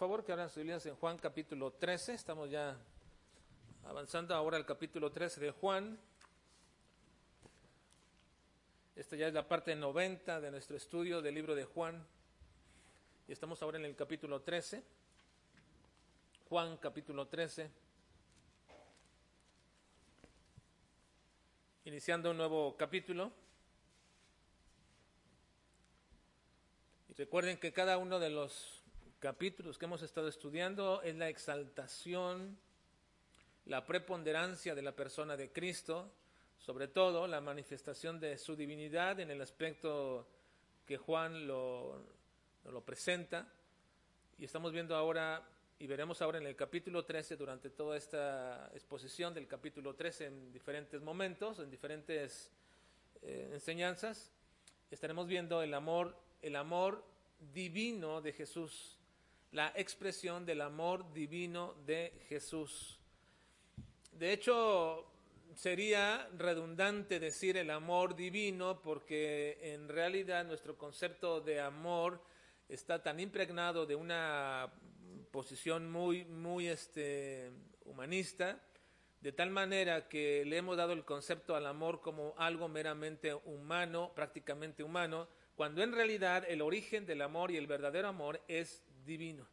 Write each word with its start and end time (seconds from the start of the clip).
favor 0.00 0.24
que 0.24 0.32
abran 0.32 0.48
sus 0.48 0.56
Biblias 0.56 0.86
en 0.86 0.96
Juan 0.96 1.18
capítulo 1.18 1.72
13. 1.72 2.14
Estamos 2.14 2.48
ya 2.48 2.74
avanzando 3.84 4.34
ahora 4.34 4.56
al 4.56 4.64
capítulo 4.64 5.12
13 5.12 5.40
de 5.42 5.50
Juan. 5.50 6.00
Esta 8.96 9.16
ya 9.16 9.28
es 9.28 9.34
la 9.34 9.46
parte 9.46 9.76
90 9.76 10.40
de 10.40 10.50
nuestro 10.50 10.78
estudio 10.78 11.20
del 11.20 11.34
libro 11.34 11.54
de 11.54 11.66
Juan. 11.66 12.02
Y 13.28 13.32
estamos 13.32 13.60
ahora 13.60 13.76
en 13.76 13.84
el 13.84 13.94
capítulo 13.94 14.40
13. 14.40 14.82
Juan 16.48 16.78
capítulo 16.78 17.28
13. 17.28 17.70
Iniciando 21.84 22.30
un 22.30 22.38
nuevo 22.38 22.74
capítulo. 22.78 23.30
Y 27.10 27.12
recuerden 27.12 27.58
que 27.58 27.74
cada 27.74 27.98
uno 27.98 28.18
de 28.18 28.30
los 28.30 28.79
capítulos 29.20 29.76
que 29.76 29.84
hemos 29.84 30.00
estado 30.00 30.28
estudiando 30.28 31.02
es 31.02 31.14
la 31.14 31.28
exaltación, 31.28 32.58
la 33.66 33.84
preponderancia 33.84 34.74
de 34.74 34.80
la 34.80 34.96
persona 34.96 35.36
de 35.36 35.52
Cristo, 35.52 36.10
sobre 36.58 36.88
todo 36.88 37.26
la 37.26 37.42
manifestación 37.42 38.18
de 38.18 38.38
su 38.38 38.56
divinidad 38.56 39.20
en 39.20 39.30
el 39.30 39.42
aspecto 39.42 40.26
que 40.86 40.96
Juan 40.96 41.46
lo, 41.46 42.02
lo 42.64 42.80
presenta. 42.80 43.46
Y 44.38 44.46
estamos 44.46 44.72
viendo 44.72 44.96
ahora, 44.96 45.46
y 45.78 45.86
veremos 45.86 46.22
ahora 46.22 46.38
en 46.38 46.46
el 46.46 46.56
capítulo 46.56 47.04
13, 47.04 47.36
durante 47.36 47.68
toda 47.68 47.98
esta 47.98 48.70
exposición 48.72 49.34
del 49.34 49.46
capítulo 49.46 49.94
13 49.94 50.26
en 50.26 50.50
diferentes 50.50 51.02
momentos, 51.02 51.58
en 51.58 51.70
diferentes 51.70 52.50
eh, 53.20 53.50
enseñanzas, 53.52 54.32
estaremos 54.90 55.26
viendo 55.26 55.62
el 55.62 55.74
amor, 55.74 56.16
el 56.40 56.56
amor 56.56 57.04
divino 57.52 58.22
de 58.22 58.32
Jesús 58.32 58.96
la 59.52 59.72
expresión 59.74 60.46
del 60.46 60.60
amor 60.60 61.12
divino 61.12 61.74
de 61.86 62.12
Jesús. 62.28 63.00
De 64.12 64.32
hecho, 64.32 65.06
sería 65.54 66.28
redundante 66.36 67.18
decir 67.18 67.56
el 67.56 67.70
amor 67.70 68.14
divino 68.14 68.80
porque 68.82 69.58
en 69.74 69.88
realidad 69.88 70.44
nuestro 70.44 70.76
concepto 70.78 71.40
de 71.40 71.60
amor 71.60 72.22
está 72.68 73.02
tan 73.02 73.18
impregnado 73.18 73.86
de 73.86 73.96
una 73.96 74.72
posición 75.32 75.90
muy, 75.90 76.24
muy 76.24 76.68
este, 76.68 77.50
humanista, 77.84 78.60
de 79.20 79.32
tal 79.32 79.50
manera 79.50 80.08
que 80.08 80.44
le 80.46 80.56
hemos 80.56 80.76
dado 80.76 80.92
el 80.92 81.04
concepto 81.04 81.54
al 81.54 81.66
amor 81.66 82.00
como 82.00 82.34
algo 82.38 82.68
meramente 82.68 83.34
humano, 83.34 84.12
prácticamente 84.14 84.82
humano, 84.82 85.28
cuando 85.56 85.82
en 85.82 85.92
realidad 85.92 86.44
el 86.48 86.62
origen 86.62 87.04
del 87.04 87.20
amor 87.20 87.50
y 87.50 87.56
el 87.56 87.66
verdadero 87.66 88.08
amor 88.08 88.40
es 88.48 88.82
divino. 89.10 89.44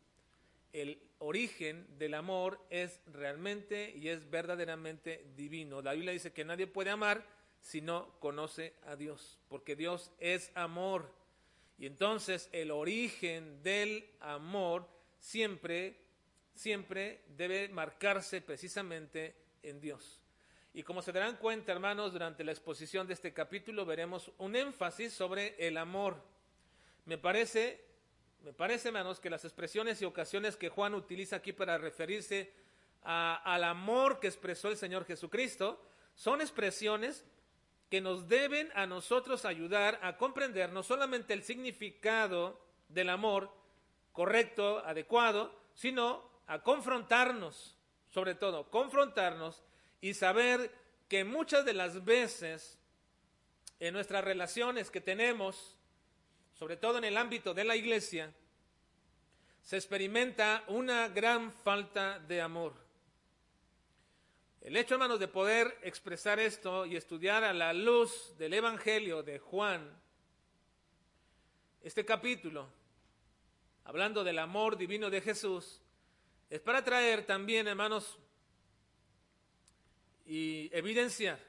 El 0.72 1.02
origen 1.18 1.88
del 1.98 2.14
amor 2.14 2.64
es 2.70 3.02
realmente 3.08 3.92
y 3.96 4.10
es 4.10 4.30
verdaderamente 4.30 5.26
divino. 5.36 5.82
La 5.82 5.94
Biblia 5.94 6.12
dice 6.12 6.32
que 6.32 6.46
nadie 6.46 6.68
puede 6.68 6.92
amar 6.92 7.26
si 7.60 7.82
no 7.82 8.20
conoce 8.20 8.76
a 8.86 8.96
Dios, 8.96 9.40
porque 9.50 9.76
Dios 9.76 10.12
es 10.20 10.52
amor. 10.54 11.12
Y 11.80 11.88
entonces 11.88 12.50
el 12.52 12.70
origen 12.70 13.64
del 13.64 14.08
amor 14.20 14.88
siempre, 15.20 15.98
siempre 16.54 17.24
debe 17.36 17.68
marcarse 17.70 18.42
precisamente 18.42 19.36
en 19.64 19.82
Dios. 19.82 20.22
Y 20.72 20.84
como 20.84 21.02
se 21.02 21.12
darán 21.12 21.38
cuenta, 21.38 21.72
hermanos, 21.72 22.14
durante 22.14 22.44
la 22.44 22.52
exposición 22.52 23.08
de 23.08 23.16
este 23.16 23.34
capítulo 23.34 23.88
veremos 23.88 24.32
un 24.38 24.56
énfasis 24.56 25.14
sobre 25.14 25.56
el 25.58 25.78
amor. 25.78 26.22
Me 27.06 27.18
parece 27.18 27.87
me 28.44 28.54
parece, 28.54 28.90
hermanos, 28.90 29.20
que 29.20 29.30
las 29.30 29.46
expresiones 29.46 30.02
y 30.02 30.06
ocasiones 30.06 30.56
que 30.56 30.70
Juan 30.70 30.94
utiliza 30.94 31.38
aquí 31.38 31.54
para 31.54 31.78
referirse 31.78 32.54
al 33.02 33.64
amor 33.64 34.20
que 34.20 34.28
expresó 34.28 34.70
el 34.70 34.78
Señor 34.78 35.06
Jesucristo 35.06 35.82
son 36.16 36.42
expresiones 36.42 37.26
que 37.90 38.02
nos 38.02 38.28
deben 38.28 38.70
a 38.76 38.86
nosotros 38.86 39.46
ayudar 39.46 40.00
a 40.02 40.18
comprender 40.18 40.72
no 40.74 40.84
solamente 40.84 41.34
el 41.34 41.44
significado 41.44 42.60
del 42.90 43.10
amor 43.10 43.50
correcto, 44.12 44.80
adecuado, 44.80 45.54
sino 45.74 46.28
a 46.48 46.64
confrontarnos, 46.64 47.78
sobre 48.10 48.36
todo, 48.36 48.70
confrontarnos 48.70 49.64
y 50.02 50.14
saber 50.16 50.74
que 51.08 51.24
muchas 51.24 51.66
de 51.66 51.74
las 51.74 52.04
veces 52.04 52.78
en 53.80 53.94
nuestras 53.94 54.24
relaciones 54.24 54.90
que 54.90 55.02
tenemos 55.02 55.77
sobre 56.58 56.78
todo 56.78 56.98
en 56.98 57.04
el 57.04 57.18
ámbito 57.18 57.54
de 57.54 57.64
la 57.64 57.76
iglesia, 57.76 58.34
se 59.62 59.76
experimenta 59.76 60.64
una 60.68 61.08
gran 61.10 61.52
falta 61.52 62.20
de 62.20 62.42
amor. 62.42 62.74
El 64.62 64.76
hecho, 64.76 64.96
hermanos, 64.96 65.20
de 65.20 65.28
poder 65.28 65.78
expresar 65.84 66.40
esto 66.40 66.86
y 66.86 66.96
estudiar 66.96 67.44
a 67.44 67.54
la 67.54 67.74
luz 67.74 68.36
del 68.38 68.54
Evangelio 68.54 69.22
de 69.24 69.40
Juan, 69.40 69.88
este 71.84 72.04
capítulo, 72.04 72.68
hablando 73.84 74.24
del 74.24 74.40
amor 74.40 74.78
divino 74.78 75.10
de 75.10 75.22
Jesús, 75.22 75.82
es 76.50 76.60
para 76.60 76.84
traer 76.84 77.26
también, 77.26 77.68
hermanos, 77.68 78.18
y 80.26 80.70
evidenciar 80.74 81.40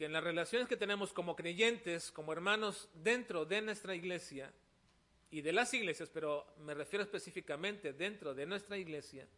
que 0.00 0.06
en 0.06 0.14
las 0.14 0.24
relaciones 0.24 0.66
que 0.66 0.78
tenemos 0.78 1.12
como 1.12 1.36
creyentes, 1.36 2.10
como 2.10 2.32
hermanos 2.32 2.88
dentro 2.94 3.44
de 3.44 3.60
nuestra 3.60 3.94
iglesia 3.94 4.50
y 5.30 5.42
de 5.42 5.52
las 5.52 5.74
iglesias, 5.74 6.08
pero 6.10 6.46
me 6.60 6.72
refiero 6.72 7.02
específicamente 7.02 7.92
dentro 7.92 8.32
de 8.32 8.46
nuestra 8.46 8.78
iglesia, 8.78 9.28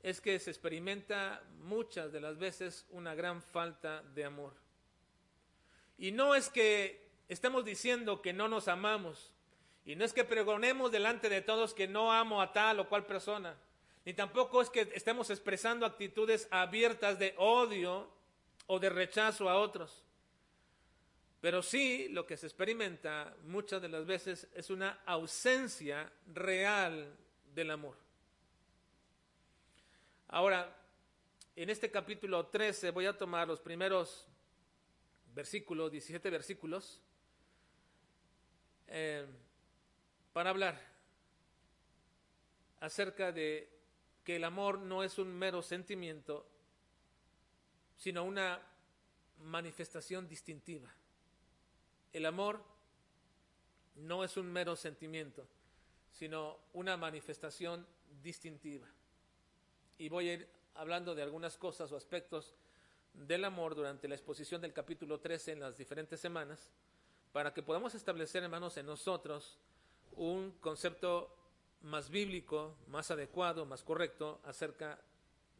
es 0.00 0.20
que 0.20 0.38
se 0.38 0.50
experimenta 0.50 1.42
muchas 1.58 2.12
de 2.12 2.20
las 2.20 2.38
veces 2.38 2.86
una 2.90 3.16
gran 3.16 3.42
falta 3.42 4.04
de 4.14 4.26
amor. 4.26 4.54
Y 5.98 6.12
no 6.12 6.36
es 6.36 6.50
que 6.50 7.08
estemos 7.28 7.64
diciendo 7.64 8.22
que 8.22 8.32
no 8.32 8.46
nos 8.46 8.68
amamos, 8.68 9.32
y 9.84 9.96
no 9.96 10.04
es 10.04 10.12
que 10.12 10.22
pregonemos 10.22 10.92
delante 10.92 11.28
de 11.28 11.42
todos 11.42 11.74
que 11.74 11.88
no 11.88 12.12
amo 12.12 12.40
a 12.40 12.52
tal 12.52 12.78
o 12.78 12.88
cual 12.88 13.06
persona, 13.06 13.56
ni 14.04 14.14
tampoco 14.14 14.62
es 14.62 14.70
que 14.70 14.88
estemos 14.94 15.30
expresando 15.30 15.84
actitudes 15.84 16.46
abiertas 16.52 17.18
de 17.18 17.34
odio 17.38 18.16
o 18.68 18.78
de 18.78 18.88
rechazo 18.88 19.50
a 19.50 19.58
otros. 19.58 20.04
Pero 21.40 21.62
sí 21.62 22.08
lo 22.10 22.26
que 22.26 22.36
se 22.36 22.46
experimenta 22.46 23.36
muchas 23.44 23.82
de 23.82 23.88
las 23.88 24.06
veces 24.06 24.48
es 24.54 24.70
una 24.70 25.00
ausencia 25.06 26.10
real 26.26 27.16
del 27.54 27.70
amor. 27.70 27.96
Ahora, 30.28 30.76
en 31.56 31.70
este 31.70 31.90
capítulo 31.90 32.46
13 32.46 32.90
voy 32.90 33.06
a 33.06 33.16
tomar 33.16 33.48
los 33.48 33.60
primeros 33.60 34.26
versículos, 35.34 35.90
17 35.90 36.30
versículos, 36.30 37.00
eh, 38.88 39.26
para 40.32 40.50
hablar 40.50 40.80
acerca 42.80 43.32
de 43.32 43.68
que 44.24 44.36
el 44.36 44.44
amor 44.44 44.78
no 44.78 45.02
es 45.02 45.18
un 45.18 45.28
mero 45.36 45.62
sentimiento, 45.62 46.46
sino 47.98 48.24
una 48.24 48.60
manifestación 49.40 50.28
distintiva. 50.28 50.88
El 52.12 52.24
amor 52.26 52.62
no 53.96 54.24
es 54.24 54.36
un 54.36 54.50
mero 54.50 54.76
sentimiento, 54.76 55.46
sino 56.12 56.58
una 56.72 56.96
manifestación 56.96 57.86
distintiva. 58.22 58.86
Y 59.98 60.08
voy 60.08 60.28
a 60.28 60.34
ir 60.34 60.48
hablando 60.74 61.14
de 61.14 61.22
algunas 61.22 61.58
cosas 61.58 61.90
o 61.92 61.96
aspectos 61.96 62.54
del 63.12 63.44
amor 63.44 63.74
durante 63.74 64.06
la 64.06 64.14
exposición 64.14 64.60
del 64.60 64.72
capítulo 64.72 65.18
13 65.18 65.52
en 65.52 65.60
las 65.60 65.76
diferentes 65.76 66.20
semanas, 66.20 66.70
para 67.32 67.52
que 67.52 67.62
podamos 67.62 67.94
establecer, 67.94 68.42
hermanos, 68.42 68.76
en 68.76 68.86
nosotros 68.86 69.58
un 70.12 70.52
concepto 70.60 71.34
más 71.82 72.10
bíblico, 72.10 72.76
más 72.86 73.10
adecuado, 73.10 73.66
más 73.66 73.82
correcto 73.82 74.40
acerca 74.44 75.00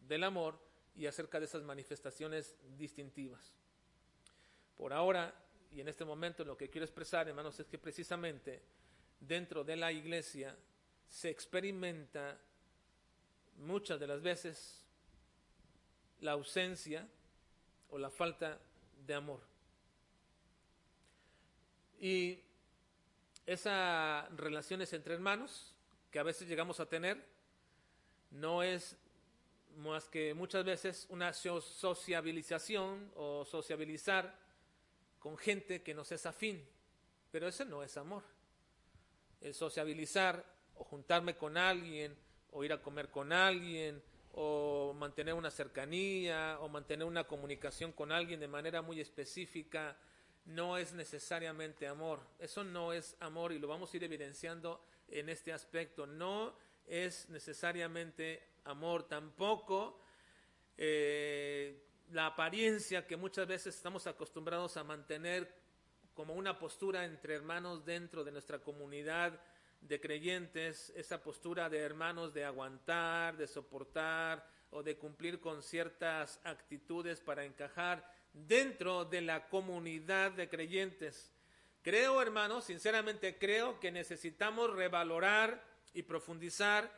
del 0.06 0.24
amor 0.24 0.67
y 0.98 1.06
acerca 1.06 1.38
de 1.38 1.46
esas 1.46 1.62
manifestaciones 1.62 2.56
distintivas. 2.76 3.52
Por 4.76 4.92
ahora 4.92 5.32
y 5.72 5.80
en 5.80 5.88
este 5.88 6.04
momento 6.04 6.44
lo 6.44 6.56
que 6.56 6.68
quiero 6.68 6.84
expresar, 6.84 7.28
hermanos, 7.28 7.58
es 7.60 7.68
que 7.68 7.78
precisamente 7.78 8.60
dentro 9.20 9.62
de 9.62 9.76
la 9.76 9.92
iglesia 9.92 10.56
se 11.08 11.30
experimenta 11.30 12.36
muchas 13.58 14.00
de 14.00 14.06
las 14.06 14.22
veces 14.22 14.84
la 16.20 16.32
ausencia 16.32 17.06
o 17.90 17.98
la 17.98 18.10
falta 18.10 18.58
de 19.06 19.14
amor. 19.14 19.40
Y 22.00 22.40
esas 23.46 24.30
relaciones 24.36 24.92
entre 24.92 25.14
hermanos 25.14 25.72
que 26.10 26.18
a 26.18 26.24
veces 26.24 26.48
llegamos 26.48 26.80
a 26.80 26.86
tener 26.86 27.24
no 28.30 28.62
es 28.62 28.96
más 29.78 30.08
que 30.08 30.34
muchas 30.34 30.64
veces 30.64 31.06
una 31.08 31.32
sociabilización 31.32 33.10
o 33.16 33.44
sociabilizar 33.44 34.38
con 35.18 35.38
gente 35.38 35.82
que 35.82 35.94
nos 35.94 36.12
es 36.12 36.26
afín, 36.26 36.64
pero 37.30 37.48
ese 37.48 37.64
no 37.64 37.82
es 37.82 37.96
amor. 37.96 38.22
El 39.40 39.54
sociabilizar 39.54 40.44
o 40.74 40.84
juntarme 40.84 41.36
con 41.36 41.56
alguien, 41.56 42.16
o 42.50 42.64
ir 42.64 42.72
a 42.72 42.82
comer 42.82 43.08
con 43.10 43.32
alguien, 43.32 44.02
o 44.32 44.94
mantener 44.94 45.34
una 45.34 45.50
cercanía, 45.50 46.58
o 46.60 46.68
mantener 46.68 47.06
una 47.06 47.24
comunicación 47.24 47.92
con 47.92 48.12
alguien 48.12 48.40
de 48.40 48.48
manera 48.48 48.82
muy 48.82 49.00
específica, 49.00 49.96
no 50.44 50.78
es 50.78 50.92
necesariamente 50.92 51.86
amor. 51.86 52.20
Eso 52.38 52.64
no 52.64 52.92
es 52.92 53.16
amor 53.20 53.52
y 53.52 53.58
lo 53.58 53.68
vamos 53.68 53.92
a 53.92 53.96
ir 53.96 54.04
evidenciando 54.04 54.82
en 55.08 55.28
este 55.28 55.52
aspecto. 55.52 56.06
No 56.06 56.56
es 56.86 57.28
necesariamente 57.28 58.42
amor 58.68 59.08
tampoco. 59.08 60.00
Eh, 60.76 61.84
la 62.10 62.26
apariencia 62.26 63.06
que 63.06 63.16
muchas 63.16 63.46
veces 63.46 63.74
estamos 63.74 64.06
acostumbrados 64.06 64.76
a 64.76 64.84
mantener 64.84 65.52
como 66.14 66.34
una 66.34 66.58
postura 66.58 67.04
entre 67.04 67.34
hermanos 67.34 67.84
dentro 67.84 68.24
de 68.24 68.32
nuestra 68.32 68.58
comunidad 68.58 69.40
de 69.80 70.00
creyentes, 70.00 70.90
esa 70.96 71.22
postura 71.22 71.68
de 71.68 71.78
hermanos 71.78 72.34
de 72.34 72.44
aguantar, 72.44 73.36
de 73.36 73.46
soportar 73.46 74.44
o 74.70 74.82
de 74.82 74.96
cumplir 74.96 75.40
con 75.40 75.62
ciertas 75.62 76.40
actitudes 76.44 77.20
para 77.20 77.44
encajar 77.44 78.12
dentro 78.32 79.04
de 79.04 79.20
la 79.20 79.48
comunidad 79.48 80.32
de 80.32 80.48
creyentes. 80.48 81.32
Creo, 81.82 82.20
hermanos, 82.20 82.64
sinceramente 82.64 83.38
creo 83.38 83.78
que 83.78 83.92
necesitamos 83.92 84.74
revalorar 84.74 85.64
y 85.94 86.02
profundizar 86.02 86.90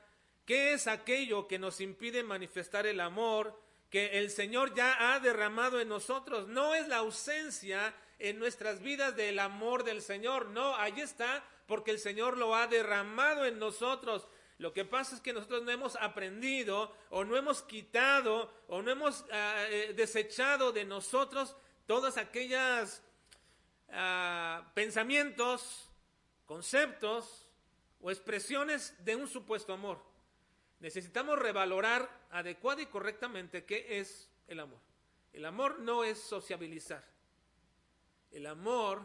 qué 0.44 0.72
es 0.72 0.86
aquello 0.86 1.46
que 1.46 1.58
nos 1.58 1.80
impide 1.80 2.22
manifestar 2.22 2.86
el 2.86 3.00
amor 3.00 3.58
que 3.90 4.20
el 4.20 4.30
Señor 4.30 4.74
ya 4.74 5.12
ha 5.12 5.20
derramado 5.20 5.80
en 5.80 5.88
nosotros. 5.88 6.46
No 6.48 6.74
es 6.74 6.86
la 6.88 6.98
ausencia 6.98 7.94
en 8.20 8.38
nuestras 8.38 8.80
vidas 8.80 9.16
del 9.16 9.38
amor 9.38 9.82
del 9.82 10.02
Señor, 10.02 10.46
no, 10.46 10.76
ahí 10.76 11.00
está, 11.00 11.44
porque 11.66 11.90
el 11.90 11.98
Señor 11.98 12.36
lo 12.36 12.54
ha 12.54 12.66
derramado 12.66 13.44
en 13.44 13.58
nosotros. 13.58 14.28
Lo 14.58 14.74
que 14.74 14.84
pasa 14.84 15.14
es 15.14 15.22
que 15.22 15.32
nosotros 15.32 15.62
no 15.62 15.70
hemos 15.70 15.96
aprendido 15.96 16.94
o 17.08 17.24
no 17.24 17.36
hemos 17.36 17.62
quitado 17.62 18.52
o 18.68 18.82
no 18.82 18.90
hemos 18.90 19.24
ah, 19.32 19.64
eh, 19.70 19.94
desechado 19.96 20.70
de 20.70 20.84
nosotros 20.84 21.56
todas 21.86 22.18
aquellas 22.18 23.02
ah, 23.88 24.70
pensamientos, 24.74 25.88
conceptos 26.44 27.48
o 28.02 28.10
expresiones 28.10 28.94
de 29.02 29.16
un 29.16 29.28
supuesto 29.28 29.72
amor. 29.72 30.09
Necesitamos 30.80 31.38
revalorar 31.38 32.08
adecuada 32.30 32.80
y 32.82 32.86
correctamente 32.86 33.64
qué 33.64 34.00
es 34.00 34.28
el 34.48 34.60
amor. 34.60 34.80
El 35.32 35.44
amor 35.44 35.78
no 35.80 36.04
es 36.04 36.18
sociabilizar. 36.18 37.04
El 38.32 38.46
amor 38.46 39.02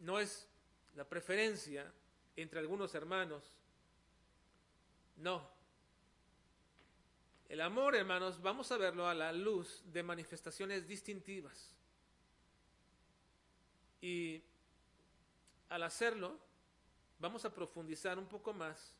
no 0.00 0.18
es 0.18 0.48
la 0.94 1.04
preferencia 1.04 1.92
entre 2.34 2.60
algunos 2.60 2.94
hermanos. 2.94 3.44
No. 5.16 5.46
El 7.48 7.60
amor, 7.60 7.94
hermanos, 7.94 8.40
vamos 8.40 8.72
a 8.72 8.78
verlo 8.78 9.06
a 9.06 9.14
la 9.14 9.32
luz 9.32 9.82
de 9.84 10.02
manifestaciones 10.02 10.86
distintivas. 10.88 11.74
Y 14.00 14.42
al 15.68 15.82
hacerlo, 15.82 16.38
vamos 17.18 17.44
a 17.44 17.52
profundizar 17.52 18.18
un 18.18 18.26
poco 18.26 18.54
más 18.54 18.94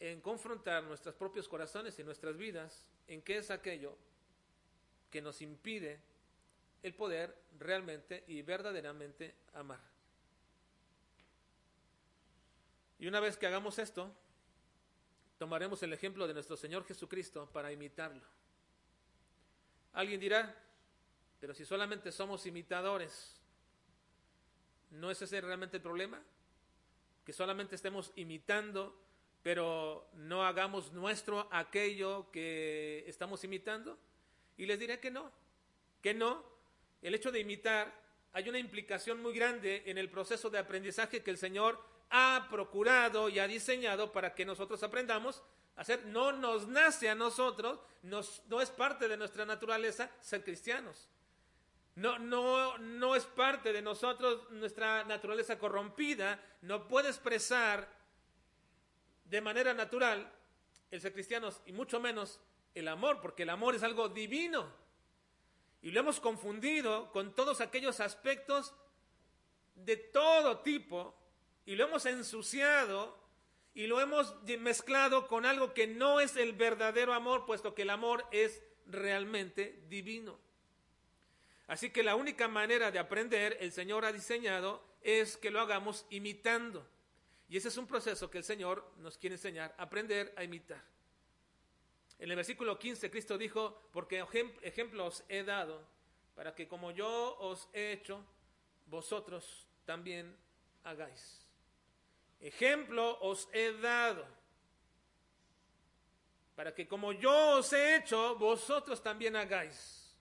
en 0.00 0.22
confrontar 0.22 0.82
nuestros 0.84 1.14
propios 1.14 1.46
corazones 1.46 1.98
y 1.98 2.04
nuestras 2.04 2.36
vidas 2.36 2.86
en 3.06 3.20
qué 3.20 3.36
es 3.36 3.50
aquello 3.50 3.96
que 5.10 5.20
nos 5.20 5.42
impide 5.42 6.00
el 6.82 6.94
poder 6.94 7.36
realmente 7.58 8.24
y 8.26 8.40
verdaderamente 8.40 9.34
amar. 9.52 9.80
Y 12.98 13.06
una 13.06 13.20
vez 13.20 13.36
que 13.36 13.46
hagamos 13.46 13.78
esto, 13.78 14.10
tomaremos 15.38 15.82
el 15.82 15.92
ejemplo 15.92 16.26
de 16.26 16.34
nuestro 16.34 16.56
Señor 16.56 16.84
Jesucristo 16.86 17.48
para 17.52 17.70
imitarlo. 17.70 18.24
Alguien 19.92 20.20
dirá, 20.20 20.54
pero 21.40 21.54
si 21.54 21.64
solamente 21.64 22.12
somos 22.12 22.46
imitadores, 22.46 23.36
¿no 24.90 25.10
es 25.10 25.20
ese 25.20 25.40
realmente 25.40 25.78
el 25.78 25.82
problema? 25.82 26.22
Que 27.24 27.32
solamente 27.32 27.74
estemos 27.74 28.12
imitando 28.16 29.09
pero 29.42 30.08
no 30.14 30.44
hagamos 30.44 30.92
nuestro 30.92 31.48
aquello 31.50 32.30
que 32.30 33.04
estamos 33.06 33.42
imitando? 33.44 33.98
Y 34.56 34.66
les 34.66 34.78
diré 34.78 35.00
que 35.00 35.10
no, 35.10 35.30
que 36.02 36.14
no. 36.14 36.44
El 37.02 37.14
hecho 37.14 37.32
de 37.32 37.40
imitar, 37.40 37.92
hay 38.32 38.48
una 38.48 38.58
implicación 38.58 39.22
muy 39.22 39.32
grande 39.32 39.82
en 39.86 39.98
el 39.98 40.10
proceso 40.10 40.50
de 40.50 40.58
aprendizaje 40.58 41.22
que 41.22 41.30
el 41.30 41.38
Señor 41.38 41.82
ha 42.10 42.48
procurado 42.50 43.28
y 43.28 43.38
ha 43.38 43.46
diseñado 43.46 44.12
para 44.12 44.34
que 44.34 44.44
nosotros 44.44 44.82
aprendamos 44.82 45.42
a 45.76 45.80
hacer. 45.80 46.04
No 46.06 46.32
nos 46.32 46.68
nace 46.68 47.08
a 47.08 47.14
nosotros, 47.14 47.80
no 48.02 48.60
es 48.60 48.70
parte 48.70 49.08
de 49.08 49.16
nuestra 49.16 49.46
naturaleza 49.46 50.10
ser 50.20 50.44
cristianos. 50.44 51.08
No, 51.96 52.18
no, 52.18 52.78
no 52.78 53.16
es 53.16 53.24
parte 53.24 53.72
de 53.72 53.82
nosotros 53.82 54.50
nuestra 54.50 55.04
naturaleza 55.04 55.58
corrompida, 55.58 56.40
no 56.62 56.86
puede 56.86 57.08
expresar 57.08 57.88
de 59.30 59.40
manera 59.40 59.72
natural 59.72 60.30
el 60.90 61.00
ser 61.00 61.12
cristianos 61.12 61.62
y 61.64 61.72
mucho 61.72 62.00
menos 62.00 62.40
el 62.74 62.88
amor, 62.88 63.20
porque 63.20 63.44
el 63.44 63.50
amor 63.50 63.76
es 63.76 63.82
algo 63.82 64.08
divino. 64.08 64.70
Y 65.82 65.92
lo 65.92 66.00
hemos 66.00 66.20
confundido 66.20 67.10
con 67.12 67.34
todos 67.34 67.60
aquellos 67.60 68.00
aspectos 68.00 68.74
de 69.76 69.96
todo 69.96 70.58
tipo 70.58 71.16
y 71.64 71.76
lo 71.76 71.84
hemos 71.84 72.06
ensuciado 72.06 73.18
y 73.72 73.86
lo 73.86 74.00
hemos 74.00 74.34
mezclado 74.58 75.28
con 75.28 75.46
algo 75.46 75.72
que 75.74 75.86
no 75.86 76.20
es 76.20 76.36
el 76.36 76.52
verdadero 76.52 77.14
amor, 77.14 77.46
puesto 77.46 77.74
que 77.74 77.82
el 77.82 77.90
amor 77.90 78.26
es 78.32 78.62
realmente 78.86 79.84
divino. 79.88 80.38
Así 81.68 81.90
que 81.90 82.02
la 82.02 82.16
única 82.16 82.48
manera 82.48 82.90
de 82.90 82.98
aprender 82.98 83.56
el 83.60 83.70
Señor 83.70 84.04
ha 84.04 84.12
diseñado 84.12 84.82
es 85.02 85.36
que 85.36 85.52
lo 85.52 85.60
hagamos 85.60 86.04
imitando. 86.10 86.84
Y 87.50 87.56
ese 87.56 87.66
es 87.66 87.76
un 87.76 87.88
proceso 87.88 88.30
que 88.30 88.38
el 88.38 88.44
Señor 88.44 88.92
nos 88.98 89.18
quiere 89.18 89.34
enseñar, 89.34 89.74
aprender 89.76 90.32
a 90.36 90.44
imitar. 90.44 90.80
En 92.20 92.30
el 92.30 92.36
versículo 92.36 92.78
15 92.78 93.10
Cristo 93.10 93.36
dijo, 93.36 93.88
porque 93.92 94.24
ejemplos 94.62 95.24
he 95.28 95.42
dado, 95.42 95.84
para 96.36 96.54
que 96.54 96.68
como 96.68 96.92
yo 96.92 97.36
os 97.40 97.68
he 97.72 97.90
hecho, 97.90 98.24
vosotros 98.86 99.66
también 99.84 100.36
hagáis. 100.84 101.44
Ejemplo 102.38 103.18
os 103.20 103.48
he 103.52 103.72
dado, 103.72 104.24
para 106.54 106.72
que 106.72 106.86
como 106.86 107.12
yo 107.12 107.58
os 107.58 107.72
he 107.72 107.96
hecho, 107.96 108.36
vosotros 108.36 109.02
también 109.02 109.34
hagáis. 109.34 110.14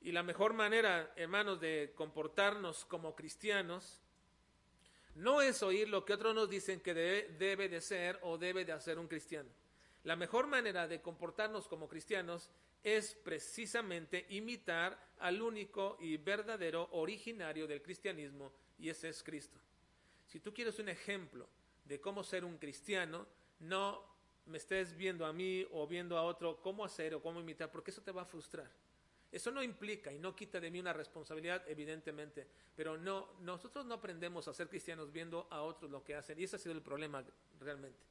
Y 0.00 0.10
la 0.10 0.22
mejor 0.22 0.54
manera, 0.54 1.12
hermanos, 1.16 1.60
de 1.60 1.92
comportarnos 1.94 2.86
como 2.86 3.14
cristianos 3.14 4.01
no 5.14 5.42
es 5.42 5.62
oír 5.62 5.88
lo 5.88 6.04
que 6.04 6.14
otros 6.14 6.34
nos 6.34 6.48
dicen 6.48 6.80
que 6.80 6.94
debe, 6.94 7.68
de 7.68 7.80
ser 7.80 8.18
o 8.22 8.38
debe 8.38 8.64
de 8.64 8.72
hacer 8.72 8.98
un 8.98 9.08
cristiano. 9.08 9.50
La 10.04 10.16
mejor 10.16 10.46
manera 10.46 10.88
de 10.88 11.00
comportarnos 11.00 11.68
como 11.68 11.88
cristianos 11.88 12.50
es 12.82 13.14
precisamente 13.14 14.26
imitar 14.30 14.98
al 15.18 15.40
único 15.40 15.96
y 16.00 16.16
verdadero 16.16 16.88
originario 16.92 17.66
del 17.66 17.82
cristianismo, 17.82 18.52
y 18.78 18.88
ese 18.88 19.08
es 19.08 19.22
Cristo. 19.22 19.58
Si 20.26 20.40
tú 20.40 20.52
quieres 20.52 20.78
un 20.78 20.88
ejemplo 20.88 21.48
de 21.84 22.00
cómo 22.00 22.24
ser 22.24 22.44
un 22.44 22.58
cristiano, 22.58 23.26
no 23.60 24.02
me 24.46 24.58
estés 24.58 24.96
viendo 24.96 25.24
a 25.24 25.32
mí 25.32 25.64
o 25.70 25.86
viendo 25.86 26.18
a 26.18 26.22
otro 26.22 26.60
cómo 26.60 26.84
hacer 26.84 27.14
o 27.14 27.22
cómo 27.22 27.40
imitar, 27.40 27.70
porque 27.70 27.92
eso 27.92 28.02
te 28.02 28.10
va 28.10 28.22
a 28.22 28.26
frustrar. 28.26 28.70
Eso 29.32 29.50
no 29.50 29.62
implica 29.62 30.12
y 30.12 30.18
no 30.18 30.36
quita 30.36 30.60
de 30.60 30.70
mí 30.70 30.78
una 30.78 30.92
responsabilidad, 30.92 31.66
evidentemente, 31.66 32.46
pero 32.76 32.98
no, 32.98 33.30
nosotros 33.40 33.86
no 33.86 33.94
aprendemos 33.94 34.46
a 34.46 34.52
ser 34.52 34.68
cristianos 34.68 35.10
viendo 35.10 35.48
a 35.50 35.62
otros 35.62 35.90
lo 35.90 36.04
que 36.04 36.14
hacen, 36.14 36.38
y 36.38 36.44
ese 36.44 36.56
ha 36.56 36.58
sido 36.58 36.74
el 36.74 36.82
problema 36.82 37.24
realmente. 37.58 38.04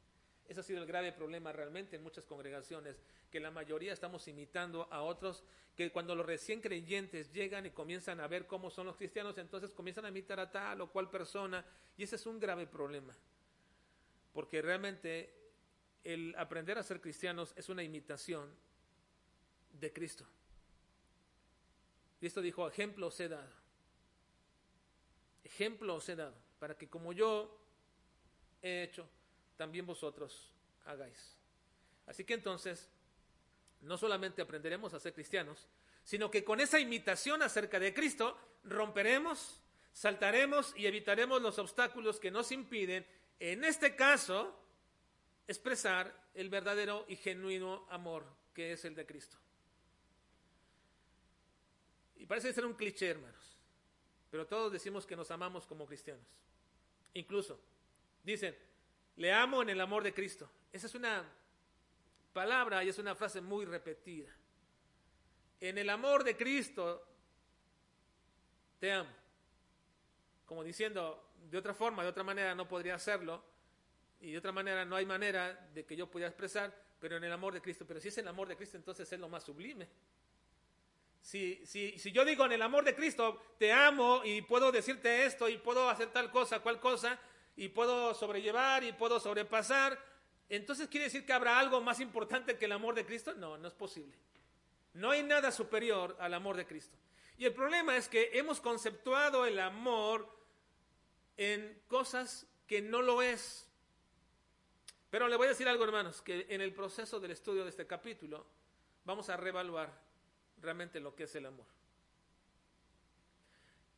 Ese 0.50 0.60
ha 0.60 0.64
sido 0.64 0.82
el 0.82 0.88
grave 0.88 1.12
problema 1.12 1.52
realmente 1.52 1.96
en 1.96 2.02
muchas 2.02 2.26
congregaciones, 2.26 3.04
que 3.30 3.40
la 3.40 3.52
mayoría 3.52 3.94
estamos 3.94 4.28
imitando 4.28 4.88
a 4.92 5.04
otros, 5.04 5.44
que 5.78 5.92
cuando 5.92 6.16
los 6.16 6.26
recién 6.26 6.60
creyentes 6.60 7.32
llegan 7.32 7.68
y 7.68 7.70
comienzan 7.70 8.20
a 8.20 8.28
ver 8.28 8.48
cómo 8.48 8.72
son 8.72 8.88
los 8.88 8.98
cristianos, 8.98 9.38
entonces 9.38 9.76
comienzan 9.76 10.06
a 10.06 10.10
imitar 10.10 10.40
a 10.40 10.52
tal 10.52 10.82
o 10.82 10.92
cual 10.92 11.12
persona, 11.12 11.64
y 11.98 12.04
ese 12.04 12.16
es 12.16 12.26
un 12.26 12.40
grave 12.40 12.66
problema, 12.66 13.16
porque 14.34 14.60
realmente 14.64 15.34
el 16.04 16.34
aprender 16.36 16.80
a 16.80 16.84
ser 16.84 17.00
cristianos 17.00 17.54
es 17.56 17.70
una 17.70 17.84
imitación 17.84 18.50
de 19.80 19.94
Cristo. 19.94 20.26
Cristo 22.22 22.40
dijo, 22.40 22.68
ejemplo 22.68 23.08
os 23.08 23.20
he 23.20 23.28
dado. 23.28 23.52
Ejemplo 25.44 25.96
os 25.96 26.08
he 26.08 26.16
dado, 26.16 26.36
para 26.60 26.78
que 26.78 26.88
como 26.88 27.14
yo 27.14 27.60
he 28.62 28.84
hecho, 28.84 29.10
también 29.58 29.88
vosotros 29.88 30.54
hagáis. 30.86 31.36
Así 32.06 32.24
que 32.24 32.36
entonces, 32.36 32.88
no 33.82 33.98
solamente 33.98 34.44
aprenderemos 34.44 34.94
a 34.94 35.00
ser 35.00 35.14
cristianos, 35.14 35.68
sino 36.04 36.30
que 36.30 36.44
con 36.44 36.60
esa 36.60 36.80
imitación 36.80 37.42
acerca 37.42 37.80
de 37.80 37.92
Cristo 37.92 38.38
romperemos, 38.66 39.60
Saltaremos 39.92 40.74
y 40.78 40.86
evitaremos 40.86 41.42
los 41.42 41.58
obstáculos 41.58 42.20
que 42.20 42.32
nos 42.32 42.52
impiden, 42.52 43.06
en 43.40 43.64
este 43.64 43.96
caso, 43.96 44.58
expresar 45.48 46.30
el 46.36 46.50
verdadero 46.50 47.04
y 47.10 47.16
genuino 47.16 47.88
amor 47.90 48.26
que 48.54 48.74
es 48.74 48.86
el 48.86 48.96
de 48.96 49.06
Cristo. 49.08 49.38
Y 52.22 52.28
parece 52.28 52.54
ser 52.54 52.68
un 52.68 52.76
cliché, 52.76 53.10
hermanos, 53.10 53.58
pero 54.30 54.46
todos 54.46 54.72
decimos 54.72 55.08
que 55.08 55.16
nos 55.16 55.32
amamos 55.32 55.66
como 55.66 55.88
cristianos. 55.88 56.24
Incluso, 57.16 57.60
dicen, 58.24 58.56
le 59.16 59.34
amo 59.34 59.64
en 59.64 59.72
el 59.72 59.82
amor 59.82 60.04
de 60.04 60.14
Cristo. 60.14 60.48
Esa 60.72 60.86
es 60.86 60.94
una 60.94 61.28
palabra 62.32 62.84
y 62.84 62.90
es 62.90 63.00
una 63.00 63.16
frase 63.16 63.42
muy 63.42 63.66
repetida. 63.66 64.30
En 65.60 65.80
el 65.80 65.90
amor 65.90 66.24
de 66.24 66.38
Cristo 66.38 67.04
te 68.80 68.92
amo. 68.92 69.10
Como 70.46 70.64
diciendo, 70.64 71.32
de 71.50 71.58
otra 71.58 71.74
forma, 71.74 72.04
de 72.04 72.10
otra 72.10 72.24
manera 72.24 72.54
no 72.54 72.68
podría 72.68 72.94
hacerlo, 72.94 73.44
y 74.20 74.34
de 74.34 74.38
otra 74.38 74.52
manera 74.52 74.86
no 74.86 74.96
hay 74.96 75.08
manera 75.08 75.54
de 75.74 75.86
que 75.88 75.96
yo 75.96 76.06
pudiera 76.06 76.30
expresar, 76.30 76.72
pero 77.00 77.18
en 77.18 77.24
el 77.24 77.32
amor 77.32 77.56
de 77.56 77.62
Cristo. 77.64 77.84
Pero 77.88 78.00
si 78.00 78.10
es 78.10 78.18
el 78.20 78.28
amor 78.28 78.48
de 78.48 78.56
Cristo, 78.56 78.78
entonces 78.78 79.12
es 79.12 79.20
lo 79.20 79.28
más 79.28 79.44
sublime. 79.44 79.88
Si, 81.22 81.64
si, 81.66 81.98
si 82.00 82.12
yo 82.12 82.26
digo 82.26 82.46
en 82.46 82.54
el 82.54 82.62
amor 82.62 82.84
de 82.84 82.96
Cristo, 82.96 83.42
te 83.58 83.72
amo 83.72 84.22
y 84.24 84.42
puedo 84.42 84.72
decirte 84.72 85.26
esto 85.26 85.48
y 85.48 85.58
puedo 85.58 85.90
hacer 85.90 86.12
tal 86.12 86.32
cosa, 86.32 86.60
cual 86.60 86.80
cosa, 86.80 87.20
y 87.56 87.70
puedo 87.70 88.14
sobrellevar 88.14 88.84
y 88.84 88.94
puedo 88.94 89.20
sobrepasar, 89.20 90.00
entonces 90.50 90.90
quiere 90.90 91.06
decir 91.06 91.26
que 91.26 91.34
habrá 91.34 91.60
algo 91.60 91.80
más 91.80 92.00
importante 92.00 92.58
que 92.58 92.66
el 92.66 92.74
amor 92.74 92.96
de 92.96 93.06
Cristo. 93.06 93.34
No, 93.36 93.58
no 93.58 93.68
es 93.68 93.74
posible. 93.74 94.14
No 94.94 95.12
hay 95.12 95.24
nada 95.24 95.52
superior 95.52 96.18
al 96.20 96.34
amor 96.34 96.58
de 96.58 96.66
Cristo. 96.66 96.98
Y 97.38 97.46
el 97.46 97.54
problema 97.54 97.96
es 97.96 98.10
que 98.10 98.32
hemos 98.34 98.60
conceptuado 98.60 99.46
el 99.46 99.60
amor 99.60 100.28
en 101.38 101.82
cosas 101.88 102.46
que 102.68 102.82
no 102.82 103.02
lo 103.02 103.22
es. 103.22 103.68
Pero 105.10 105.28
le 105.28 105.38
voy 105.38 105.46
a 105.46 105.50
decir 105.52 105.68
algo, 105.70 105.84
hermanos, 105.84 106.22
que 106.22 106.46
en 106.50 106.62
el 106.62 106.74
proceso 106.74 107.20
del 107.20 107.32
estudio 107.32 107.64
de 107.64 107.70
este 107.70 107.88
capítulo 107.88 108.46
vamos 109.06 109.30
a 109.30 109.38
reevaluar 109.38 109.92
realmente 110.62 111.00
lo 111.00 111.16
que 111.16 111.24
es 111.24 111.36
el 111.36 111.46
amor. 111.46 111.66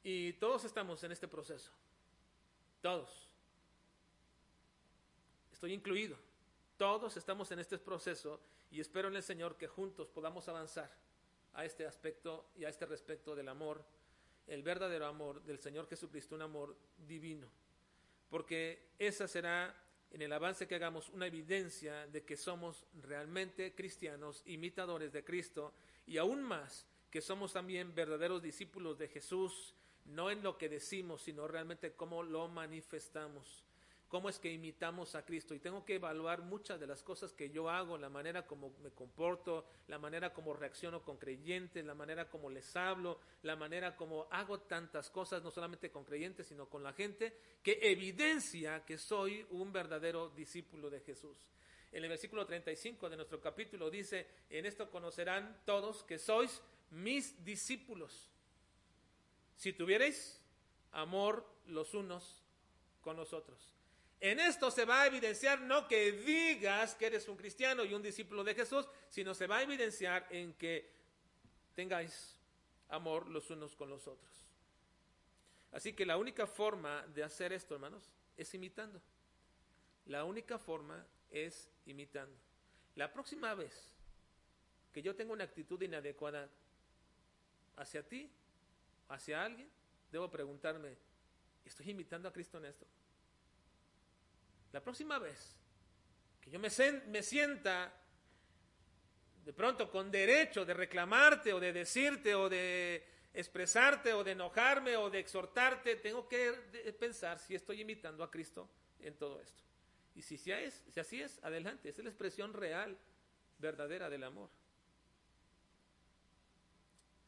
Y 0.03 0.33
todos 0.33 0.65
estamos 0.65 1.03
en 1.03 1.11
este 1.11 1.27
proceso. 1.27 1.71
Todos. 2.81 3.29
Estoy 5.51 5.73
incluido. 5.73 6.17
Todos 6.77 7.15
estamos 7.15 7.51
en 7.51 7.59
este 7.59 7.77
proceso 7.77 8.39
y 8.69 8.81
espero 8.81 9.07
en 9.07 9.15
el 9.15 9.23
Señor 9.23 9.55
que 9.55 9.67
juntos 9.67 10.09
podamos 10.09 10.49
avanzar 10.49 10.91
a 11.53 11.63
este 11.63 11.85
aspecto 11.85 12.49
y 12.57 12.65
a 12.65 12.69
este 12.69 12.85
respecto 12.85 13.35
del 13.35 13.47
amor, 13.47 13.85
el 14.47 14.63
verdadero 14.63 15.05
amor 15.05 15.41
del 15.43 15.59
Señor 15.59 15.87
Jesucristo, 15.87 16.35
un 16.35 16.41
amor 16.41 16.75
divino. 17.07 17.47
Porque 18.29 18.89
esa 18.97 19.27
será 19.27 19.73
en 20.11 20.21
el 20.21 20.33
avance 20.33 20.67
que 20.67 20.75
hagamos 20.75 21.09
una 21.09 21.27
evidencia 21.27 22.07
de 22.07 22.23
que 22.23 22.35
somos 22.35 22.83
realmente 23.01 23.73
cristianos, 23.73 24.43
imitadores 24.45 25.13
de 25.13 25.23
Cristo 25.23 25.73
y 26.05 26.17
aún 26.17 26.43
más 26.43 26.87
que 27.09 27.21
somos 27.21 27.53
también 27.53 27.93
verdaderos 27.93 28.41
discípulos 28.41 28.97
de 28.97 29.07
Jesús, 29.07 29.75
no 30.05 30.29
en 30.31 30.43
lo 30.43 30.57
que 30.57 30.69
decimos, 30.69 31.21
sino 31.21 31.47
realmente 31.47 31.93
cómo 31.93 32.23
lo 32.23 32.47
manifestamos 32.47 33.63
cómo 34.13 34.29
es 34.29 34.37
que 34.37 34.53
imitamos 34.53 35.15
a 35.15 35.25
Cristo. 35.25 35.55
Y 35.55 35.59
tengo 35.59 35.83
que 35.83 35.95
evaluar 35.95 36.43
muchas 36.43 36.79
de 36.79 36.85
las 36.85 37.01
cosas 37.01 37.33
que 37.33 37.49
yo 37.49 37.67
hago, 37.67 37.97
la 37.97 38.11
manera 38.11 38.45
como 38.45 38.75
me 38.83 38.91
comporto, 38.91 39.65
la 39.87 39.97
manera 39.97 40.31
como 40.31 40.53
reacciono 40.53 41.01
con 41.01 41.17
creyentes, 41.17 41.83
la 41.83 41.95
manera 41.95 42.29
como 42.29 42.51
les 42.51 42.75
hablo, 42.75 43.19
la 43.41 43.55
manera 43.55 43.95
como 43.95 44.27
hago 44.29 44.59
tantas 44.59 45.09
cosas, 45.09 45.41
no 45.41 45.49
solamente 45.49 45.89
con 45.89 46.05
creyentes, 46.05 46.45
sino 46.45 46.69
con 46.69 46.83
la 46.83 46.93
gente, 46.93 47.35
que 47.63 47.79
evidencia 47.81 48.85
que 48.85 48.99
soy 48.99 49.47
un 49.49 49.73
verdadero 49.73 50.29
discípulo 50.29 50.91
de 50.91 50.99
Jesús. 50.99 51.35
En 51.93 52.03
el 52.03 52.09
versículo 52.09 52.43
35 52.43 53.07
de 53.07 53.15
nuestro 53.15 53.39
capítulo 53.39 53.91
dice, 53.91 54.27
en 54.49 54.65
esto 54.65 54.89
conocerán 54.89 55.61
todos 55.63 56.03
que 56.03 56.17
sois 56.17 56.59
mis 56.89 57.45
discípulos. 57.45 58.31
Si 59.55 59.73
tuvierais 59.73 60.41
amor 60.91 61.47
los 61.67 61.93
unos 61.93 62.41
con 63.01 63.15
los 63.15 63.31
otros. 63.31 63.71
En 64.19 64.39
esto 64.39 64.71
se 64.71 64.85
va 64.85 65.03
a 65.03 65.05
evidenciar 65.05 65.61
no 65.61 65.87
que 65.87 66.11
digas 66.13 66.95
que 66.95 67.05
eres 67.05 67.27
un 67.27 67.37
cristiano 67.37 67.83
y 67.83 67.93
un 67.93 68.01
discípulo 68.01 68.43
de 68.43 68.55
Jesús, 68.55 68.87
sino 69.09 69.35
se 69.35 69.45
va 69.45 69.57
a 69.57 69.63
evidenciar 69.63 70.25
en 70.31 70.53
que 70.53 70.89
tengáis 71.75 72.35
amor 72.89 73.29
los 73.29 73.51
unos 73.51 73.75
con 73.75 73.91
los 73.91 74.07
otros. 74.07 74.31
Así 75.71 75.93
que 75.93 76.07
la 76.07 76.17
única 76.17 76.47
forma 76.47 77.05
de 77.13 77.23
hacer 77.23 77.53
esto, 77.53 77.75
hermanos, 77.75 78.11
es 78.35 78.51
imitando. 78.55 78.99
La 80.05 80.23
única 80.23 80.57
forma 80.57 81.05
es 81.33 81.69
imitando. 81.85 82.37
La 82.95 83.11
próxima 83.11 83.53
vez 83.55 83.93
que 84.93 85.01
yo 85.01 85.15
tenga 85.15 85.33
una 85.33 85.43
actitud 85.43 85.81
inadecuada 85.81 86.47
hacia 87.75 88.07
ti, 88.07 88.31
hacia 89.09 89.43
alguien, 89.43 89.67
debo 90.11 90.29
preguntarme, 90.29 90.95
¿estoy 91.65 91.89
imitando 91.89 92.29
a 92.29 92.33
Cristo 92.33 92.59
en 92.59 92.65
esto? 92.65 92.85
La 94.71 94.81
próxima 94.81 95.17
vez 95.19 95.57
que 96.39 96.51
yo 96.51 96.59
me, 96.59 96.69
me 97.07 97.23
sienta 97.23 97.91
de 99.43 99.53
pronto 99.53 99.89
con 99.89 100.11
derecho 100.11 100.65
de 100.65 100.73
reclamarte 100.73 101.51
o 101.51 101.59
de 101.59 101.73
decirte 101.73 102.35
o 102.35 102.47
de 102.47 103.05
expresarte 103.33 104.13
o 104.13 104.23
de 104.23 104.31
enojarme 104.31 104.95
o 104.95 105.09
de 105.09 105.19
exhortarte, 105.19 105.95
tengo 105.97 106.27
que 106.27 106.95
pensar 106.99 107.39
si 107.39 107.55
estoy 107.55 107.81
imitando 107.81 108.23
a 108.23 108.29
Cristo 108.29 108.69
en 108.99 109.15
todo 109.15 109.41
esto. 109.41 109.63
Y 110.15 110.21
si, 110.21 110.35
es, 110.51 110.83
así 110.97 111.21
es, 111.21 111.43
adelante, 111.43 111.89
esa 111.89 112.01
es 112.01 112.05
la 112.05 112.11
expresión 112.11 112.53
real, 112.53 112.97
verdadera 113.57 114.09
del 114.09 114.23
amor. 114.23 114.49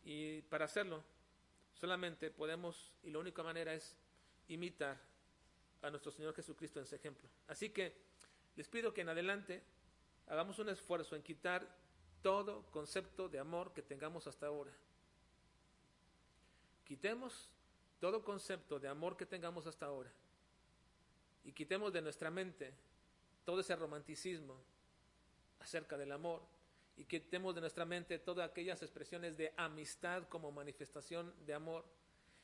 Y 0.04 0.42
para 0.44 0.66
hacerlo, 0.66 1.04
solamente 1.74 2.30
podemos, 2.30 2.92
y 3.04 3.10
la 3.10 3.20
única 3.20 3.42
manera 3.42 3.74
es 3.74 3.96
imitar 4.48 5.02
a 5.82 5.90
nuestro 5.90 6.12
Señor 6.12 6.36
Jesucristo 6.36 6.80
en 6.80 6.86
ese 6.86 6.98
ejemplo. 6.98 7.28
Así 7.48 7.70
que 7.70 7.94
les 8.56 8.68
pido 8.68 8.94
que 8.94 9.02
en 9.02 9.10
adelante 9.10 9.64
hagamos 10.28 10.60
un 10.60 10.70
esfuerzo 10.70 11.16
en 11.16 11.24
quitar 11.24 11.68
todo 12.22 12.66
concepto 12.72 13.30
de 13.30 13.40
amor 13.40 13.74
que 13.74 13.82
tengamos 13.82 14.28
hasta 14.28 14.46
ahora. 14.46 14.72
Quitemos 16.84 17.50
todo 18.00 18.24
concepto 18.24 18.80
de 18.80 18.88
amor 18.88 19.18
que 19.18 19.26
tengamos 19.26 19.66
hasta 19.66 19.88
ahora 19.88 20.12
y 21.46 21.54
quitemos 21.54 21.94
de 21.94 22.02
nuestra 22.02 22.30
mente 22.30 22.74
todo 23.46 23.62
ese 23.62 23.76
romanticismo 23.76 24.60
acerca 25.60 25.98
del 25.98 26.12
amor 26.12 26.42
y 26.98 27.06
quitemos 27.06 27.54
de 27.56 27.62
nuestra 27.62 27.86
mente 27.86 28.20
todas 28.20 28.50
aquellas 28.50 28.82
expresiones 28.82 29.38
de 29.38 29.54
amistad 29.58 30.24
como 30.28 30.52
manifestación 30.52 31.34
de 31.46 31.54
amor 31.54 31.86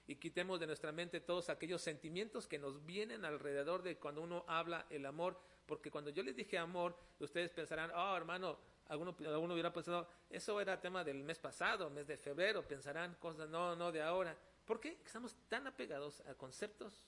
y 0.08 0.16
quitemos 0.16 0.60
de 0.60 0.68
nuestra 0.68 0.92
mente 0.92 1.20
todos 1.22 1.50
aquellos 1.50 1.82
sentimientos 1.82 2.48
que 2.48 2.60
nos 2.60 2.86
vienen 2.86 3.26
alrededor 3.26 3.82
de 3.82 3.98
cuando 3.98 4.22
uno 4.22 4.44
habla 4.48 4.86
el 4.90 5.06
amor, 5.06 5.40
porque 5.66 5.92
cuando 5.92 6.10
yo 6.10 6.24
les 6.24 6.36
dije 6.36 6.58
amor, 6.58 6.98
ustedes 7.20 7.52
pensarán, 7.52 7.92
oh 7.92 8.18
hermano, 8.18 8.58
alguno, 8.88 9.16
alguno 9.20 9.54
hubiera 9.54 9.72
pensado, 9.72 10.08
eso 10.30 10.60
era 10.60 10.82
tema 10.82 11.04
del 11.04 11.24
mes 11.24 11.40
pasado, 11.40 11.90
mes 11.90 12.08
de 12.08 12.18
febrero, 12.18 12.68
pensarán 12.68 13.16
cosas, 13.16 13.48
no, 13.50 13.76
no 13.76 13.92
de 13.92 14.02
ahora. 14.02 14.36
¿Por 14.66 14.80
qué 14.80 14.98
estamos 15.06 15.36
tan 15.48 15.68
apegados 15.68 16.22
a 16.22 16.34
conceptos 16.34 17.06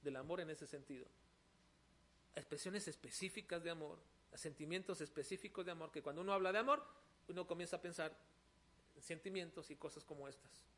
del 0.00 0.16
amor 0.16 0.40
en 0.40 0.50
ese 0.50 0.66
sentido? 0.66 1.06
Expresiones 2.34 2.88
específicas 2.88 3.62
de 3.62 3.70
amor, 3.70 3.98
a 4.32 4.38
sentimientos 4.38 5.00
específicos 5.00 5.64
de 5.64 5.72
amor, 5.72 5.90
que 5.90 6.02
cuando 6.02 6.22
uno 6.22 6.32
habla 6.32 6.52
de 6.52 6.58
amor, 6.58 6.84
uno 7.28 7.46
comienza 7.46 7.76
a 7.76 7.82
pensar 7.82 8.16
en 8.96 9.02
sentimientos 9.02 9.70
y 9.70 9.76
cosas 9.76 10.04
como 10.04 10.28
estas 10.28 10.68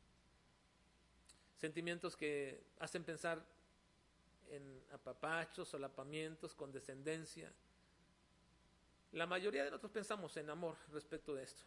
sentimientos 1.61 2.17
que 2.17 2.63
hacen 2.79 3.03
pensar 3.03 3.39
en 4.49 4.83
apapachos, 4.91 5.69
solapamientos, 5.69 6.55
condescendencia. 6.55 7.53
La 9.11 9.27
mayoría 9.27 9.63
de 9.63 9.69
nosotros 9.69 9.91
pensamos 9.91 10.35
en 10.37 10.49
amor 10.49 10.75
respecto 10.91 11.35
de 11.35 11.43
esto, 11.43 11.61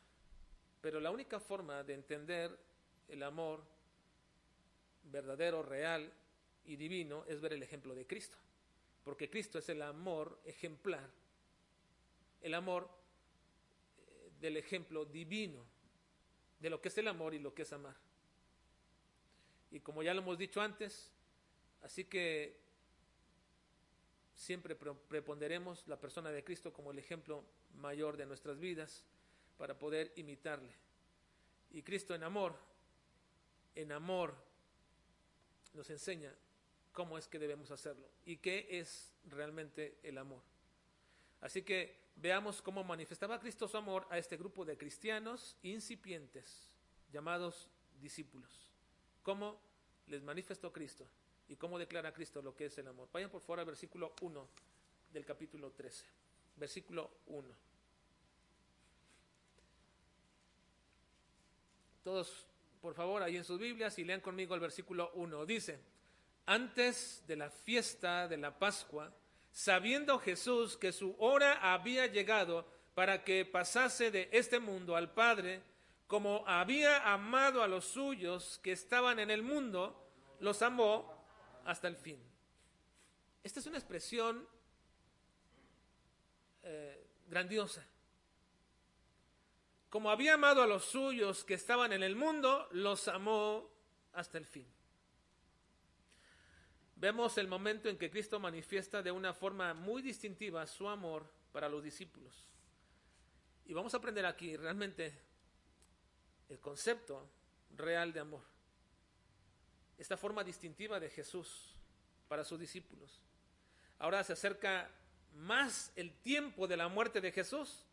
pero 0.81 0.99
la 0.99 1.12
única 1.12 1.38
forma 1.38 1.85
de 1.85 1.95
entender 1.95 2.59
el 3.07 3.23
amor 3.23 3.62
verdadero, 5.05 5.62
real 5.62 6.12
y 6.64 6.75
divino 6.75 7.25
es 7.29 7.41
ver 7.41 7.53
el 7.53 7.62
ejemplo 7.62 7.95
de 7.95 8.05
Cristo, 8.05 8.37
porque 9.04 9.28
Cristo 9.28 9.58
es 9.58 9.68
el 9.68 9.82
amor 9.82 10.40
ejemplar, 10.44 11.08
el 12.40 12.54
amor 12.54 12.88
eh, 13.99 14.30
del 14.40 14.56
ejemplo 14.56 15.04
divino 15.04 15.64
de 16.58 16.70
lo 16.70 16.80
que 16.80 16.88
es 16.88 16.99
el 16.99 17.08
amor 17.08 17.34
y 17.34 17.38
lo 17.38 17.54
que 17.54 17.62
es 17.62 17.73
amar. 17.73 17.94
Y 19.70 19.80
como 19.80 20.02
ya 20.02 20.14
lo 20.14 20.23
hemos 20.23 20.38
dicho 20.38 20.62
antes, 20.62 21.12
así 21.82 22.04
que 22.04 22.58
siempre 24.34 24.75
preponderemos 24.75 25.87
la 25.87 26.00
persona 26.00 26.30
de 26.30 26.42
Cristo 26.42 26.73
como 26.73 26.90
el 26.90 26.99
ejemplo 26.99 27.44
mayor 27.76 28.16
de 28.16 28.25
nuestras 28.25 28.58
vidas 28.58 29.04
para 29.58 29.78
poder 29.78 30.12
imitarle. 30.16 30.73
Y 31.70 31.82
Cristo 31.82 32.14
en 32.14 32.23
amor, 32.23 32.56
en 33.75 33.92
amor, 33.92 34.34
nos 35.75 35.90
enseña 35.90 36.32
cómo 36.94 37.18
es 37.18 37.28
que 37.28 37.38
debemos 37.38 37.70
hacerlo 37.70 38.08
y 38.24 38.38
qué 38.38 38.66
es 38.70 39.12
realmente 39.26 39.98
el 40.02 40.16
amor. 40.16 40.40
Así 41.42 41.62
que 41.62 41.98
veamos 42.16 42.62
cómo 42.62 42.82
manifestaba 42.84 43.38
Cristo 43.38 43.68
su 43.68 43.76
amor 43.76 44.06
a 44.08 44.16
este 44.16 44.38
grupo 44.38 44.64
de 44.64 44.78
cristianos 44.78 45.58
incipientes 45.62 46.70
llamados 47.12 47.68
discípulos. 48.00 48.70
Cómo 49.22 49.60
les 50.06 50.22
manifestó 50.22 50.72
Cristo 50.72 51.06
y 51.48 51.56
cómo 51.56 51.78
declara 51.78 52.14
Cristo 52.14 52.40
lo 52.40 52.54
que 52.54 52.66
es 52.66 52.78
el 52.78 52.86
amor. 52.86 53.08
Vayan 53.12 53.30
por 53.30 53.42
favor 53.42 53.60
al 53.60 53.66
versículo 53.66 54.14
1 54.22 54.48
del 55.12 55.24
capítulo 55.24 55.70
13. 55.72 56.04
Versículo 56.56 57.10
1. 57.26 57.54
Todos, 62.04 62.46
por 62.80 62.94
favor, 62.94 63.22
ahí 63.22 63.36
en 63.36 63.44
sus 63.44 63.58
Biblias 63.58 63.98
y 63.98 64.04
lean 64.04 64.20
conmigo 64.20 64.54
el 64.54 64.60
versículo 64.60 65.10
1. 65.14 65.46
Dice, 65.46 65.80
antes 66.46 67.22
de 67.26 67.36
la 67.36 67.50
fiesta 67.50 68.28
de 68.28 68.36
la 68.36 68.58
Pascua, 68.58 69.12
sabiendo 69.50 70.18
Jesús 70.18 70.76
que 70.76 70.92
su 70.92 71.14
hora 71.18 71.72
había 71.72 72.06
llegado 72.06 72.66
para 72.94 73.24
que 73.24 73.44
pasase 73.44 74.10
de 74.10 74.28
este 74.32 74.58
mundo 74.58 74.96
al 74.96 75.12
Padre, 75.12 75.62
como 76.06 76.44
había 76.46 77.12
amado 77.12 77.62
a 77.62 77.68
los 77.68 77.84
suyos 77.84 78.60
que 78.62 78.72
estaban 78.72 79.18
en 79.18 79.30
el 79.30 79.42
mundo, 79.42 80.08
los 80.40 80.62
amó 80.62 81.12
hasta 81.64 81.88
el 81.88 81.96
fin. 81.96 82.22
Esta 83.42 83.60
es 83.60 83.66
una 83.66 83.78
expresión 83.78 84.46
eh, 86.62 87.06
grandiosa. 87.26 87.86
Como 89.90 90.10
había 90.10 90.34
amado 90.34 90.62
a 90.62 90.66
los 90.66 90.84
suyos 90.84 91.44
que 91.44 91.54
estaban 91.54 91.92
en 91.92 92.02
el 92.02 92.16
mundo, 92.16 92.68
los 92.72 93.06
amó 93.06 93.70
hasta 94.12 94.38
el 94.38 94.46
fin. 94.46 94.74
Vemos 97.04 97.37
el 97.37 97.49
momento 97.49 97.90
en 97.90 97.99
que 97.99 98.11
Cristo 98.11 98.40
manifiesta 98.40 99.02
de 99.02 99.11
una 99.11 99.34
forma 99.34 99.75
muy 99.75 100.00
distintiva 100.00 100.66
su 100.66 100.88
amor 100.88 101.30
para 101.52 101.68
los 101.68 101.84
discípulos. 101.84 102.49
Y 103.66 103.75
vamos 103.75 103.92
a 103.92 103.99
aprender 103.99 104.25
aquí 104.25 104.56
realmente 104.56 105.12
el 106.49 106.58
concepto 106.61 107.28
real 107.76 108.11
de 108.11 108.20
amor. 108.20 108.40
Esta 109.99 110.16
forma 110.16 110.42
distintiva 110.42 110.99
de 110.99 111.11
Jesús 111.11 111.75
para 112.26 112.42
sus 112.42 112.58
discípulos. 112.58 113.20
Ahora 113.99 114.25
se 114.25 114.32
acerca 114.32 114.90
más 115.34 115.92
el 115.96 116.11
tiempo 116.23 116.66
de 116.66 116.78
la 116.78 116.88
muerte 116.88 117.20
de 117.20 117.32
Jesús. 117.32 117.84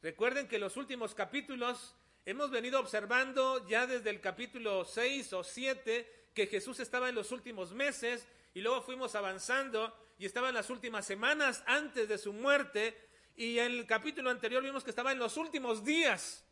Recuerden 0.00 0.46
que 0.46 0.54
en 0.54 0.62
los 0.62 0.76
últimos 0.76 1.12
capítulos 1.12 1.96
hemos 2.24 2.52
venido 2.52 2.78
observando 2.78 3.66
ya 3.66 3.88
desde 3.88 4.10
el 4.10 4.20
capítulo 4.20 4.84
6 4.84 5.32
o 5.32 5.42
7 5.42 6.28
que 6.32 6.46
Jesús 6.46 6.78
estaba 6.78 7.08
en 7.08 7.16
los 7.16 7.32
últimos 7.32 7.72
meses 7.72 8.28
y 8.54 8.60
luego 8.60 8.82
fuimos 8.82 9.14
avanzando 9.16 9.94
y 10.16 10.26
estaba 10.26 10.48
en 10.48 10.54
las 10.54 10.70
últimas 10.70 11.04
semanas 11.04 11.62
antes 11.66 12.08
de 12.08 12.16
su 12.16 12.32
muerte 12.32 12.96
y 13.36 13.58
en 13.58 13.72
el 13.72 13.86
capítulo 13.86 14.30
anterior 14.30 14.62
vimos 14.62 14.84
que 14.84 14.90
estaba 14.90 15.10
en 15.10 15.18
los 15.18 15.36
últimos 15.36 15.84
días. 15.84 16.46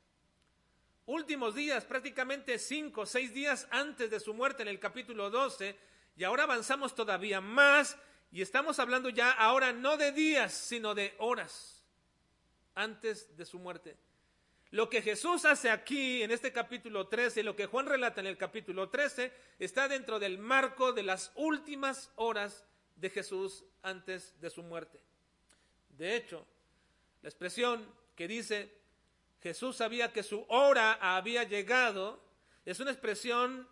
Últimos 1.06 1.54
días, 1.54 1.84
prácticamente 1.84 2.58
cinco 2.58 3.06
seis 3.06 3.32
días 3.32 3.68
antes 3.70 4.10
de 4.10 4.18
su 4.18 4.34
muerte 4.34 4.62
en 4.62 4.68
el 4.68 4.80
capítulo 4.80 5.30
12 5.30 5.78
y 6.16 6.24
ahora 6.24 6.42
avanzamos 6.42 6.94
todavía 6.94 7.40
más 7.40 7.96
y 8.32 8.42
estamos 8.42 8.80
hablando 8.80 9.08
ya 9.08 9.30
ahora 9.30 9.72
no 9.72 9.96
de 9.96 10.10
días, 10.10 10.52
sino 10.52 10.94
de 10.94 11.14
horas 11.18 11.84
antes 12.74 13.36
de 13.36 13.46
su 13.46 13.60
muerte. 13.60 13.96
Lo 14.72 14.88
que 14.88 15.02
Jesús 15.02 15.44
hace 15.44 15.68
aquí 15.68 16.22
en 16.22 16.30
este 16.30 16.50
capítulo 16.50 17.06
13 17.06 17.40
y 17.40 17.42
lo 17.42 17.54
que 17.54 17.66
Juan 17.66 17.84
relata 17.84 18.22
en 18.22 18.26
el 18.26 18.38
capítulo 18.38 18.88
13 18.88 19.30
está 19.58 19.86
dentro 19.86 20.18
del 20.18 20.38
marco 20.38 20.94
de 20.94 21.02
las 21.02 21.30
últimas 21.34 22.10
horas 22.16 22.64
de 22.96 23.10
Jesús 23.10 23.64
antes 23.82 24.34
de 24.40 24.48
su 24.48 24.62
muerte. 24.62 24.98
De 25.90 26.16
hecho, 26.16 26.46
la 27.20 27.28
expresión 27.28 27.86
que 28.16 28.26
dice 28.26 28.72
Jesús 29.42 29.76
sabía 29.76 30.10
que 30.10 30.22
su 30.22 30.42
hora 30.48 30.94
había 30.94 31.44
llegado 31.44 32.24
es 32.64 32.80
una 32.80 32.92
expresión 32.92 33.68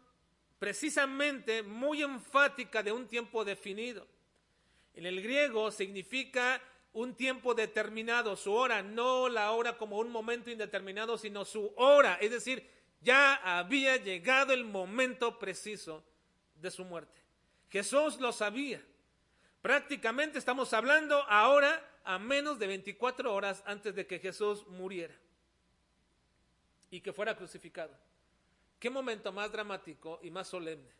precisamente 0.58 1.62
muy 1.62 2.02
enfática 2.02 2.82
de 2.82 2.92
un 2.92 3.08
tiempo 3.08 3.42
definido. 3.42 4.06
En 4.92 5.06
el 5.06 5.22
griego 5.22 5.70
significa 5.70 6.60
un 6.92 7.14
tiempo 7.14 7.54
determinado, 7.54 8.36
su 8.36 8.52
hora, 8.52 8.82
no 8.82 9.28
la 9.28 9.52
hora 9.52 9.78
como 9.78 9.98
un 9.98 10.10
momento 10.10 10.50
indeterminado, 10.50 11.18
sino 11.18 11.44
su 11.44 11.72
hora, 11.76 12.18
es 12.20 12.30
decir, 12.30 12.68
ya 13.00 13.34
había 13.58 13.96
llegado 13.96 14.52
el 14.52 14.64
momento 14.64 15.38
preciso 15.38 16.04
de 16.56 16.70
su 16.70 16.84
muerte. 16.84 17.20
Jesús 17.70 18.20
lo 18.20 18.32
sabía. 18.32 18.82
Prácticamente 19.62 20.38
estamos 20.38 20.72
hablando 20.72 21.22
ahora 21.28 21.86
a 22.04 22.18
menos 22.18 22.58
de 22.58 22.66
24 22.66 23.32
horas 23.32 23.62
antes 23.66 23.94
de 23.94 24.06
que 24.06 24.18
Jesús 24.18 24.66
muriera 24.66 25.14
y 26.90 27.00
que 27.00 27.12
fuera 27.12 27.36
crucificado. 27.36 27.94
¿Qué 28.78 28.90
momento 28.90 29.32
más 29.32 29.52
dramático 29.52 30.18
y 30.22 30.30
más 30.30 30.48
solemne? 30.48 30.90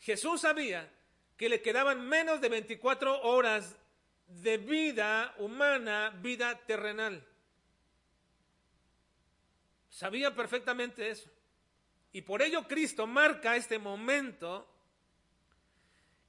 Jesús 0.00 0.42
sabía 0.42 0.90
que 1.36 1.48
le 1.48 1.62
quedaban 1.62 2.06
menos 2.06 2.40
de 2.40 2.48
24 2.48 3.22
horas 3.22 3.76
de 4.28 4.58
vida 4.58 5.34
humana, 5.38 6.10
vida 6.22 6.54
terrenal. 6.66 7.24
Sabía 9.88 10.34
perfectamente 10.34 11.10
eso. 11.10 11.30
Y 12.12 12.22
por 12.22 12.42
ello 12.42 12.66
Cristo 12.68 13.06
marca 13.06 13.56
este 13.56 13.78
momento 13.78 14.66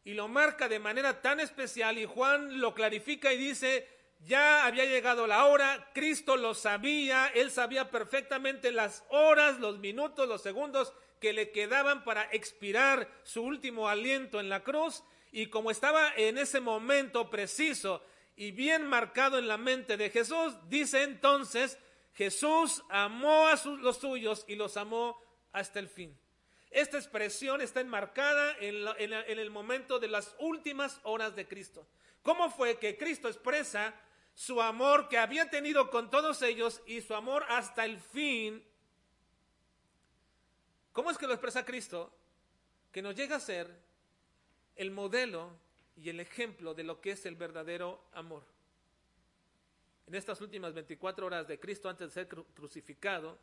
y 0.04 0.14
lo 0.14 0.28
marca 0.28 0.68
de 0.68 0.80
manera 0.80 1.22
tan 1.22 1.40
especial 1.40 1.98
y 1.98 2.06
Juan 2.06 2.60
lo 2.60 2.74
clarifica 2.74 3.32
y 3.32 3.38
dice, 3.38 3.88
ya 4.22 4.66
había 4.66 4.86
llegado 4.86 5.28
la 5.28 5.46
hora, 5.46 5.92
Cristo 5.94 6.36
lo 6.36 6.54
sabía, 6.54 7.28
él 7.28 7.52
sabía 7.52 7.92
perfectamente 7.92 8.72
las 8.72 9.06
horas, 9.10 9.60
los 9.60 9.80
minutos, 9.80 10.28
los 10.28 10.42
segundos 10.42 10.94
que 11.20 11.34
le 11.34 11.52
quedaban 11.52 12.04
para 12.04 12.24
expirar 12.32 13.10
su 13.24 13.44
último 13.44 13.88
aliento 13.88 14.40
en 14.40 14.50
la 14.50 14.64
cruz 14.64 15.04
y 15.32 15.48
como 15.48 15.72
estaba 15.72 16.14
en 16.16 16.38
ese 16.38 16.60
momento 16.60 17.30
preciso 17.30 18.04
y 18.36 18.52
bien 18.52 18.88
marcado 18.88 19.38
en 19.38 19.48
la 19.48 19.58
mente 19.58 19.98
de 19.98 20.10
Jesús, 20.10 20.56
dice 20.68 21.04
entonces, 21.04 21.78
Jesús 22.14 22.84
amó 22.90 23.48
a 23.48 23.60
los 23.82 23.98
suyos 23.98 24.46
y 24.48 24.56
los 24.56 24.78
amó 24.78 25.22
hasta 25.52 25.80
el 25.80 25.90
fin. 25.90 26.18
Esta 26.72 26.98
expresión 26.98 27.62
está 27.62 27.82
enmarcada 27.82 28.56
en, 28.60 28.88
en 28.98 29.40
el 29.40 29.50
momento 29.50 30.00
de 30.00 30.08
las 30.08 30.36
últimas 30.40 31.00
horas 31.04 31.36
de 31.36 31.48
Cristo. 31.48 31.88
¿Cómo 32.22 32.50
fue 32.50 32.78
que 32.78 32.98
Cristo 32.98 33.28
expresa 33.28 33.94
su 34.36 34.62
amor 34.62 35.10
que 35.10 35.18
había 35.18 35.50
tenido 35.50 35.90
con 35.90 36.10
todos 36.10 36.42
ellos 36.42 36.82
y 36.86 37.02
su 37.02 37.16
amor 37.16 37.46
hasta 37.50 37.86
el 37.86 38.00
fin? 38.00 38.64
¿Cómo 40.92 41.12
es 41.12 41.18
que 41.18 41.28
lo 41.28 41.34
expresa 41.34 41.66
Cristo? 41.66 42.14
Que 42.92 43.02
nos 43.02 43.16
llega 43.16 43.38
a 43.38 43.40
ser 43.40 43.89
el 44.80 44.92
modelo 44.92 45.52
y 45.98 46.08
el 46.08 46.22
ejemplo 46.22 46.74
de 46.74 46.86
lo 46.86 47.02
que 47.02 47.12
es 47.12 47.26
el 47.26 47.36
verdadero 47.36 48.02
amor. 48.14 48.44
En 50.08 50.16
estas 50.16 50.40
últimas 50.40 50.74
24 50.74 51.26
horas 51.26 51.50
de 51.50 51.60
Cristo 51.60 51.90
antes 51.90 52.08
de 52.08 52.14
ser 52.14 52.30
crucificado, 52.30 53.38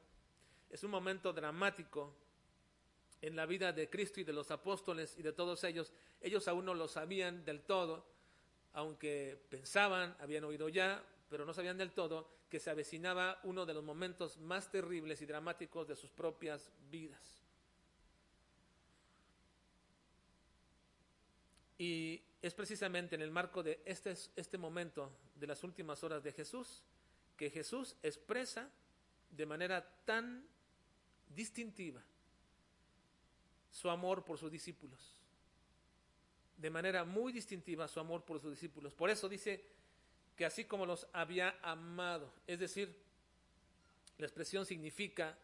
es 0.71 0.83
un 0.83 0.91
momento 0.91 1.35
dramático 1.35 2.15
en 3.21 3.37
la 3.37 3.45
vida 3.45 3.71
de 3.75 3.91
Cristo 3.91 4.19
y 4.19 4.25
de 4.25 4.33
los 4.33 4.51
apóstoles 4.51 5.15
y 5.19 5.23
de 5.23 5.35
todos 5.35 5.63
ellos. 5.65 5.93
Ellos 6.23 6.49
aún 6.49 6.65
no 6.65 6.73
lo 6.73 6.89
sabían 6.89 7.45
del 7.45 7.61
todo, 7.61 8.07
aunque 8.73 9.39
pensaban, 9.51 10.17
habían 10.21 10.45
oído 10.45 10.71
ya, 10.71 11.05
pero 11.29 11.45
no 11.45 11.53
sabían 11.53 11.77
del 11.77 11.93
todo 11.93 12.31
que 12.49 12.61
se 12.61 12.71
avecinaba 12.71 13.41
uno 13.45 13.67
de 13.67 13.75
los 13.75 13.85
momentos 13.85 14.39
más 14.39 14.71
terribles 14.71 15.21
y 15.21 15.27
dramáticos 15.27 15.87
de 15.87 15.97
sus 15.97 16.11
propias 16.11 16.73
vidas. 16.91 17.46
Y 21.79 22.23
es 22.43 22.55
precisamente 22.55 23.15
en 23.15 23.23
el 23.23 23.31
marco 23.31 23.63
de 23.63 23.81
este, 23.85 24.15
este 24.37 24.59
momento 24.59 25.11
de 25.35 25.47
las 25.47 25.63
últimas 25.65 26.03
horas 26.05 26.23
de 26.23 26.33
Jesús 26.33 26.83
que 27.37 27.51
Jesús 27.51 27.97
expresa 28.03 28.71
de 29.31 29.47
manera 29.47 29.87
tan 30.05 30.47
distintiva 31.35 32.03
su 33.71 33.91
amor 33.91 34.25
por 34.25 34.39
sus 34.39 34.51
discípulos. 34.51 35.15
De 36.57 36.71
manera 36.71 37.05
muy 37.05 37.33
distintiva 37.33 37.87
su 37.89 38.01
amor 38.01 38.25
por 38.25 38.41
sus 38.41 38.51
discípulos. 38.53 38.95
Por 38.95 39.11
eso 39.11 39.29
dice 39.29 39.63
que 40.35 40.47
así 40.47 40.65
como 40.65 40.87
los 40.87 41.07
había 41.13 41.59
amado, 41.63 42.33
es 42.47 42.59
decir, 42.59 42.95
la 44.19 44.27
expresión 44.27 44.65
significa 44.65 45.37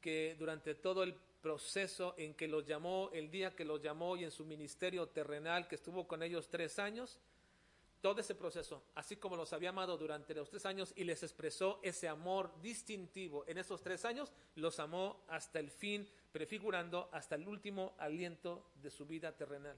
que 0.00 0.34
durante 0.38 0.74
todo 0.74 1.04
el 1.04 1.14
proceso 1.40 2.14
en 2.18 2.34
que 2.34 2.48
los 2.48 2.66
llamó, 2.66 3.10
el 3.12 3.30
día 3.30 3.54
que 3.54 3.64
los 3.64 3.82
llamó 3.82 4.16
y 4.16 4.24
en 4.24 4.30
su 4.30 4.44
ministerio 4.44 5.08
terrenal 5.08 5.68
que 5.68 5.76
estuvo 5.76 6.06
con 6.06 6.22
ellos 6.22 6.48
tres 6.48 6.78
años, 6.78 7.18
todo 8.00 8.20
ese 8.20 8.34
proceso, 8.34 8.84
así 8.94 9.16
como 9.16 9.36
los 9.36 9.52
había 9.52 9.70
amado 9.70 9.96
durante 9.98 10.34
los 10.34 10.48
tres 10.48 10.66
años 10.66 10.92
y 10.94 11.02
les 11.02 11.22
expresó 11.22 11.80
ese 11.82 12.06
amor 12.06 12.52
distintivo 12.62 13.44
en 13.48 13.58
esos 13.58 13.82
tres 13.82 14.04
años, 14.04 14.32
los 14.54 14.78
amó 14.78 15.24
hasta 15.28 15.58
el 15.58 15.70
fin 15.70 16.08
prefigurando 16.30 17.08
hasta 17.12 17.34
el 17.34 17.48
último 17.48 17.94
aliento 17.98 18.70
de 18.80 18.90
su 18.90 19.04
vida 19.04 19.36
terrenal. 19.36 19.76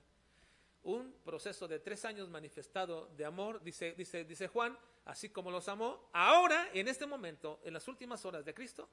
Un 0.83 1.15
proceso 1.25 1.67
de 1.67 1.79
tres 1.79 2.05
años 2.05 2.29
manifestado 2.29 3.07
de 3.17 3.25
amor, 3.25 3.63
dice, 3.63 3.93
dice, 3.93 4.25
dice 4.25 4.49
Juan, 4.49 4.77
así 5.07 5.31
como 5.31 5.51
los 5.51 5.69
amó, 5.69 6.11
ahora, 6.13 6.71
en 6.75 6.89
este 6.89 7.07
momento, 7.07 7.61
en 7.65 7.73
las 7.73 7.89
últimas 7.89 8.25
horas 8.25 8.45
de 8.45 8.55
Cristo, 8.55 8.89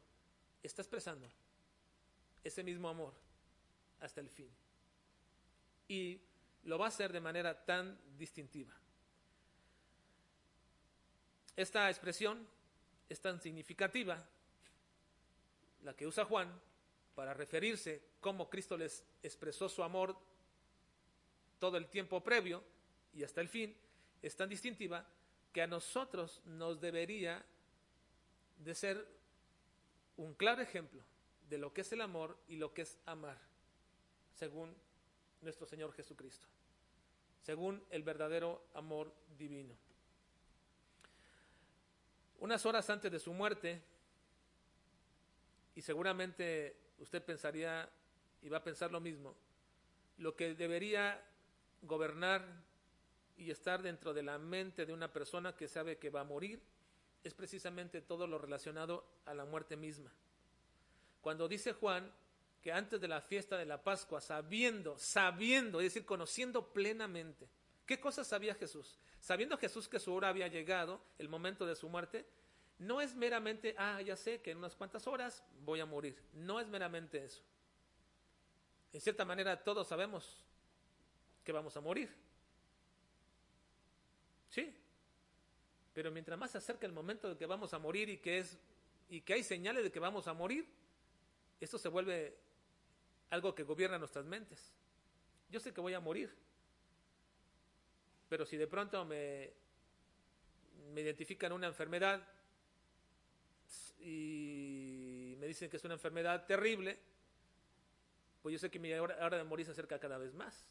está 0.64 0.82
expresando 0.82 1.28
ese 2.48 2.64
mismo 2.64 2.90
amor 2.90 3.14
hasta 4.00 4.22
el 4.22 4.30
fin. 4.30 4.50
Y 5.88 6.20
lo 6.64 6.78
va 6.78 6.86
a 6.86 6.90
hacer 6.90 7.12
de 7.12 7.22
manera 7.22 7.66
tan 7.66 7.98
distintiva. 8.18 8.74
Esta 11.56 11.90
expresión 11.90 12.48
es 13.10 13.20
tan 13.20 13.42
significativa, 13.42 14.24
la 15.84 15.96
que 15.96 16.06
usa 16.06 16.26
Juan, 16.26 16.62
para 17.16 17.34
referirse 17.34 18.02
cómo 18.20 18.50
Cristo 18.50 18.78
les 18.78 19.04
expresó 19.24 19.68
su 19.70 19.82
amor 19.82 20.16
todo 21.58 21.78
el 21.78 21.88
tiempo 21.88 22.24
previo 22.24 22.64
y 23.14 23.24
hasta 23.24 23.42
el 23.42 23.50
fin, 23.50 23.76
es 24.22 24.36
tan 24.36 24.50
distintiva 24.50 25.08
que 25.52 25.64
a 25.64 25.68
nosotros 25.68 26.42
nos 26.46 26.80
debería 26.80 27.44
de 28.58 28.76
ser 28.76 29.08
un 30.18 30.36
claro 30.36 30.62
ejemplo 30.62 31.02
de 31.50 31.58
lo 31.58 31.74
que 31.74 31.82
es 31.82 31.92
el 31.92 32.02
amor 32.02 32.38
y 32.48 32.58
lo 32.58 32.74
que 32.74 32.82
es 32.84 32.98
amar, 33.06 33.38
según 34.34 34.76
nuestro 35.42 35.66
Señor 35.66 35.94
Jesucristo, 35.94 36.48
según 37.42 37.84
el 37.90 38.04
verdadero 38.04 38.64
amor 38.74 39.14
divino. 39.38 39.76
Unas 42.40 42.66
horas 42.66 42.90
antes 42.90 43.12
de 43.12 43.20
su 43.20 43.34
muerte, 43.34 43.82
y 45.76 45.82
seguramente 45.82 46.76
usted 47.00 47.24
pensaría 47.24 47.90
y 48.42 48.50
va 48.50 48.58
a 48.58 48.64
pensar 48.64 48.92
lo 48.92 49.00
mismo, 49.00 49.36
lo 50.18 50.36
que 50.36 50.56
debería 50.56 51.24
gobernar 51.84 52.44
y 53.38 53.52
estar 53.52 53.82
dentro 53.82 54.14
de 54.14 54.24
la 54.24 54.38
mente 54.40 54.86
de 54.86 54.94
una 54.94 55.14
persona 55.14 55.56
que 55.56 55.68
sabe 55.68 55.98
que 55.98 56.10
va 56.10 56.22
a 56.22 56.26
morir 56.26 56.60
es 57.24 57.34
precisamente 57.34 58.02
todo 58.02 58.26
lo 58.26 58.38
relacionado 58.40 59.06
a 59.26 59.34
la 59.34 59.46
muerte 59.46 59.76
misma. 59.76 60.12
Cuando 61.22 61.48
dice 61.48 61.74
Juan 61.74 62.12
que 62.62 62.72
antes 62.72 63.00
de 63.00 63.08
la 63.08 63.22
fiesta 63.22 63.58
de 63.58 63.66
la 63.66 63.84
Pascua, 63.84 64.22
sabiendo, 64.22 64.98
sabiendo, 64.98 65.80
es 65.80 65.94
decir, 65.94 66.06
conociendo 66.06 66.74
plenamente, 66.74 67.48
¿qué 67.86 68.00
cosas 68.00 68.28
sabía 68.28 68.56
Jesús? 68.56 68.98
Sabiendo 69.20 69.58
Jesús 69.58 69.88
que 69.88 70.00
su 70.00 70.14
hora 70.14 70.30
había 70.30 70.48
llegado, 70.48 71.02
el 71.18 71.30
momento 71.30 71.66
de 71.66 71.76
su 71.76 71.90
muerte, 71.90 72.26
no 72.80 73.02
es 73.02 73.16
meramente, 73.16 73.76
ah, 73.78 74.02
ya 74.02 74.16
sé 74.16 74.42
que 74.42 74.52
en 74.52 74.60
unas 74.60 74.76
cuantas 74.76 75.08
horas 75.08 75.44
voy 75.64 75.80
a 75.80 75.86
morir. 75.86 76.22
No 76.34 76.60
es 76.60 76.68
meramente 76.68 77.24
eso. 77.24 77.42
En 78.94 79.02
cierta 79.02 79.26
manera 79.26 79.64
todos 79.64 79.88
sabemos 79.88 80.46
que 81.44 81.52
vamos 81.52 81.76
a 81.76 81.82
morir. 81.82 82.14
Sí. 84.50 84.74
Pero 85.94 86.12
mientras 86.12 86.38
más 86.38 86.52
se 86.52 86.60
acerca 86.60 86.86
el 86.86 86.94
momento 86.94 87.30
de 87.30 87.38
que 87.38 87.46
vamos 87.46 87.74
a 87.74 87.80
morir 87.80 88.10
y 88.10 88.18
que 88.18 88.40
es 88.40 88.58
y 89.10 89.22
que 89.22 89.34
hay 89.34 89.44
señales 89.44 89.84
de 89.84 89.92
que 89.92 90.00
vamos 90.00 90.28
a 90.28 90.34
morir, 90.34 90.68
esto 91.66 91.78
se 91.78 91.90
vuelve 91.90 92.38
algo 93.30 93.54
que 93.56 93.64
gobierna 93.64 93.98
nuestras 93.98 94.26
mentes. 94.26 94.72
Yo 95.50 95.60
sé 95.60 95.74
que 95.74 95.82
voy 95.82 95.94
a 95.94 96.00
morir, 96.00 96.34
pero 98.30 98.46
si 98.46 98.58
de 98.58 98.68
pronto 98.68 99.04
me, 99.06 99.52
me 100.94 101.02
identifican 101.02 101.52
una 101.52 101.68
enfermedad 101.68 102.22
y 104.00 105.36
me 105.40 105.48
dicen 105.48 105.70
que 105.70 105.78
es 105.78 105.84
una 105.84 105.96
enfermedad 105.96 106.46
terrible, 106.46 107.00
pues 108.42 108.54
yo 108.54 108.60
sé 108.60 108.70
que 108.70 108.80
mi 108.80 108.94
hora, 108.94 109.30
de 109.30 109.44
morir 109.44 109.66
se 109.66 109.72
acerca 109.72 110.00
cada 110.00 110.18
vez 110.18 110.34
más. 110.34 110.66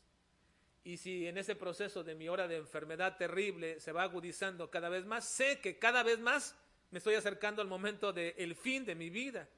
Y 0.85 0.99
si 0.99 1.27
en 1.27 1.37
ese 1.37 1.57
proceso 1.57 2.05
de 2.05 2.15
mi 2.15 2.29
hora 2.29 2.47
de 2.47 2.57
enfermedad 2.57 3.17
terrible 3.17 3.81
se 3.81 3.93
va 3.93 4.05
agudizando 4.05 4.71
cada 4.71 4.89
vez 4.89 5.05
más, 5.05 5.25
sé 5.29 5.61
que 5.61 5.79
cada 5.79 6.03
vez 6.03 6.19
más 6.21 6.55
me 6.91 6.99
estoy 6.99 7.17
acercando 7.17 7.61
al 7.61 7.69
momento 7.69 8.13
del 8.13 8.55
fin 8.55 8.85
de 8.85 8.95
mi 8.95 9.11
vida. 9.11 9.49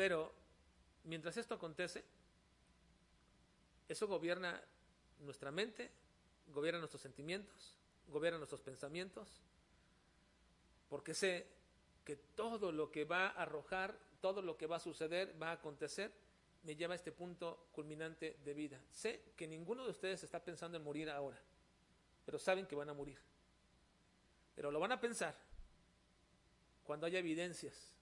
Pero 0.00 0.32
mientras 1.04 1.36
esto 1.36 1.56
acontece, 1.56 2.02
eso 3.86 4.06
gobierna 4.06 4.58
nuestra 5.18 5.50
mente, 5.50 5.90
gobierna 6.54 6.78
nuestros 6.78 7.02
sentimientos, 7.02 7.76
gobierna 8.08 8.38
nuestros 8.38 8.62
pensamientos, 8.62 9.42
porque 10.88 11.12
sé 11.12 11.46
que 12.02 12.16
todo 12.16 12.72
lo 12.72 12.90
que 12.90 13.04
va 13.04 13.26
a 13.26 13.42
arrojar, 13.42 13.94
todo 14.22 14.40
lo 14.40 14.56
que 14.56 14.66
va 14.66 14.76
a 14.76 14.80
suceder, 14.80 15.36
va 15.38 15.50
a 15.50 15.56
acontecer, 15.60 16.10
me 16.62 16.76
lleva 16.76 16.94
a 16.94 16.96
este 16.96 17.12
punto 17.12 17.66
culminante 17.70 18.38
de 18.42 18.54
vida. 18.54 18.80
Sé 18.90 19.34
que 19.36 19.46
ninguno 19.46 19.84
de 19.84 19.90
ustedes 19.90 20.24
está 20.24 20.42
pensando 20.42 20.78
en 20.78 20.82
morir 20.82 21.10
ahora, 21.10 21.38
pero 22.24 22.38
saben 22.38 22.64
que 22.64 22.74
van 22.74 22.88
a 22.88 22.94
morir. 22.94 23.18
Pero 24.54 24.70
lo 24.70 24.80
van 24.80 24.92
a 24.92 25.00
pensar 25.00 25.36
cuando 26.84 27.04
haya 27.04 27.18
evidencias 27.18 27.99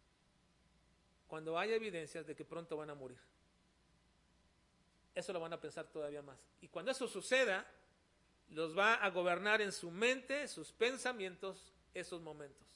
cuando 1.28 1.58
haya 1.58 1.76
evidencias 1.76 2.26
de 2.26 2.34
que 2.34 2.44
pronto 2.44 2.76
van 2.76 2.90
a 2.90 2.94
morir. 2.94 3.18
Eso 5.14 5.32
lo 5.32 5.40
van 5.40 5.52
a 5.52 5.60
pensar 5.60 5.86
todavía 5.86 6.22
más. 6.22 6.38
Y 6.60 6.68
cuando 6.68 6.90
eso 6.90 7.06
suceda, 7.06 7.66
los 8.50 8.76
va 8.76 8.94
a 8.94 9.10
gobernar 9.10 9.60
en 9.60 9.72
su 9.72 9.90
mente, 9.90 10.48
sus 10.48 10.72
pensamientos, 10.72 11.72
esos 11.92 12.20
momentos. 12.22 12.66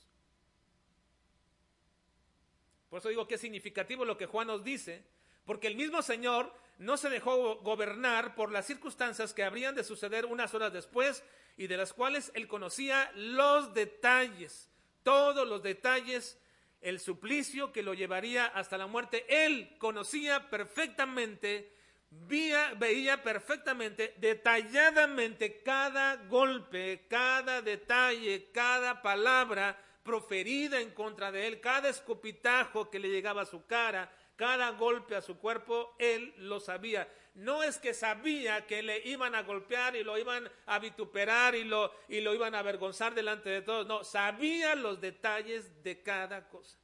Por 2.90 2.98
eso 2.98 3.08
digo 3.08 3.26
que 3.26 3.36
es 3.36 3.40
significativo 3.40 4.04
lo 4.04 4.18
que 4.18 4.26
Juan 4.26 4.48
nos 4.48 4.62
dice, 4.62 5.02
porque 5.46 5.66
el 5.66 5.76
mismo 5.76 6.02
Señor 6.02 6.52
no 6.78 6.96
se 6.96 7.08
dejó 7.08 7.56
gobernar 7.60 8.34
por 8.34 8.52
las 8.52 8.66
circunstancias 8.66 9.32
que 9.32 9.44
habrían 9.44 9.74
de 9.74 9.84
suceder 9.84 10.26
unas 10.26 10.52
horas 10.52 10.72
después 10.72 11.24
y 11.56 11.68
de 11.68 11.76
las 11.76 11.92
cuales 11.92 12.30
él 12.34 12.48
conocía 12.48 13.10
los 13.14 13.72
detalles, 13.72 14.68
todos 15.02 15.48
los 15.48 15.62
detalles 15.62 16.38
el 16.82 17.00
suplicio 17.00 17.72
que 17.72 17.82
lo 17.82 17.94
llevaría 17.94 18.46
hasta 18.46 18.76
la 18.76 18.86
muerte. 18.86 19.24
Él 19.28 19.76
conocía 19.78 20.50
perfectamente, 20.50 21.72
veía 22.10 23.22
perfectamente, 23.22 24.14
detalladamente 24.18 25.62
cada 25.62 26.16
golpe, 26.28 27.06
cada 27.08 27.62
detalle, 27.62 28.50
cada 28.52 29.00
palabra 29.00 29.78
proferida 30.02 30.80
en 30.80 30.90
contra 30.90 31.30
de 31.30 31.46
él, 31.46 31.60
cada 31.60 31.88
escupitajo 31.88 32.90
que 32.90 32.98
le 32.98 33.08
llegaba 33.08 33.42
a 33.42 33.46
su 33.46 33.66
cara, 33.66 34.12
cada 34.36 34.70
golpe 34.70 35.14
a 35.14 35.22
su 35.22 35.38
cuerpo, 35.38 35.94
él 35.98 36.34
lo 36.38 36.58
sabía. 36.58 37.08
No 37.34 37.62
es 37.62 37.78
que 37.78 37.94
sabía 37.94 38.66
que 38.66 38.82
le 38.82 38.98
iban 39.08 39.34
a 39.34 39.42
golpear 39.42 39.96
y 39.96 40.04
lo 40.04 40.18
iban 40.18 40.50
a 40.66 40.78
vituperar 40.78 41.54
y 41.54 41.64
lo, 41.64 41.90
y 42.08 42.20
lo 42.20 42.34
iban 42.34 42.54
a 42.54 42.58
avergonzar 42.58 43.14
delante 43.14 43.48
de 43.48 43.62
todos. 43.62 43.86
No, 43.86 44.04
sabía 44.04 44.74
los 44.74 45.00
detalles 45.00 45.82
de 45.82 46.02
cada 46.02 46.48
cosa. 46.50 46.76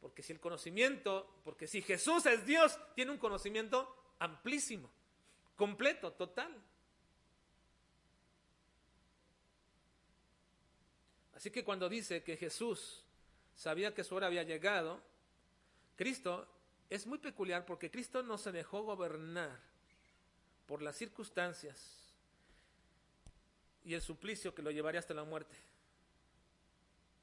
Porque 0.00 0.22
si 0.22 0.32
el 0.32 0.40
conocimiento, 0.40 1.40
porque 1.44 1.66
si 1.66 1.80
Jesús 1.80 2.26
es 2.26 2.44
Dios, 2.44 2.78
tiene 2.94 3.10
un 3.10 3.18
conocimiento 3.18 4.14
amplísimo, 4.18 4.90
completo, 5.56 6.12
total. 6.12 6.54
Así 11.34 11.50
que 11.50 11.64
cuando 11.64 11.88
dice 11.88 12.22
que 12.22 12.36
Jesús 12.36 13.04
sabía 13.54 13.94
que 13.94 14.04
su 14.04 14.14
hora 14.14 14.26
había 14.26 14.42
llegado, 14.42 15.00
Cristo 15.96 16.46
es 16.90 17.06
muy 17.06 17.18
peculiar 17.18 17.66
porque 17.66 17.90
Cristo 17.90 18.22
no 18.22 18.38
se 18.38 18.52
dejó 18.52 18.82
gobernar 18.82 19.58
por 20.66 20.82
las 20.82 20.96
circunstancias 20.96 21.98
y 23.84 23.94
el 23.94 24.02
suplicio 24.02 24.54
que 24.54 24.62
lo 24.62 24.70
llevaría 24.70 25.00
hasta 25.00 25.14
la 25.14 25.24
muerte. 25.24 25.56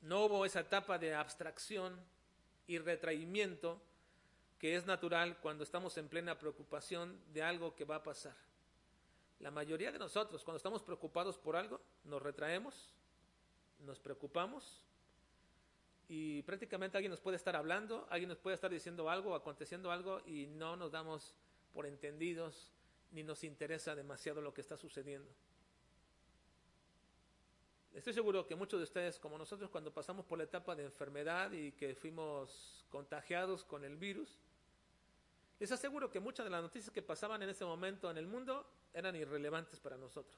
No 0.01 0.25
hubo 0.25 0.45
esa 0.45 0.62
etapa 0.62 0.97
de 0.97 1.15
abstracción 1.15 1.99
y 2.67 2.78
retraimiento 2.78 3.82
que 4.60 4.75
es 4.75 4.86
natural 4.86 5.38
cuando 5.41 5.63
estamos 5.63 5.97
en 5.97 6.08
plena 6.08 6.38
preocupación 6.38 7.19
de 7.34 7.43
algo 7.43 7.75
que 7.75 7.86
va 7.86 7.97
a 7.97 8.04
pasar. 8.04 8.36
La 9.39 9.51
mayoría 9.51 9.91
de 9.91 9.99
nosotros, 9.99 10.43
cuando 10.43 10.58
estamos 10.58 10.82
preocupados 10.82 11.38
por 11.38 11.56
algo, 11.56 11.82
nos 12.04 12.21
retraemos, 12.21 12.93
nos 13.80 13.99
preocupamos 13.99 14.82
y 16.08 16.44
prácticamente 16.44 16.98
alguien 16.98 17.12
nos 17.12 17.20
puede 17.20 17.38
estar 17.38 17.56
hablando, 17.56 18.08
alguien 18.10 18.30
nos 18.30 18.38
puede 18.38 18.56
estar 18.56 18.72
diciendo 18.72 19.10
algo, 19.10 19.36
aconteciendo 19.36 19.91
algo 19.91 20.22
y 20.26 20.48
no 20.48 20.76
nos 20.76 20.91
damos 20.91 21.36
por 21.74 21.86
entendidos 21.86 22.72
ni 23.12 23.24
nos 23.24 23.44
interesa 23.44 23.96
demasiado 23.96 24.41
lo 24.41 24.54
que 24.54 24.62
está 24.62 24.78
sucediendo. 24.78 25.32
Estoy 27.94 28.13
seguro 28.13 28.46
que 28.46 28.56
muchos 28.56 28.80
de 28.80 28.84
ustedes, 28.84 29.18
como 29.20 29.38
nosotros, 29.38 29.70
cuando 29.70 29.94
pasamos 29.94 30.26
por 30.26 30.38
la 30.38 30.44
etapa 30.44 30.76
de 30.76 30.84
enfermedad 30.84 31.52
y 31.54 31.72
que 31.72 31.96
fuimos 31.96 32.86
contagiados 32.89 33.63
con 33.63 33.86
el 33.86 33.96
virus, 33.96 34.38
les 35.60 35.72
aseguro 35.72 36.12
que 36.12 36.20
muchas 36.20 36.46
de 36.46 36.50
las 36.50 36.62
noticias 36.62 36.91
que 36.91 37.02
pasaban 37.02 37.41
en 37.41 37.50
ese 37.50 37.63
momento 37.63 38.12
en 38.12 38.18
el 38.18 38.28
mundo 38.28 38.70
eran 38.94 39.15
irrelevantes 39.15 39.80
para 39.80 39.98
nosotros. 39.98 40.38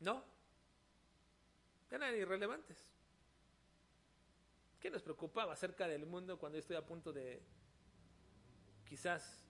¿No? 0.00 0.22
Eran 1.90 2.14
irrelevantes. 2.16 2.78
¿Qué 4.80 4.90
nos 4.90 5.02
preocupaba 5.02 5.52
acerca 5.52 5.86
del 5.86 6.06
mundo 6.06 6.38
cuando 6.38 6.58
estoy 6.58 6.76
a 6.76 6.86
punto 6.86 7.12
de 7.12 7.42
quizás 8.88 9.44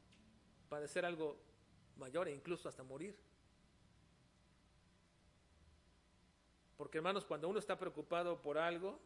padecer 0.68 1.04
algo 1.04 1.38
mayor 1.96 2.28
e 2.28 2.34
incluso 2.34 2.68
hasta 2.68 2.82
morir? 2.82 3.16
Porque 6.76 6.98
hermanos, 6.98 7.24
cuando 7.26 7.48
uno 7.48 7.58
está 7.58 7.78
preocupado 7.78 8.40
por 8.40 8.58
algo, 8.58 8.98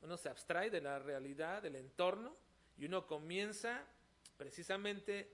uno 0.00 0.16
se 0.16 0.28
abstrae 0.28 0.70
de 0.70 0.80
la 0.80 0.98
realidad, 0.98 1.62
del 1.62 1.76
entorno, 1.76 2.34
y 2.78 2.86
uno 2.86 3.06
comienza 3.06 3.84
precisamente 4.36 5.30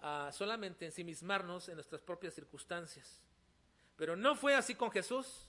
a 0.00 0.30
solamente 0.32 0.86
ensimismarnos 0.86 1.68
en 1.68 1.74
nuestras 1.74 2.00
propias 2.00 2.34
circunstancias. 2.34 3.20
Pero 3.96 4.16
no 4.16 4.34
fue 4.34 4.54
así 4.54 4.74
con 4.74 4.90
Jesús. 4.90 5.48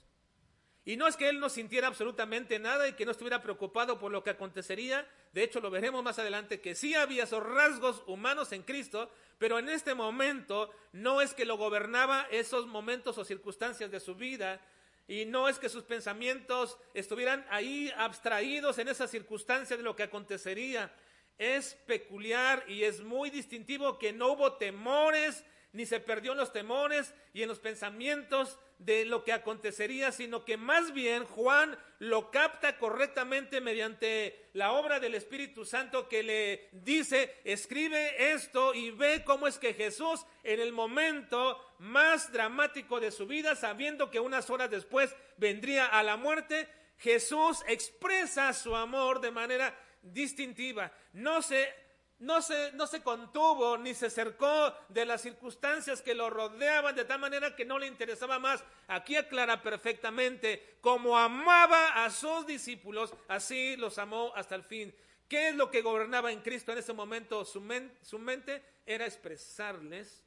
Y 0.86 0.96
no 0.96 1.08
es 1.08 1.16
que 1.16 1.30
él 1.30 1.40
no 1.40 1.48
sintiera 1.48 1.88
absolutamente 1.88 2.58
nada 2.58 2.86
y 2.86 2.92
que 2.92 3.06
no 3.06 3.12
estuviera 3.12 3.42
preocupado 3.42 3.98
por 3.98 4.12
lo 4.12 4.22
que 4.22 4.30
acontecería. 4.30 5.08
De 5.32 5.42
hecho, 5.42 5.60
lo 5.60 5.70
veremos 5.70 6.04
más 6.04 6.18
adelante, 6.18 6.60
que 6.60 6.74
sí 6.74 6.94
había 6.94 7.24
esos 7.24 7.42
rasgos 7.42 8.02
humanos 8.06 8.52
en 8.52 8.62
Cristo, 8.62 9.10
pero 9.38 9.58
en 9.58 9.70
este 9.70 9.94
momento 9.94 10.70
no 10.92 11.22
es 11.22 11.32
que 11.32 11.46
lo 11.46 11.56
gobernaba 11.56 12.28
esos 12.30 12.66
momentos 12.66 13.16
o 13.16 13.24
circunstancias 13.24 13.90
de 13.90 13.98
su 13.98 14.14
vida. 14.14 14.60
Y 15.08 15.24
no 15.24 15.48
es 15.48 15.58
que 15.58 15.70
sus 15.70 15.84
pensamientos 15.84 16.78
estuvieran 16.92 17.46
ahí 17.48 17.90
abstraídos 17.96 18.78
en 18.78 18.88
esas 18.88 19.10
circunstancias 19.10 19.78
de 19.78 19.84
lo 19.84 19.96
que 19.96 20.02
acontecería. 20.02 20.94
Es 21.38 21.74
peculiar 21.86 22.62
y 22.68 22.84
es 22.84 23.00
muy 23.02 23.30
distintivo 23.30 23.98
que 23.98 24.12
no 24.12 24.32
hubo 24.32 24.52
temores, 24.54 25.44
ni 25.72 25.86
se 25.86 25.98
perdió 25.98 26.32
en 26.32 26.38
los 26.38 26.52
temores 26.52 27.14
y 27.32 27.42
en 27.42 27.48
los 27.48 27.58
pensamientos 27.58 28.58
de 28.78 29.04
lo 29.04 29.24
que 29.24 29.32
acontecería, 29.32 30.12
sino 30.12 30.44
que 30.44 30.56
más 30.56 30.92
bien 30.92 31.24
Juan 31.24 31.78
lo 31.98 32.30
capta 32.30 32.78
correctamente 32.78 33.60
mediante 33.60 34.48
la 34.52 34.72
obra 34.72 35.00
del 35.00 35.14
Espíritu 35.14 35.64
Santo 35.64 36.08
que 36.08 36.22
le 36.22 36.68
dice, 36.72 37.40
escribe 37.44 38.32
esto 38.32 38.74
y 38.74 38.90
ve 38.90 39.22
cómo 39.24 39.46
es 39.46 39.58
que 39.58 39.74
Jesús 39.74 40.24
en 40.42 40.60
el 40.60 40.72
momento 40.72 41.60
más 41.78 42.32
dramático 42.32 43.00
de 43.00 43.10
su 43.10 43.26
vida, 43.26 43.56
sabiendo 43.56 44.10
que 44.10 44.20
unas 44.20 44.50
horas 44.50 44.70
después 44.70 45.14
vendría 45.36 45.86
a 45.86 46.02
la 46.02 46.16
muerte, 46.16 46.68
Jesús 46.98 47.62
expresa 47.66 48.52
su 48.52 48.74
amor 48.76 49.20
de 49.20 49.30
manera 49.30 49.78
distintiva. 50.02 50.92
No 51.12 51.42
se 51.42 51.83
no 52.18 52.40
se, 52.40 52.72
no 52.72 52.86
se 52.86 53.02
contuvo 53.02 53.76
ni 53.76 53.94
se 53.94 54.06
acercó 54.06 54.72
de 54.88 55.04
las 55.04 55.22
circunstancias 55.22 56.00
que 56.00 56.14
lo 56.14 56.30
rodeaban 56.30 56.94
de 56.94 57.04
tal 57.04 57.18
manera 57.18 57.54
que 57.56 57.64
no 57.64 57.78
le 57.78 57.86
interesaba 57.86 58.38
más. 58.38 58.64
Aquí 58.88 59.16
aclara 59.16 59.62
perfectamente, 59.62 60.76
como 60.80 61.18
amaba 61.18 62.04
a 62.04 62.10
sus 62.10 62.46
discípulos, 62.46 63.12
así 63.28 63.76
los 63.76 63.98
amó 63.98 64.32
hasta 64.36 64.54
el 64.54 64.62
fin. 64.62 64.94
¿Qué 65.28 65.48
es 65.48 65.54
lo 65.56 65.70
que 65.70 65.82
gobernaba 65.82 66.30
en 66.30 66.40
Cristo 66.40 66.72
en 66.72 66.78
ese 66.78 66.92
momento? 66.92 67.44
Su, 67.44 67.62
su 68.02 68.18
mente 68.18 68.62
era 68.86 69.06
expresarles 69.06 70.22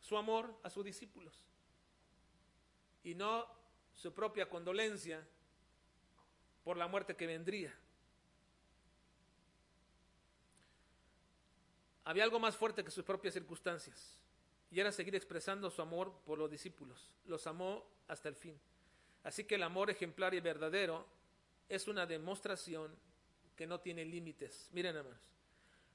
su 0.00 0.16
amor 0.16 0.58
a 0.62 0.70
sus 0.70 0.84
discípulos 0.84 1.44
y 3.04 3.14
no 3.14 3.46
su 3.92 4.12
propia 4.14 4.48
condolencia 4.48 5.26
por 6.64 6.76
la 6.76 6.86
muerte 6.86 7.16
que 7.16 7.26
vendría. 7.26 7.76
Había 12.04 12.24
algo 12.24 12.40
más 12.40 12.56
fuerte 12.56 12.84
que 12.84 12.90
sus 12.90 13.04
propias 13.04 13.34
circunstancias, 13.34 14.18
y 14.70 14.80
era 14.80 14.90
seguir 14.90 15.14
expresando 15.14 15.70
su 15.70 15.82
amor 15.82 16.12
por 16.24 16.38
los 16.38 16.50
discípulos. 16.50 17.10
Los 17.26 17.46
amó 17.46 17.84
hasta 18.08 18.28
el 18.28 18.34
fin. 18.34 18.58
Así 19.22 19.44
que 19.44 19.54
el 19.54 19.62
amor 19.62 19.90
ejemplar 19.90 20.34
y 20.34 20.40
verdadero 20.40 21.06
es 21.68 21.86
una 21.88 22.06
demostración 22.06 22.94
que 23.54 23.66
no 23.66 23.80
tiene 23.80 24.04
límites. 24.04 24.68
Miren, 24.72 24.96
hermanos, 24.96 25.20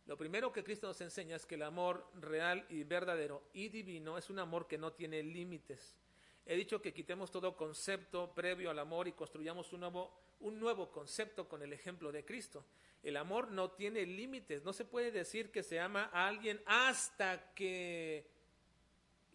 lo 0.06 0.18
primero 0.18 0.54
que 0.54 0.64
Cristo 0.64 0.88
nos 0.88 1.02
enseña 1.02 1.36
es 1.36 1.46
que 1.46 1.56
el 1.56 1.64
amor 1.64 2.10
real 2.22 2.66
y 2.70 2.84
verdadero 2.84 3.44
y 3.52 3.68
divino 3.68 4.18
es 4.18 4.30
un 4.30 4.40
amor 4.40 4.66
que 4.68 4.78
no 4.78 4.94
tiene 4.94 5.22
límites. 5.22 5.98
He 6.46 6.56
dicho 6.56 6.82
que 6.82 6.94
quitemos 6.94 7.30
todo 7.30 7.58
concepto 7.58 8.34
previo 8.34 8.70
al 8.72 8.80
amor 8.80 9.10
y 9.10 9.12
construyamos 9.12 9.74
un 9.74 9.82
nuevo, 9.82 10.18
un 10.40 10.60
nuevo 10.60 10.90
concepto 10.90 11.50
con 11.50 11.62
el 11.62 11.74
ejemplo 11.74 12.10
de 12.10 12.24
Cristo. 12.24 12.64
El 13.08 13.16
amor 13.16 13.52
no 13.52 13.72
tiene 13.72 14.06
límites. 14.06 14.66
No 14.66 14.74
se 14.74 14.84
puede 14.84 15.12
decir 15.12 15.50
que 15.50 15.64
se 15.64 15.80
ama 15.80 16.10
a 16.12 16.28
alguien 16.28 16.62
hasta 16.66 17.54
que 17.54 18.30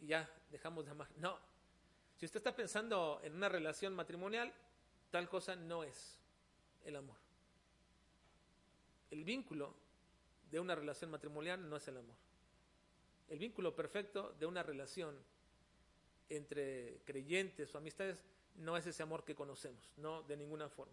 ya 0.03 0.31
dejamos 0.51 0.85
de 0.85 0.91
amar. 0.91 1.09
No. 1.17 1.39
Si 2.19 2.27
usted 2.27 2.37
está 2.37 2.55
pensando 2.55 3.19
en 3.25 3.35
una 3.35 3.49
relación 3.49 3.95
matrimonial, 3.95 4.53
tal 5.11 5.27
cosa 5.27 5.57
no 5.57 5.85
es 5.85 6.21
el 6.85 6.97
amor. 6.97 7.17
El 9.11 9.25
vínculo 9.25 9.75
de 10.51 10.61
una 10.61 10.75
relación 10.75 11.11
matrimonial 11.11 11.67
no 11.67 11.77
es 11.77 11.89
el 11.89 11.97
amor. 11.97 12.17
El 13.31 13.39
vínculo 13.39 13.75
perfecto 13.75 14.35
de 14.39 14.45
una 14.45 14.63
relación 14.63 15.19
entre 16.29 17.01
creyentes 17.07 17.75
o 17.75 17.79
amistades 17.79 18.23
no 18.57 18.77
es 18.77 18.87
ese 18.87 19.03
amor 19.03 19.25
que 19.25 19.35
conocemos, 19.35 19.95
no 19.97 20.23
de 20.25 20.37
ninguna 20.37 20.69
forma. 20.69 20.93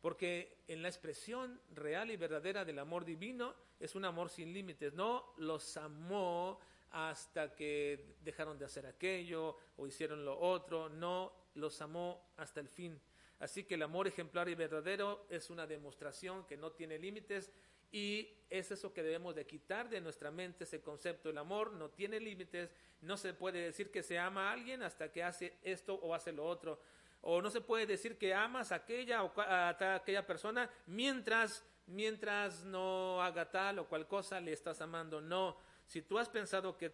Porque 0.00 0.58
en 0.68 0.82
la 0.82 0.88
expresión 0.88 1.60
real 1.74 2.10
y 2.10 2.16
verdadera 2.16 2.64
del 2.64 2.78
amor 2.78 3.04
divino 3.04 3.54
es 3.80 3.94
un 3.94 4.04
amor 4.04 4.30
sin 4.30 4.52
límites. 4.52 4.94
No 4.94 5.34
los 5.38 5.76
amó 5.76 6.60
hasta 6.90 7.54
que 7.54 8.16
dejaron 8.22 8.58
de 8.58 8.64
hacer 8.64 8.86
aquello 8.86 9.56
o 9.76 9.86
hicieron 9.86 10.24
lo 10.24 10.38
otro. 10.38 10.88
No 10.88 11.32
los 11.54 11.80
amó 11.80 12.30
hasta 12.36 12.60
el 12.60 12.68
fin. 12.68 13.00
Así 13.38 13.64
que 13.64 13.74
el 13.74 13.82
amor 13.82 14.06
ejemplar 14.06 14.48
y 14.48 14.54
verdadero 14.54 15.26
es 15.28 15.50
una 15.50 15.66
demostración 15.66 16.46
que 16.46 16.56
no 16.56 16.72
tiene 16.72 16.98
límites 16.98 17.50
y 17.92 18.28
es 18.48 18.70
eso 18.70 18.92
que 18.92 19.02
debemos 19.02 19.34
de 19.34 19.46
quitar 19.46 19.88
de 19.88 20.00
nuestra 20.00 20.30
mente, 20.30 20.64
ese 20.64 20.80
concepto. 20.80 21.30
El 21.30 21.38
amor 21.38 21.72
no 21.72 21.90
tiene 21.90 22.18
límites, 22.18 22.70
no 23.02 23.16
se 23.16 23.34
puede 23.34 23.60
decir 23.60 23.90
que 23.90 24.02
se 24.02 24.18
ama 24.18 24.48
a 24.48 24.52
alguien 24.52 24.82
hasta 24.82 25.12
que 25.12 25.22
hace 25.22 25.58
esto 25.62 25.94
o 25.94 26.14
hace 26.14 26.32
lo 26.32 26.46
otro 26.46 26.80
o 27.28 27.42
no 27.42 27.50
se 27.50 27.60
puede 27.60 27.86
decir 27.86 28.16
que 28.16 28.32
amas 28.32 28.70
a 28.70 28.76
aquella 28.76 29.24
o 29.24 29.32
a 29.40 29.96
aquella 29.96 30.24
persona 30.24 30.70
mientras 30.86 31.64
mientras 31.86 32.64
no 32.64 33.20
haga 33.20 33.50
tal 33.50 33.80
o 33.80 33.88
cual 33.88 34.06
cosa 34.06 34.40
le 34.40 34.52
estás 34.52 34.80
amando. 34.80 35.20
No, 35.20 35.56
si 35.86 36.02
tú 36.02 36.18
has 36.18 36.28
pensado 36.28 36.76
que 36.76 36.90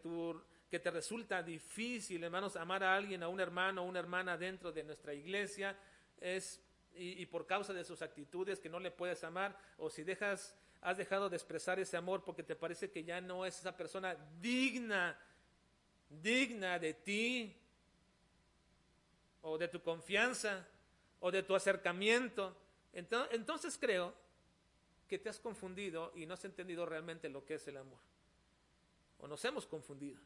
te 0.79 0.91
resulta 0.91 1.43
difícil, 1.43 2.25
hermanos, 2.25 2.57
amar 2.57 2.83
a 2.83 2.95
alguien, 2.95 3.23
a 3.23 3.29
un 3.29 3.41
hermano 3.41 3.83
o 3.83 3.87
una 3.87 3.99
hermana 3.99 4.39
dentro 4.39 4.73
de 4.73 4.85
nuestra 4.85 5.13
iglesia, 5.13 5.77
es 6.19 6.63
y, 6.95 7.23
y, 7.23 7.27
por 7.27 7.47
causa 7.47 7.73
de 7.73 7.85
sus 7.85 8.03
actitudes 8.03 8.61
que 8.61 8.69
no 8.69 8.79
le 8.79 8.91
puedes 8.91 9.25
amar, 9.25 9.59
o 9.79 9.89
si 9.89 10.03
dejas, 10.03 10.55
has 10.83 10.99
dejado 10.99 11.31
de 11.31 11.37
expresar 11.37 11.79
ese 11.79 11.97
amor 11.97 12.23
porque 12.23 12.43
te 12.43 12.55
parece 12.55 12.91
que 12.91 13.05
ya 13.05 13.21
no 13.21 13.47
es 13.47 13.59
esa 13.59 13.75
persona 13.75 14.15
digna, 14.41 15.19
digna 16.11 16.79
de 16.79 16.93
ti, 16.93 17.62
o 19.43 19.59
de 19.59 19.69
tu 19.69 19.83
confianza 19.83 20.67
o 21.21 21.31
de 21.31 21.43
tu 21.43 21.55
acercamiento. 21.55 22.57
Entonces, 22.93 23.79
creo 23.79 24.15
que 25.09 25.19
te 25.19 25.29
has 25.29 25.39
confundido 25.39 26.13
y 26.17 26.27
no 26.27 26.35
has 26.35 26.45
entendido 26.45 26.87
realmente 26.87 27.29
lo 27.29 27.45
que 27.45 27.55
es 27.55 27.69
el 27.69 27.77
amor. 27.77 28.01
O 29.19 29.29
nos 29.29 29.45
hemos 29.45 29.67
confundido. 29.67 30.21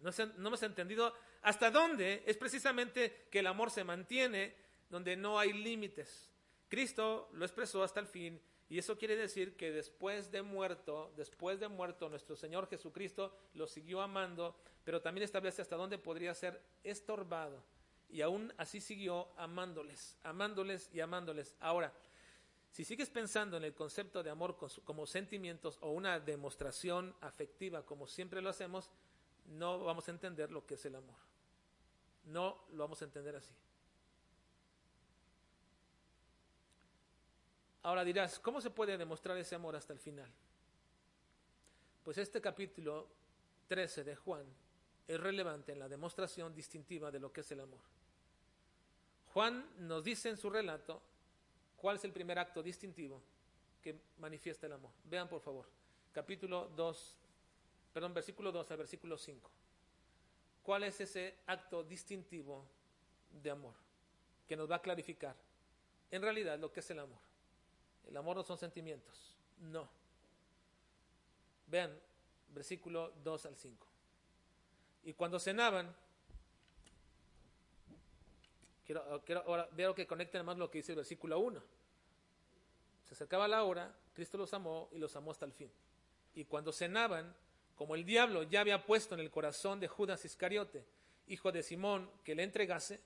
No, 0.00 0.10
no 0.36 0.48
hemos 0.48 0.62
entendido 0.62 1.12
hasta 1.42 1.70
dónde 1.70 2.22
es 2.26 2.36
precisamente 2.36 3.26
que 3.30 3.38
el 3.38 3.46
amor 3.46 3.70
se 3.70 3.82
mantiene 3.82 4.54
donde 4.90 5.16
no 5.16 5.38
hay 5.38 5.52
límites. 5.52 6.30
Cristo 6.68 7.28
lo 7.32 7.44
expresó 7.44 7.82
hasta 7.82 8.00
el 8.00 8.06
fin 8.06 8.40
y 8.68 8.78
eso 8.78 8.98
quiere 8.98 9.16
decir 9.16 9.56
que 9.56 9.70
después 9.70 10.30
de 10.30 10.42
muerto, 10.42 11.12
después 11.16 11.58
de 11.60 11.68
muerto, 11.68 12.08
nuestro 12.08 12.36
Señor 12.36 12.68
Jesucristo 12.68 13.34
lo 13.54 13.66
siguió 13.66 14.02
amando, 14.02 14.56
pero 14.84 15.00
también 15.00 15.24
establece 15.24 15.62
hasta 15.62 15.76
dónde 15.76 15.98
podría 15.98 16.34
ser 16.34 16.60
estorbado 16.84 17.62
y 18.08 18.22
aún 18.22 18.52
así 18.56 18.80
siguió 18.80 19.28
amándoles, 19.36 20.16
amándoles 20.22 20.88
y 20.92 21.00
amándoles. 21.00 21.54
Ahora, 21.60 21.92
si 22.70 22.84
sigues 22.84 23.08
pensando 23.08 23.56
en 23.56 23.64
el 23.64 23.74
concepto 23.74 24.22
de 24.22 24.30
amor 24.30 24.56
como 24.84 25.06
sentimientos 25.06 25.78
o 25.80 25.90
una 25.90 26.20
demostración 26.20 27.14
afectiva 27.20 27.84
como 27.84 28.06
siempre 28.06 28.42
lo 28.42 28.50
hacemos, 28.50 28.90
no 29.46 29.84
vamos 29.84 30.08
a 30.08 30.10
entender 30.10 30.50
lo 30.50 30.66
que 30.66 30.74
es 30.74 30.84
el 30.84 30.96
amor. 30.96 31.16
No 32.24 32.64
lo 32.72 32.84
vamos 32.84 33.00
a 33.02 33.04
entender 33.04 33.36
así. 33.36 33.54
Ahora 37.82 38.04
dirás, 38.04 38.40
¿cómo 38.40 38.60
se 38.60 38.70
puede 38.70 38.98
demostrar 38.98 39.38
ese 39.38 39.54
amor 39.54 39.76
hasta 39.76 39.92
el 39.92 40.00
final? 40.00 40.30
Pues 42.02 42.18
este 42.18 42.40
capítulo 42.40 43.08
13 43.68 44.04
de 44.04 44.16
Juan 44.16 44.44
es 45.06 45.20
relevante 45.20 45.72
en 45.72 45.78
la 45.78 45.88
demostración 45.88 46.54
distintiva 46.54 47.10
de 47.10 47.20
lo 47.20 47.32
que 47.32 47.40
es 47.42 47.50
el 47.52 47.60
amor. 47.60 47.95
Juan 49.36 49.68
nos 49.80 50.02
dice 50.02 50.30
en 50.30 50.38
su 50.38 50.48
relato 50.48 51.02
cuál 51.76 51.96
es 51.96 52.04
el 52.04 52.10
primer 52.10 52.38
acto 52.38 52.62
distintivo 52.62 53.20
que 53.82 53.94
manifiesta 54.16 54.64
el 54.64 54.72
amor. 54.72 54.90
Vean 55.04 55.28
por 55.28 55.42
favor, 55.42 55.66
capítulo 56.10 56.70
2, 56.74 57.16
perdón, 57.92 58.14
versículo 58.14 58.50
2 58.50 58.70
al 58.70 58.78
versículo 58.78 59.18
5. 59.18 59.50
¿Cuál 60.62 60.84
es 60.84 61.02
ese 61.02 61.34
acto 61.44 61.84
distintivo 61.84 62.64
de 63.30 63.50
amor 63.50 63.74
que 64.48 64.56
nos 64.56 64.70
va 64.70 64.76
a 64.76 64.80
clarificar 64.80 65.36
en 66.10 66.22
realidad 66.22 66.58
lo 66.58 66.72
que 66.72 66.80
es 66.80 66.90
el 66.90 67.00
amor. 67.00 67.20
El 68.08 68.16
amor 68.16 68.36
no 68.36 68.42
son 68.42 68.56
sentimientos, 68.56 69.36
no. 69.58 69.86
Vean, 71.66 71.94
versículo 72.54 73.12
2 73.22 73.44
al 73.44 73.56
5. 73.56 73.86
Y 75.04 75.12
cuando 75.12 75.38
cenaban, 75.38 75.94
quiero, 78.86 79.22
quiero 79.24 79.42
ahora 79.46 79.68
veo 79.72 79.94
que 79.94 80.06
conecten 80.06 80.44
más 80.44 80.56
lo 80.56 80.70
que 80.70 80.78
dice 80.78 80.92
el 80.92 80.96
versículo 80.96 81.38
1. 81.40 81.62
Se 83.04 83.14
acercaba 83.14 83.46
la 83.46 83.62
hora, 83.64 83.94
Cristo 84.14 84.38
los 84.38 84.52
amó 84.54 84.88
y 84.92 84.98
los 84.98 85.14
amó 85.16 85.32
hasta 85.32 85.44
el 85.44 85.52
fin. 85.52 85.70
Y 86.34 86.44
cuando 86.44 86.72
cenaban, 86.72 87.34
como 87.74 87.94
el 87.94 88.04
diablo 88.04 88.42
ya 88.42 88.60
había 88.60 88.84
puesto 88.84 89.14
en 89.14 89.20
el 89.20 89.30
corazón 89.30 89.80
de 89.80 89.88
Judas 89.88 90.24
Iscariote, 90.24 90.84
hijo 91.26 91.52
de 91.52 91.62
Simón, 91.62 92.10
que 92.24 92.34
le 92.34 92.42
entregase, 92.42 93.00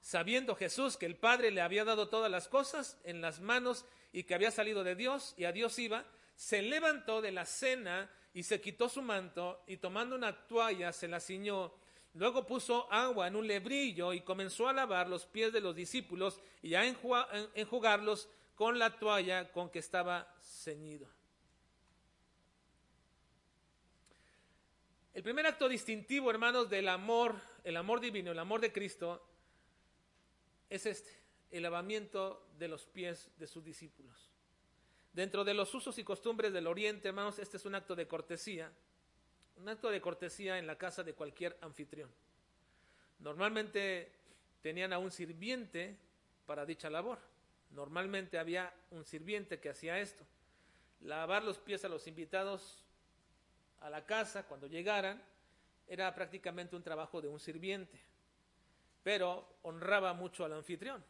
sabiendo 0.00 0.54
Jesús 0.54 0.96
que 0.96 1.06
el 1.06 1.16
Padre 1.16 1.50
le 1.50 1.60
había 1.60 1.84
dado 1.84 2.08
todas 2.08 2.30
las 2.30 2.48
cosas 2.48 2.98
en 3.04 3.20
las 3.20 3.40
manos 3.40 3.84
y 4.12 4.24
que 4.24 4.34
había 4.34 4.50
salido 4.50 4.84
de 4.84 4.94
Dios 4.94 5.34
y 5.36 5.44
a 5.44 5.52
Dios 5.52 5.78
iba, 5.78 6.04
se 6.34 6.62
levantó 6.62 7.20
de 7.20 7.32
la 7.32 7.44
cena 7.44 8.10
y 8.32 8.44
se 8.44 8.60
quitó 8.60 8.88
su 8.88 9.02
manto 9.02 9.62
y 9.66 9.76
tomando 9.78 10.16
una 10.16 10.46
toalla 10.46 10.92
se 10.92 11.08
la 11.08 11.20
ciñó. 11.20 11.72
Luego 12.14 12.46
puso 12.46 12.92
agua 12.92 13.28
en 13.28 13.36
un 13.36 13.46
lebrillo 13.46 14.12
y 14.12 14.22
comenzó 14.22 14.68
a 14.68 14.72
lavar 14.72 15.08
los 15.08 15.26
pies 15.26 15.52
de 15.52 15.60
los 15.60 15.76
discípulos 15.76 16.40
y 16.60 16.74
a 16.74 16.84
enjugarlos 16.84 18.28
con 18.56 18.78
la 18.78 18.98
toalla 18.98 19.52
con 19.52 19.70
que 19.70 19.78
estaba 19.78 20.34
ceñido. 20.42 21.08
El 25.14 25.22
primer 25.22 25.46
acto 25.46 25.68
distintivo, 25.68 26.30
hermanos, 26.30 26.68
del 26.68 26.88
amor, 26.88 27.36
el 27.64 27.76
amor 27.76 28.00
divino, 28.00 28.32
el 28.32 28.38
amor 28.38 28.60
de 28.60 28.72
Cristo, 28.72 29.24
es 30.68 30.86
este, 30.86 31.10
el 31.50 31.62
lavamiento 31.62 32.46
de 32.58 32.68
los 32.68 32.86
pies 32.86 33.30
de 33.36 33.46
sus 33.46 33.64
discípulos. 33.64 34.30
Dentro 35.12 35.44
de 35.44 35.54
los 35.54 35.74
usos 35.74 35.98
y 35.98 36.04
costumbres 36.04 36.52
del 36.52 36.68
Oriente, 36.68 37.08
hermanos, 37.08 37.38
este 37.38 37.56
es 37.56 37.64
un 37.64 37.74
acto 37.74 37.96
de 37.96 38.06
cortesía, 38.06 38.72
un 39.60 39.68
acto 39.68 39.90
de 39.90 40.00
cortesía 40.00 40.58
en 40.58 40.66
la 40.66 40.78
casa 40.78 41.02
de 41.02 41.12
cualquier 41.12 41.56
anfitrión. 41.60 42.10
Normalmente 43.18 44.10
tenían 44.62 44.92
a 44.94 44.98
un 44.98 45.10
sirviente 45.10 45.96
para 46.46 46.64
dicha 46.64 46.88
labor. 46.88 47.18
Normalmente 47.72 48.38
había 48.38 48.72
un 48.90 49.04
sirviente 49.04 49.60
que 49.60 49.68
hacía 49.68 50.00
esto. 50.00 50.24
Lavar 51.02 51.44
los 51.44 51.58
pies 51.58 51.84
a 51.84 51.90
los 51.90 52.06
invitados 52.06 52.82
a 53.80 53.90
la 53.90 54.06
casa 54.06 54.44
cuando 54.44 54.66
llegaran 54.66 55.22
era 55.86 56.14
prácticamente 56.14 56.74
un 56.74 56.82
trabajo 56.82 57.20
de 57.20 57.28
un 57.28 57.38
sirviente, 57.38 57.98
pero 59.02 59.46
honraba 59.62 60.14
mucho 60.14 60.44
al 60.44 60.54
anfitrión. 60.54 61.04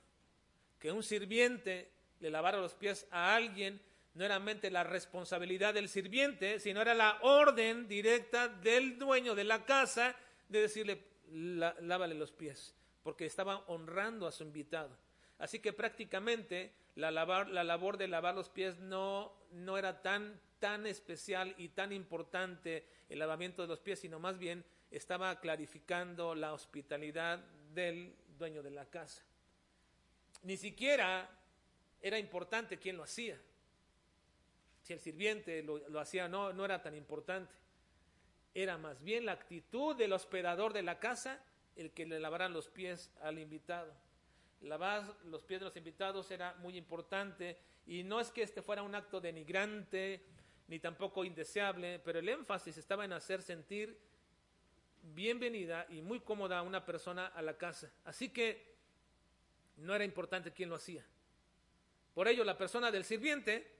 Que 0.80 0.90
un 0.90 1.04
sirviente 1.04 1.88
le 2.18 2.30
lavara 2.30 2.58
los 2.58 2.74
pies 2.74 3.06
a 3.12 3.34
alguien 3.36 3.80
no 4.14 4.25
era 4.25 4.38
mente 4.38 4.70
la 4.70 4.85
responsabilidad 4.85 5.75
del 5.75 5.88
sirviente, 5.88 6.59
sino 6.59 6.83
era 6.83 6.94
la 6.94 7.18
orden 7.23 7.87
directa 7.87 8.49
del 8.49 8.99
dueño 8.99 9.35
de 9.35 9.44
la 9.44 9.64
casa 9.64 10.16
de 10.49 10.62
decirle, 10.62 11.05
lávale 11.31 12.14
los 12.14 12.33
pies, 12.33 12.75
porque 13.03 13.27
estaba 13.27 13.59
honrando 13.68 14.27
a 14.27 14.33
su 14.33 14.42
invitado. 14.42 14.96
Así 15.38 15.61
que 15.61 15.73
prácticamente 15.73 16.73
la, 16.96 17.11
la 17.11 17.64
labor 17.64 17.96
de 17.96 18.09
lavar 18.09 18.35
los 18.35 18.51
pies 18.51 18.79
no, 18.79 19.33
no 19.53 19.79
era 19.79 20.03
tan, 20.03 20.40
tan 20.59 20.87
especial 20.87 21.55
y 21.57 21.68
tan 21.68 21.92
importante 21.92 22.87
el 23.09 23.20
lavamiento 23.20 23.62
de 23.62 23.68
los 23.68 23.81
pies, 23.81 24.01
sino 24.01 24.18
más 24.18 24.38
bien 24.38 24.64
estaba 24.90 25.38
clarificando 25.38 26.35
la 26.35 26.53
hospitalidad 26.53 27.38
del 27.73 28.16
dueño 28.37 28.62
de 28.62 28.70
la 28.73 28.87
casa. 28.87 29.23
Ni 30.42 30.57
siquiera 30.57 31.31
era 32.03 32.18
importante 32.18 32.79
quién 32.79 32.96
lo 32.96 33.05
hacía 33.05 33.40
el 34.94 35.00
sirviente 35.00 35.62
lo, 35.62 36.00
hacía 36.00 36.29
no, 36.29 36.53
no 36.53 36.64
era 36.64 36.83
tan 36.83 36.94
importante. 36.94 37.53
Era 38.55 38.79
más 38.79 39.03
bien 39.03 39.26
la 39.26 39.33
actitud 39.33 39.96
del 39.96 40.12
hospedador 40.12 40.72
de 40.72 40.83
la 40.83 40.98
casa 40.98 41.42
el 41.76 41.92
que 41.92 42.07
le 42.07 42.20
lavaran 42.20 42.53
los 42.53 42.68
pies 42.68 43.11
al 43.22 43.38
invitado. 43.38 43.92
Lavar 44.62 45.16
los 45.24 45.42
pies 45.44 45.61
de 45.61 45.66
los 45.66 45.76
invitados 45.76 46.31
era 46.31 46.55
muy 46.55 46.76
importante 46.76 47.57
y 47.87 48.03
no 48.03 48.20
es 48.20 48.31
que 48.31 48.42
este 48.42 48.62
fuera 48.62 48.83
un 48.83 48.94
acto 48.94 49.20
denigrante 49.20 50.24
ni 50.68 50.79
tampoco 50.79 51.24
indeseable, 51.24 51.98
pero 52.00 52.18
el 52.18 52.29
énfasis 52.29 52.76
estaba 52.76 53.05
en 53.05 53.12
hacer 53.12 53.42
sentir 53.42 53.98
bienvenida 55.03 55.87
y 55.88 56.03
muy 56.03 56.20
cómoda 56.20 56.59
a 56.59 56.62
una 56.62 56.85
persona 56.85 57.29
a 57.29 57.42
la 57.42 57.57
casa. 57.57 57.90
Así 58.05 58.29
que 58.29 58.74
no 59.76 59.94
era 59.94 60.05
importante 60.05 60.53
quién 60.53 60.68
lo 60.68 60.76
hacía. 60.76 61.05
Por 62.14 62.29
ello, 62.29 62.44
la 62.44 62.59
persona 62.59 62.90
del 62.90 63.05
sirviente 63.05 63.79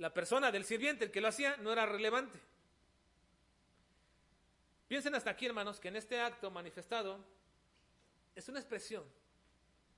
la 0.00 0.14
persona 0.14 0.50
del 0.50 0.64
sirviente, 0.64 1.04
el 1.04 1.10
que 1.10 1.20
lo 1.20 1.28
hacía, 1.28 1.58
no 1.58 1.70
era 1.70 1.84
relevante. 1.84 2.40
Piensen 4.88 5.14
hasta 5.14 5.28
aquí, 5.28 5.44
hermanos, 5.44 5.78
que 5.78 5.88
en 5.88 5.96
este 5.96 6.18
acto 6.18 6.50
manifestado 6.50 7.22
es 8.34 8.48
una 8.48 8.60
expresión 8.60 9.04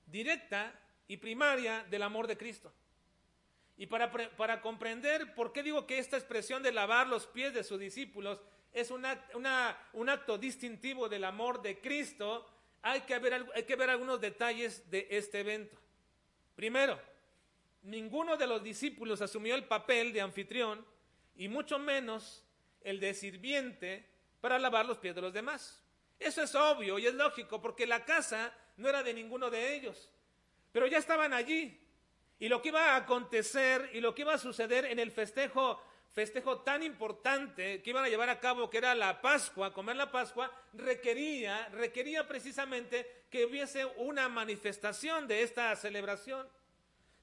directa 0.05 0.77
y 1.07 1.15
primaria 1.17 1.85
del 1.89 2.03
amor 2.03 2.27
de 2.27 2.37
Cristo. 2.37 2.73
Y 3.77 3.87
para, 3.87 4.11
para, 4.11 4.61
comprender 4.61 5.33
por 5.35 5.53
qué 5.53 5.63
digo 5.63 5.87
que 5.87 5.97
esta 5.97 6.17
expresión 6.17 6.61
de 6.61 6.73
lavar 6.73 7.07
los 7.07 7.25
pies 7.25 7.53
de 7.53 7.63
sus 7.63 7.79
discípulos 7.79 8.41
es 8.73 8.91
una, 8.91 9.25
un 9.93 10.09
acto 10.09 10.37
distintivo 10.37 11.07
del 11.07 11.23
amor 11.23 11.61
de 11.61 11.79
Cristo, 11.79 12.45
hay 12.81 13.01
que, 13.01 13.13
hay 13.55 13.63
que 13.63 13.75
ver 13.77 13.89
algunos 13.89 14.19
detalles 14.19 14.89
de 14.91 15.07
este 15.11 15.39
evento. 15.39 15.77
Primero, 16.55 16.99
ninguno 17.83 18.37
de 18.37 18.47
los 18.47 18.63
discípulos 18.63 19.21
asumió 19.21 19.55
el 19.55 19.65
papel 19.65 20.13
de 20.13 20.21
anfitrión 20.21 20.85
y 21.35 21.47
mucho 21.47 21.79
menos 21.79 22.43
el 22.81 22.99
de 22.99 23.13
sirviente 23.13 24.07
para 24.41 24.59
lavar 24.59 24.85
los 24.85 24.97
pies 24.97 25.15
de 25.15 25.21
los 25.21 25.33
demás. 25.33 25.81
Eso 26.19 26.41
es 26.41 26.55
obvio 26.55 26.99
y 26.99 27.07
es 27.07 27.13
lógico 27.13 27.61
porque 27.61 27.85
la 27.85 28.05
casa 28.05 28.53
no 28.77 28.89
era 28.89 29.03
de 29.03 29.13
ninguno 29.13 29.49
de 29.49 29.75
ellos, 29.75 30.09
pero 30.71 30.87
ya 30.87 30.97
estaban 30.97 31.33
allí. 31.33 31.79
Y 32.39 32.49
lo 32.49 32.61
que 32.61 32.69
iba 32.69 32.93
a 32.93 32.97
acontecer 32.97 33.89
y 33.93 34.01
lo 34.01 34.13
que 34.13 34.23
iba 34.23 34.33
a 34.33 34.37
suceder 34.37 34.85
en 34.85 34.99
el 34.99 35.11
festejo, 35.11 35.81
festejo 36.11 36.61
tan 36.61 36.83
importante 36.83 37.81
que 37.81 37.89
iban 37.89 38.03
a 38.03 38.09
llevar 38.09 38.29
a 38.29 38.39
cabo, 38.39 38.69
que 38.69 38.79
era 38.79 38.95
la 38.95 39.21
Pascua, 39.21 39.73
comer 39.73 39.95
la 39.95 40.11
Pascua, 40.11 40.51
requería, 40.73 41.69
requería 41.69 42.27
precisamente 42.27 43.25
que 43.29 43.45
hubiese 43.45 43.85
una 43.85 44.27
manifestación 44.29 45.27
de 45.27 45.43
esta 45.43 45.75
celebración 45.75 46.47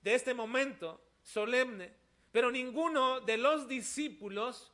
de 0.02 0.14
este 0.14 0.34
momento 0.34 1.00
solemne, 1.22 1.92
pero 2.32 2.50
ninguno 2.50 3.20
de 3.20 3.36
los 3.36 3.68
discípulos 3.68 4.72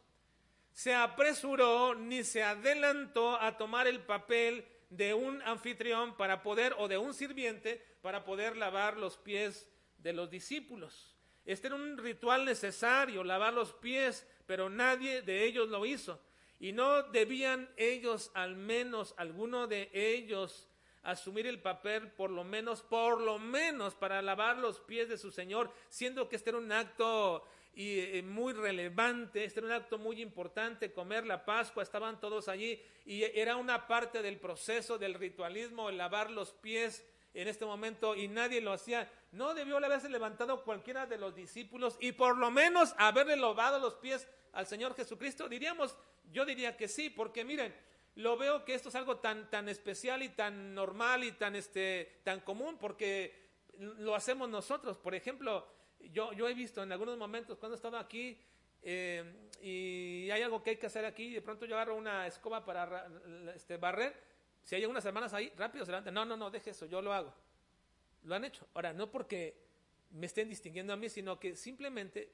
se 0.73 0.95
apresuró 0.95 1.95
ni 1.95 2.23
se 2.23 2.43
adelantó 2.43 3.41
a 3.41 3.57
tomar 3.57 3.87
el 3.87 4.01
papel 4.01 4.67
de 4.91 5.15
un 5.15 5.41
anfitrión 5.43 6.17
para 6.17 6.43
poder, 6.43 6.75
o 6.79 6.87
de 6.87 6.99
un 6.99 7.15
sirviente, 7.15 7.83
para 8.03 8.25
poder 8.25 8.57
lavar 8.57 8.97
los 8.97 9.17
pies 9.17 9.69
de 9.99 10.13
los 10.13 10.31
discípulos. 10.31 11.17
Este 11.45 11.69
era 11.69 11.77
un 11.77 11.97
ritual 11.97 12.45
necesario, 12.45 13.25
lavar 13.25 13.55
los 13.55 13.73
pies, 13.73 14.27
pero 14.47 14.69
nadie 14.69 15.23
de 15.23 15.45
ellos 15.45 15.69
lo 15.69 15.87
hizo. 15.87 16.21
Y 16.59 16.73
no 16.73 17.05
debían 17.05 17.71
ellos, 17.77 18.31
al 18.35 18.57
menos 18.57 19.15
alguno 19.17 19.67
de 19.67 19.91
ellos, 19.93 20.69
asumir 21.07 21.47
el 21.47 21.61
papel 21.61 22.11
por 22.11 22.31
lo 22.31 22.43
menos, 22.45 22.83
por 22.83 23.21
lo 23.21 23.39
menos 23.39 23.95
para 23.95 24.21
lavar 24.23 24.59
los 24.59 24.81
pies 24.81 25.09
de 25.09 25.17
su 25.17 25.31
Señor, 25.31 25.71
siendo 25.89 26.29
que 26.29 26.37
este 26.37 26.51
era 26.51 26.59
un 26.59 26.73
acto 26.73 27.45
y, 27.73 28.01
eh, 28.01 28.23
muy 28.23 28.53
relevante, 28.53 29.45
este 29.45 29.61
era 29.61 29.69
un 29.69 29.73
acto 29.73 29.99
muy 29.99 30.21
importante, 30.21 30.93
comer 30.93 31.25
la 31.25 31.45
Pascua, 31.45 31.83
estaban 31.83 32.19
todos 32.19 32.49
allí 32.49 32.83
y 33.05 33.23
era 33.23 33.57
una 33.57 33.87
parte 33.87 34.21
del 34.21 34.39
proceso 34.39 34.99
del 34.99 35.15
ritualismo, 35.15 35.89
el 35.89 35.97
lavar 35.97 36.31
los 36.31 36.53
pies 36.53 37.07
en 37.35 37.47
este 37.47 37.65
momento 37.65 38.17
y 38.17 38.27
nadie 38.27 38.61
lo 38.61 38.73
hacía. 38.73 39.09
No 39.31 39.55
debió 39.55 39.77
haberse 39.77 40.09
levantado 40.09 40.65
cualquiera 40.65 41.07
de 41.07 41.19
los 41.19 41.37
discípulos 41.37 41.97
y 42.01 42.13
por 42.13 42.37
lo 42.37 42.51
menos 42.51 42.95
haberle 42.99 43.37
lavado 43.37 43.79
los 43.79 43.95
pies 43.95 44.27
al 44.53 44.67
Señor 44.67 44.97
Jesucristo. 44.97 45.49
Diríamos, 45.49 45.97
yo 46.33 46.45
diría 46.45 46.77
que 46.77 46.89
sí, 46.89 47.11
porque 47.11 47.45
miren, 47.45 47.73
lo 48.17 48.37
veo 48.37 48.65
que 48.65 48.75
esto 48.75 48.89
es 48.89 48.95
algo 48.95 49.19
tan, 49.19 49.49
tan 49.51 49.69
especial 49.69 50.23
y 50.23 50.31
tan 50.31 50.75
normal 50.75 51.23
y 51.25 51.33
tan, 51.33 51.55
este, 51.55 52.21
tan 52.25 52.41
común 52.41 52.79
porque 52.79 53.47
lo 53.79 54.15
hacemos 54.15 54.49
nosotros. 54.49 54.97
Por 54.97 55.15
ejemplo, 55.15 55.67
yo, 56.01 56.33
yo 56.33 56.49
he 56.49 56.55
visto 56.55 56.83
en 56.83 56.93
algunos 56.93 57.19
momentos 57.19 57.59
cuando 57.59 57.75
he 57.75 57.77
estado 57.77 57.99
aquí 57.99 58.41
eh, 58.83 59.51
y 59.61 60.31
hay 60.31 60.43
algo 60.43 60.63
que 60.63 60.71
hay 60.71 60.77
que 60.77 60.87
hacer 60.87 61.05
aquí, 61.05 61.35
de 61.35 61.43
pronto 61.43 61.67
yo 61.67 61.75
agarro 61.75 61.95
una 61.95 62.27
escoba 62.27 62.65
para 62.65 63.07
este, 63.55 63.77
barrer, 63.77 64.15
si 64.65 64.75
hay 64.75 64.87
unas 64.87 65.05
hermanas 65.05 65.35
ahí, 65.35 65.53
rápido 65.57 65.85
se 65.85 65.91
levantan, 65.91 66.15
no, 66.15 66.25
no, 66.25 66.37
no, 66.37 66.51
deje 66.51 66.71
eso, 66.71 66.87
yo 66.87 67.03
lo 67.03 67.13
hago. 67.13 67.35
Lo 68.25 68.35
han 68.35 68.45
hecho. 68.45 68.67
Ahora, 68.75 68.93
no 68.93 69.11
porque 69.11 69.55
me 70.11 70.27
estén 70.27 70.49
distinguiendo 70.49 70.93
a 70.93 70.97
mí, 70.97 71.09
sino 71.09 71.39
que 71.39 71.55
simplemente 71.55 72.33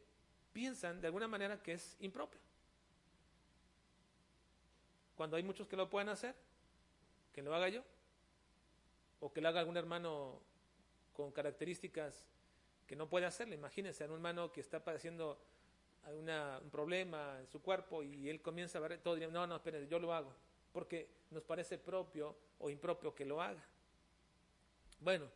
piensan 0.53 1.01
de 1.01 1.09
alguna 1.09 1.27
manera 1.27 1.61
que 1.61 1.73
es 1.73 1.97
impropio 2.01 2.41
cuando 5.15 5.37
hay 5.37 5.43
muchos 5.43 5.69
que 5.69 5.77
lo 5.77 5.89
pueden 5.91 6.09
hacer, 6.09 6.35
que 7.33 7.43
lo 7.43 7.55
haga 7.55 7.69
yo, 7.69 7.83
o 9.21 9.33
que 9.33 9.41
lo 9.41 9.49
haga 9.49 9.61
algún 9.61 9.77
hermano 9.77 10.41
con 11.13 11.31
características 11.33 12.27
que 12.87 12.97
no 12.97 13.09
puede 13.09 13.27
hacerlo. 13.27 13.55
Imagínense 13.55 14.05
a 14.05 14.07
un 14.07 14.15
hermano 14.15 14.53
que 14.53 14.61
está 14.61 14.83
padeciendo 14.83 15.39
un 16.09 16.71
problema 16.71 17.39
en 17.41 17.47
su 17.47 17.63
cuerpo 17.63 18.03
y 18.03 18.29
él 18.29 18.43
comienza 18.43 18.79
a 18.79 18.81
ver 18.81 18.99
todo, 18.99 19.15
diría, 19.15 19.31
no, 19.31 19.47
no, 19.47 19.57
espérense, 19.57 19.89
yo 19.89 19.99
lo 19.99 20.13
hago, 20.13 20.35
porque 20.73 21.09
nos 21.31 21.45
parece 21.45 21.79
propio 21.79 22.37
o 22.59 22.71
impropio 22.71 23.15
que 23.15 23.25
lo 23.25 23.41
haga. 23.41 23.63
Bueno, 24.99 25.29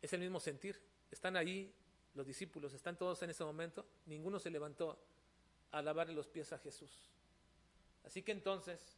es 0.00 0.12
el 0.12 0.20
mismo 0.20 0.40
sentir. 0.40 0.80
Están 1.10 1.36
allí 1.36 1.72
los 2.14 2.26
discípulos, 2.26 2.72
están 2.72 2.96
todos 2.96 3.22
en 3.22 3.30
ese 3.30 3.44
momento, 3.44 3.84
ninguno 4.06 4.38
se 4.38 4.50
levantó 4.50 4.98
a 5.72 5.82
lavarle 5.82 6.14
los 6.14 6.28
pies 6.28 6.52
a 6.52 6.58
Jesús. 6.58 7.08
Así 8.04 8.22
que 8.22 8.32
entonces, 8.32 8.96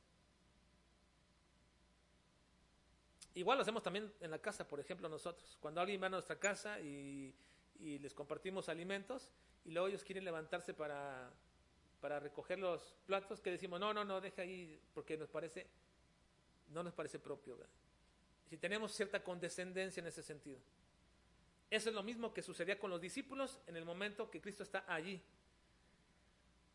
igual 3.34 3.58
lo 3.58 3.62
hacemos 3.62 3.82
también 3.82 4.12
en 4.20 4.30
la 4.30 4.38
casa, 4.38 4.66
por 4.66 4.80
ejemplo, 4.80 5.08
nosotros. 5.08 5.56
Cuando 5.60 5.80
alguien 5.80 6.00
va 6.02 6.06
a 6.06 6.10
nuestra 6.10 6.38
casa 6.38 6.80
y, 6.80 7.34
les 7.78 8.14
compartimos 8.14 8.68
alimentos 8.68 9.28
y 9.64 9.72
luego 9.72 9.88
ellos 9.88 10.04
quieren 10.04 10.24
levantarse 10.24 10.72
para, 10.72 11.32
para 12.00 12.20
recoger 12.20 12.60
los 12.60 12.94
platos, 13.06 13.40
que 13.40 13.50
decimos, 13.50 13.80
no, 13.80 13.92
no, 13.92 14.04
no, 14.04 14.20
deja 14.20 14.42
ahí, 14.42 14.80
porque 14.94 15.16
nos 15.16 15.28
parece, 15.28 15.66
no 16.68 16.84
nos 16.84 16.94
parece 16.94 17.18
propio. 17.18 17.58
Si 18.48 18.56
tenemos 18.56 18.92
cierta 18.92 19.24
condescendencia 19.24 20.00
en 20.00 20.06
ese 20.06 20.22
sentido. 20.22 20.60
Eso 21.72 21.88
es 21.88 21.94
lo 21.94 22.02
mismo 22.02 22.34
que 22.34 22.42
sucedía 22.42 22.78
con 22.78 22.90
los 22.90 23.00
discípulos 23.00 23.58
en 23.66 23.76
el 23.76 23.84
momento 23.86 24.30
que 24.30 24.42
Cristo 24.42 24.62
está 24.62 24.84
allí. 24.86 25.20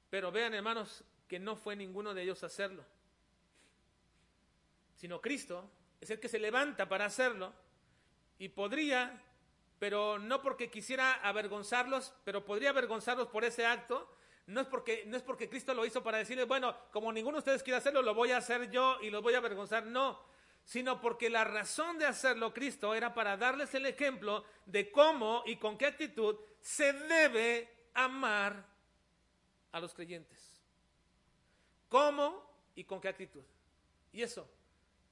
Pero 0.10 0.32
vean, 0.32 0.56
hermanos, 0.56 1.04
que 1.28 1.40
no 1.40 1.56
fue 1.56 1.76
ninguno 1.76 2.14
de 2.14 2.24
ellos 2.24 2.44
hacerlo, 2.44 2.84
sino 4.96 5.22
Cristo 5.22 5.70
es 6.02 6.10
el 6.10 6.20
que 6.20 6.30
se 6.30 6.40
levanta 6.40 6.88
para 6.88 7.06
hacerlo 7.06 7.54
y 8.40 8.50
podría, 8.50 9.22
pero 9.80 10.20
no 10.20 10.42
porque 10.42 10.70
quisiera 10.70 11.14
avergonzarlos, 11.14 12.14
pero 12.24 12.46
podría 12.46 12.70
avergonzarlos 12.70 13.28
por 13.28 13.44
ese 13.44 13.66
acto. 13.66 14.14
No 14.48 14.62
es, 14.62 14.68
porque, 14.68 15.04
no 15.08 15.18
es 15.18 15.24
porque 15.24 15.50
Cristo 15.50 15.74
lo 15.74 15.86
hizo 15.86 16.02
para 16.02 16.20
decirles, 16.20 16.48
bueno, 16.48 16.76
como 16.92 17.12
ninguno 17.12 17.36
de 17.36 17.40
ustedes 17.40 17.64
quiere 17.64 17.78
hacerlo, 17.78 18.02
lo 18.02 18.14
voy 18.14 18.32
a 18.32 18.38
hacer 18.38 18.72
yo 18.72 18.98
y 19.02 19.10
los 19.10 19.22
voy 19.22 19.34
a 19.34 19.40
avergonzar. 19.40 19.86
No, 19.86 20.22
sino 20.64 21.02
porque 21.02 21.30
la 21.30 21.44
razón 21.44 21.98
de 21.98 22.06
hacerlo 22.06 22.54
Cristo 22.54 22.94
era 22.96 23.14
para 23.14 23.38
darles 23.38 23.74
el 23.74 23.86
ejemplo 23.86 24.46
de 24.66 24.92
cómo 24.92 25.44
y 25.46 25.58
con 25.58 25.78
qué 25.78 25.86
actitud 25.86 26.38
se 26.62 26.94
debe 26.94 27.90
amar 27.94 28.66
a 29.72 29.80
los 29.80 29.94
creyentes. 29.94 30.47
¿Cómo 31.90 32.44
y 32.76 32.84
con 32.84 33.00
qué 33.02 33.08
actitud? 33.08 33.44
Y 34.12 34.22
eso 34.22 34.48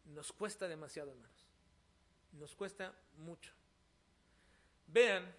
nos 0.06 0.32
cuesta 0.32 0.68
demasiado, 0.68 1.12
hermanos. 1.12 1.48
Nos 2.34 2.56
cuesta 2.56 2.94
mucho. 3.18 3.52
Vean 4.88 5.34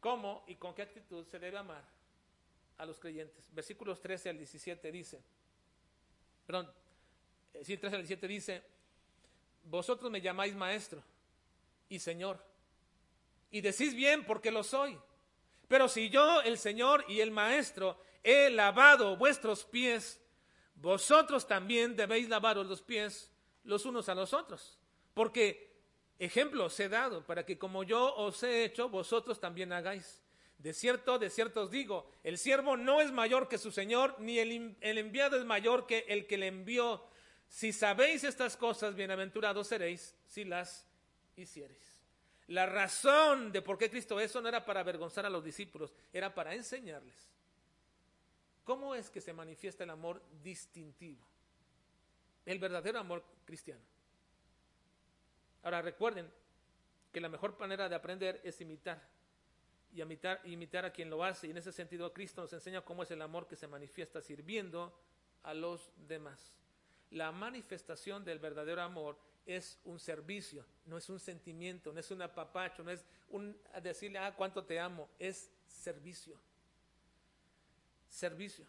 cómo 0.00 0.44
y 0.46 0.56
con 0.56 0.74
qué 0.74 0.82
actitud 0.82 1.26
se 1.26 1.38
debe 1.38 1.58
amar 1.58 1.82
a 2.78 2.86
los 2.86 2.98
creyentes. 2.98 3.52
Versículos 3.52 4.00
13 4.00 4.30
al 4.30 4.38
17 4.38 4.92
dice, 4.92 5.22
perdón, 6.46 6.70
eh, 7.54 7.64
sí, 7.64 7.76
13 7.76 7.96
al 7.96 8.02
17 8.02 8.28
dice, 8.28 8.62
vosotros 9.64 10.10
me 10.10 10.20
llamáis 10.20 10.54
maestro 10.54 11.02
y 11.88 11.98
señor, 11.98 12.42
y 13.50 13.60
decís 13.60 13.94
bien 13.94 14.24
porque 14.24 14.50
lo 14.50 14.62
soy. 14.62 14.98
Pero 15.68 15.88
si 15.88 16.10
yo, 16.10 16.42
el 16.42 16.58
Señor 16.58 17.04
y 17.08 17.20
el 17.20 17.30
Maestro, 17.30 17.98
he 18.22 18.50
lavado 18.50 19.16
vuestros 19.16 19.64
pies, 19.64 20.20
vosotros 20.76 21.46
también 21.46 21.96
debéis 21.96 22.28
lavaros 22.28 22.66
los 22.66 22.82
pies 22.82 23.30
los 23.64 23.84
unos 23.84 24.08
a 24.08 24.14
los 24.14 24.32
otros. 24.32 24.78
Porque 25.14 25.74
ejemplo 26.18 26.66
os 26.66 26.80
he 26.80 26.88
dado 26.88 27.24
para 27.24 27.44
que 27.44 27.58
como 27.58 27.82
yo 27.82 28.14
os 28.14 28.42
he 28.42 28.64
hecho, 28.64 28.88
vosotros 28.88 29.40
también 29.40 29.72
hagáis. 29.72 30.22
De 30.58 30.72
cierto, 30.72 31.18
de 31.18 31.28
cierto 31.30 31.62
os 31.62 31.70
digo, 31.70 32.10
el 32.22 32.38
siervo 32.38 32.76
no 32.76 33.00
es 33.00 33.12
mayor 33.12 33.48
que 33.48 33.58
su 33.58 33.70
Señor, 33.70 34.16
ni 34.18 34.38
el, 34.38 34.76
enviado 34.80 35.36
es 35.36 35.44
mayor 35.44 35.86
que 35.86 36.04
el 36.08 36.26
que 36.26 36.38
le 36.38 36.46
envió. 36.46 37.04
Si 37.48 37.72
sabéis 37.72 38.24
estas 38.24 38.56
cosas, 38.56 38.94
bienaventurados 38.94 39.68
seréis 39.68 40.14
si 40.26 40.44
las 40.44 40.86
hiciereis. 41.36 42.00
La 42.48 42.64
razón 42.64 43.52
de 43.52 43.60
por 43.60 43.76
qué 43.76 43.90
Cristo 43.90 44.18
eso 44.20 44.40
no 44.40 44.48
era 44.48 44.64
para 44.64 44.80
avergonzar 44.80 45.26
a 45.26 45.30
los 45.30 45.44
discípulos, 45.44 45.92
era 46.12 46.34
para 46.34 46.54
enseñarles 46.54 47.35
cómo 48.66 48.96
es 48.96 49.08
que 49.08 49.20
se 49.20 49.32
manifiesta 49.32 49.84
el 49.84 49.90
amor 49.90 50.20
distintivo, 50.42 51.24
el 52.44 52.58
verdadero 52.58 52.98
amor 52.98 53.24
cristiano. 53.44 53.80
Ahora 55.62 55.80
recuerden 55.80 56.28
que 57.12 57.20
la 57.20 57.28
mejor 57.28 57.58
manera 57.58 57.88
de 57.88 57.94
aprender 57.94 58.40
es 58.44 58.60
imitar 58.60 59.00
y 59.92 60.02
imitar, 60.52 60.84
a 60.84 60.92
quien 60.92 61.08
lo 61.08 61.24
hace. 61.24 61.46
Y 61.46 61.50
en 61.52 61.58
ese 61.58 61.72
sentido 61.72 62.12
Cristo 62.12 62.42
nos 62.42 62.52
enseña 62.52 62.82
cómo 62.82 63.04
es 63.04 63.10
el 63.12 63.22
amor 63.22 63.46
que 63.46 63.56
se 63.56 63.68
manifiesta 63.68 64.20
sirviendo 64.20 64.92
a 65.44 65.54
los 65.54 65.90
demás. 66.08 66.52
La 67.10 67.30
manifestación 67.30 68.24
del 68.24 68.40
verdadero 68.40 68.82
amor 68.82 69.16
es 69.46 69.78
un 69.84 70.00
servicio, 70.00 70.66
no 70.86 70.98
es 70.98 71.08
un 71.08 71.20
sentimiento, 71.20 71.92
no 71.92 72.00
es 72.00 72.10
un 72.10 72.20
apapacho, 72.20 72.82
no 72.82 72.90
es 72.90 73.06
un 73.28 73.56
decirle, 73.80 74.18
ah, 74.18 74.34
cuánto 74.36 74.64
te 74.64 74.80
amo, 74.80 75.08
es 75.20 75.48
servicio. 75.68 76.36
Servicio. 78.16 78.64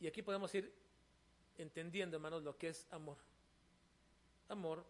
Y 0.00 0.06
aquí 0.06 0.22
podemos 0.22 0.54
ir 0.54 0.72
entendiendo, 1.58 2.16
hermanos, 2.16 2.42
lo 2.42 2.56
que 2.56 2.68
es 2.68 2.86
amor. 2.90 3.18
Amor 4.48 4.82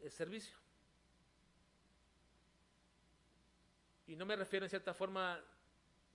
es 0.00 0.14
servicio. 0.14 0.56
Y 4.06 4.16
no 4.16 4.24
me 4.24 4.34
refiero 4.34 4.64
en 4.64 4.70
cierta 4.70 4.94
forma 4.94 5.44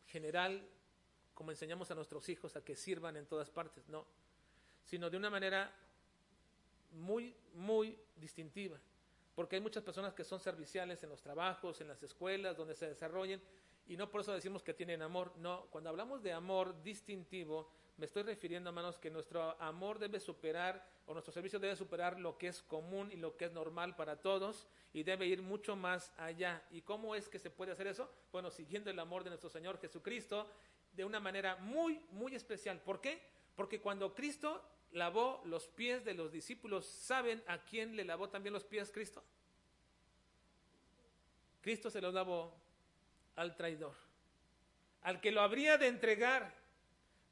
general 0.07 0.67
como 1.35 1.51
enseñamos 1.51 1.91
a 1.91 1.95
nuestros 1.95 2.27
hijos 2.27 2.55
a 2.55 2.65
que 2.65 2.75
sirvan 2.75 3.17
en 3.17 3.27
todas 3.27 3.51
partes, 3.51 3.87
no, 3.89 4.07
sino 4.85 5.07
de 5.07 5.17
una 5.17 5.29
manera 5.29 5.71
muy, 6.93 7.35
muy 7.53 7.95
distintiva. 8.15 8.79
Porque 9.35 9.57
hay 9.57 9.61
muchas 9.61 9.83
personas 9.83 10.15
que 10.15 10.23
son 10.23 10.39
serviciales 10.39 11.03
en 11.03 11.09
los 11.11 11.21
trabajos, 11.21 11.79
en 11.79 11.89
las 11.89 12.01
escuelas, 12.01 12.57
donde 12.57 12.73
se 12.73 12.87
desarrollen, 12.87 13.39
y 13.87 13.97
no 13.97 14.09
por 14.09 14.21
eso 14.21 14.33
decimos 14.33 14.63
que 14.63 14.73
tienen 14.73 15.01
amor. 15.01 15.31
No, 15.37 15.67
cuando 15.69 15.89
hablamos 15.89 16.23
de 16.23 16.33
amor 16.33 16.81
distintivo, 16.81 17.69
me 17.97 18.05
estoy 18.05 18.23
refiriendo, 18.23 18.69
hermanos, 18.69 18.97
que 18.97 19.09
nuestro 19.09 19.59
amor 19.61 19.99
debe 19.99 20.19
superar, 20.19 20.85
o 21.05 21.13
nuestro 21.13 21.31
servicio 21.31 21.59
debe 21.59 21.75
superar 21.75 22.19
lo 22.19 22.37
que 22.37 22.47
es 22.47 22.61
común 22.63 23.11
y 23.11 23.15
lo 23.15 23.37
que 23.37 23.45
es 23.45 23.51
normal 23.51 23.95
para 23.95 24.17
todos, 24.17 24.67
y 24.91 25.03
debe 25.03 25.27
ir 25.27 25.41
mucho 25.41 25.75
más 25.75 26.11
allá. 26.17 26.63
¿Y 26.71 26.81
cómo 26.81 27.15
es 27.15 27.29
que 27.29 27.39
se 27.39 27.49
puede 27.49 27.71
hacer 27.71 27.87
eso? 27.87 28.09
Bueno, 28.31 28.49
siguiendo 28.49 28.89
el 28.89 28.99
amor 28.99 29.23
de 29.23 29.29
nuestro 29.29 29.49
Señor 29.49 29.79
Jesucristo, 29.79 30.49
de 30.93 31.05
una 31.05 31.19
manera 31.19 31.55
muy, 31.57 32.01
muy 32.11 32.35
especial. 32.35 32.79
¿Por 32.81 33.01
qué? 33.01 33.21
Porque 33.55 33.79
cuando 33.79 34.13
Cristo 34.13 34.61
lavó 34.91 35.41
los 35.45 35.67
pies 35.67 36.03
de 36.03 36.13
los 36.13 36.31
discípulos, 36.31 36.85
¿saben 36.85 37.43
a 37.47 37.59
quién 37.59 37.95
le 37.95 38.03
lavó 38.03 38.29
también 38.29 38.53
los 38.53 38.63
pies 38.63 38.91
Cristo? 38.91 39.23
Cristo 41.61 41.89
se 41.89 42.01
los 42.01 42.13
lavó 42.13 42.53
al 43.35 43.55
traidor, 43.55 43.95
al 45.01 45.19
que 45.19 45.31
lo 45.31 45.41
habría 45.41 45.77
de 45.77 45.87
entregar. 45.87 46.53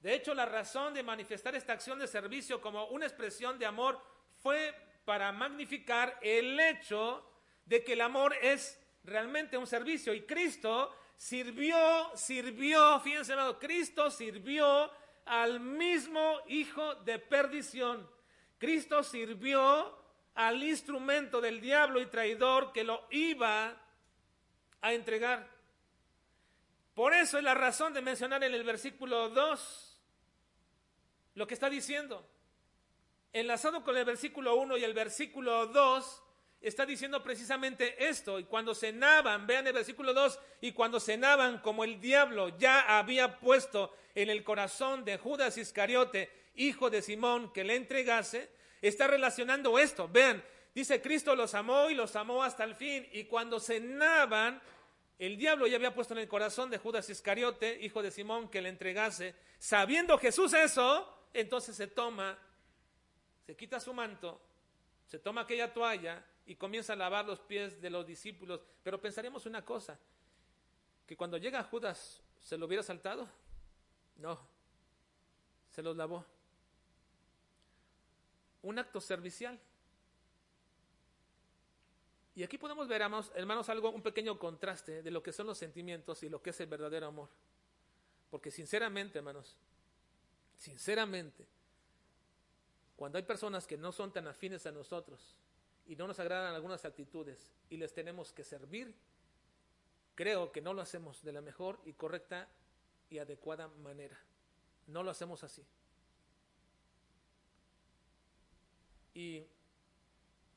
De 0.01 0.13
hecho, 0.13 0.33
la 0.33 0.45
razón 0.45 0.93
de 0.93 1.03
manifestar 1.03 1.55
esta 1.55 1.73
acción 1.73 1.99
de 1.99 2.07
servicio 2.07 2.59
como 2.61 2.87
una 2.87 3.05
expresión 3.05 3.57
de 3.57 3.65
amor 3.65 4.01
fue 4.41 4.75
para 5.05 5.31
magnificar 5.31 6.17
el 6.21 6.59
hecho 6.59 7.25
de 7.65 7.83
que 7.83 7.93
el 7.93 8.01
amor 8.01 8.35
es 8.41 8.79
realmente 9.03 9.57
un 9.57 9.67
servicio 9.67 10.13
y 10.13 10.23
Cristo 10.23 10.93
sirvió, 11.15 12.11
sirvió, 12.15 12.99
fíjense, 12.99 13.33
Cristo 13.59 14.11
sirvió 14.11 14.91
al 15.25 15.59
mismo 15.59 16.39
hijo 16.47 16.95
de 16.95 17.19
perdición. 17.19 18.09
Cristo 18.57 19.03
sirvió 19.03 19.97
al 20.35 20.63
instrumento 20.63 21.39
del 21.39 21.61
diablo 21.61 22.01
y 22.01 22.07
traidor 22.07 22.71
que 22.73 22.83
lo 22.83 23.07
iba 23.11 23.77
a 24.81 24.93
entregar. 24.93 25.52
Por 26.93 27.13
eso 27.13 27.37
es 27.37 27.43
la 27.43 27.53
razón 27.53 27.93
de 27.93 28.01
mencionar 28.01 28.43
en 28.43 28.53
el 28.53 28.63
versículo 28.63 29.29
2 29.29 29.93
lo 31.35 31.47
que 31.47 31.53
está 31.53 31.69
diciendo. 31.69 32.27
Enlazado 33.31 33.83
con 33.83 33.97
el 33.97 34.05
versículo 34.05 34.55
1 34.55 34.77
y 34.77 34.83
el 34.83 34.93
versículo 34.93 35.67
2, 35.67 36.23
está 36.61 36.85
diciendo 36.85 37.23
precisamente 37.23 38.07
esto. 38.07 38.39
Y 38.39 38.45
cuando 38.45 38.75
cenaban, 38.75 39.47
vean 39.47 39.67
el 39.67 39.73
versículo 39.73 40.13
2, 40.13 40.39
y 40.61 40.71
cuando 40.71 40.99
cenaban 40.99 41.59
como 41.59 41.83
el 41.83 41.99
diablo 41.99 42.57
ya 42.57 42.97
había 42.97 43.39
puesto 43.39 43.95
en 44.15 44.29
el 44.29 44.43
corazón 44.43 45.03
de 45.03 45.17
Judas 45.17 45.57
Iscariote, 45.57 46.29
hijo 46.55 46.89
de 46.89 47.01
Simón, 47.01 47.51
que 47.51 47.63
le 47.63 47.75
entregase, 47.75 48.49
está 48.81 49.07
relacionando 49.07 49.79
esto. 49.79 50.07
Vean, 50.07 50.43
dice 50.75 51.01
Cristo 51.01 51.35
los 51.35 51.55
amó 51.55 51.89
y 51.89 51.95
los 51.95 52.15
amó 52.15 52.43
hasta 52.43 52.63
el 52.63 52.75
fin. 52.75 53.07
Y 53.11 53.23
cuando 53.23 53.59
cenaban, 53.59 54.61
el 55.25 55.37
diablo 55.37 55.67
ya 55.67 55.77
había 55.77 55.93
puesto 55.93 56.13
en 56.13 56.19
el 56.19 56.27
corazón 56.27 56.69
de 56.69 56.77
Judas 56.77 57.09
Iscariote, 57.09 57.79
hijo 57.81 58.01
de 58.01 58.11
Simón, 58.11 58.49
que 58.49 58.61
le 58.61 58.67
entregase. 58.67 59.35
Sabiendo 59.57 60.17
Jesús 60.17 60.53
eso, 60.53 61.07
entonces 61.33 61.77
se 61.77 61.87
toma, 61.87 62.37
se 63.45 63.55
quita 63.55 63.79
su 63.79 63.93
manto, 63.93 64.41
se 65.07 65.19
toma 65.19 65.41
aquella 65.41 65.73
toalla 65.73 66.25
y 66.45 66.55
comienza 66.55 66.91
a 66.91 66.95
lavar 66.97 67.25
los 67.25 67.39
pies 67.39 67.81
de 67.81 67.89
los 67.89 68.05
discípulos. 68.05 68.59
Pero 68.83 68.99
pensaremos 68.99 69.45
una 69.45 69.63
cosa, 69.63 69.97
que 71.07 71.15
cuando 71.15 71.37
llega 71.37 71.63
Judas, 71.63 72.21
¿se 72.41 72.57
lo 72.57 72.65
hubiera 72.65 72.83
saltado? 72.83 73.29
No, 74.17 74.39
se 75.69 75.81
los 75.81 75.95
lavó. 75.95 76.25
Un 78.61 78.77
acto 78.77 78.99
servicial. 78.99 79.57
Y 82.35 82.43
aquí 82.43 82.57
podemos 82.57 82.87
ver, 82.87 83.01
hermanos, 83.01 83.69
algo, 83.69 83.91
un 83.91 84.01
pequeño 84.01 84.39
contraste 84.39 85.03
de 85.03 85.11
lo 85.11 85.21
que 85.21 85.31
son 85.31 85.47
los 85.47 85.57
sentimientos 85.57 86.23
y 86.23 86.29
lo 86.29 86.41
que 86.41 86.49
es 86.49 86.59
el 86.61 86.67
verdadero 86.67 87.07
amor. 87.07 87.29
Porque 88.31 88.49
sinceramente, 88.49 89.19
hermanos, 89.19 89.55
sinceramente, 90.57 91.45
cuando 92.95 93.17
hay 93.19 93.23
personas 93.23 93.67
que 93.67 93.77
no 93.77 93.91
son 93.91 94.11
tan 94.11 94.27
afines 94.27 94.65
a 94.65 94.71
nosotros 94.71 95.35
y 95.85 95.95
no 95.95 96.07
nos 96.07 96.19
agradan 96.19 96.55
algunas 96.55 96.85
actitudes 96.85 97.53
y 97.69 97.77
les 97.77 97.93
tenemos 97.93 98.33
que 98.33 98.43
servir, 98.43 98.95
creo 100.15 100.51
que 100.51 100.61
no 100.61 100.73
lo 100.73 100.81
hacemos 100.81 101.21
de 101.21 101.33
la 101.33 101.41
mejor 101.41 101.79
y 101.85 101.93
correcta 101.93 102.49
y 103.11 103.19
adecuada 103.19 103.67
manera. 103.67 104.19
No 104.87 105.03
lo 105.03 105.11
hacemos 105.11 105.43
así. 105.43 105.63
Y 109.13 109.45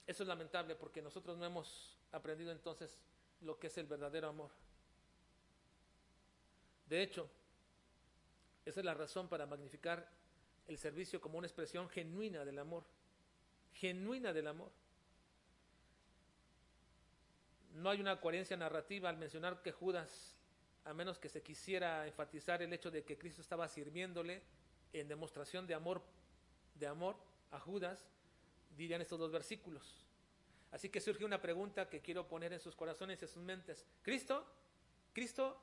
eso 0.06 0.22
es 0.22 0.28
lamentable 0.28 0.76
porque 0.76 1.02
nosotros 1.02 1.36
no 1.36 1.44
hemos 1.44 1.96
aprendido 2.12 2.52
entonces 2.52 2.96
lo 3.40 3.58
que 3.58 3.66
es 3.66 3.78
el 3.78 3.86
verdadero 3.86 4.28
amor. 4.28 4.50
De 6.88 7.02
hecho, 7.02 7.28
esa 8.64 8.80
es 8.80 8.86
la 8.86 8.94
razón 8.94 9.28
para 9.28 9.46
magnificar 9.46 10.08
el 10.68 10.78
servicio 10.78 11.20
como 11.20 11.38
una 11.38 11.46
expresión 11.46 11.88
genuina 11.88 12.44
del 12.44 12.58
amor. 12.58 12.84
Genuina 13.72 14.32
del 14.32 14.46
amor. 14.46 14.70
No 17.74 17.90
hay 17.90 18.00
una 18.00 18.20
coherencia 18.20 18.56
narrativa 18.56 19.08
al 19.08 19.18
mencionar 19.18 19.60
que 19.62 19.72
Judas, 19.72 20.36
a 20.84 20.94
menos 20.94 21.18
que 21.18 21.28
se 21.28 21.42
quisiera 21.42 22.06
enfatizar 22.06 22.62
el 22.62 22.72
hecho 22.72 22.90
de 22.90 23.04
que 23.04 23.18
Cristo 23.18 23.42
estaba 23.42 23.68
sirviéndole 23.68 24.42
en 24.92 25.08
demostración 25.08 25.66
de 25.66 25.74
amor, 25.74 26.02
de 26.74 26.86
amor 26.86 27.16
a 27.50 27.60
Judas, 27.60 28.08
dirían 28.76 29.00
estos 29.00 29.18
dos 29.18 29.32
versículos. 29.32 30.06
Así 30.70 30.88
que 30.88 31.00
surge 31.00 31.24
una 31.24 31.40
pregunta 31.40 31.88
que 31.88 32.00
quiero 32.00 32.28
poner 32.28 32.52
en 32.52 32.60
sus 32.60 32.76
corazones 32.76 33.20
y 33.20 33.24
en 33.24 33.30
sus 33.30 33.42
mentes. 33.42 33.86
¿Cristo? 34.02 34.46
¿Cristo 35.12 35.60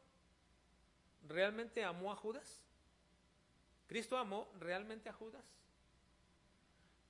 realmente 1.28 1.84
amó 1.84 2.12
a 2.12 2.16
Judas? 2.16 2.64
¿Cristo 3.88 4.18
amó 4.18 4.50
realmente 4.60 5.10
a 5.10 5.14
Judas? 5.14 5.46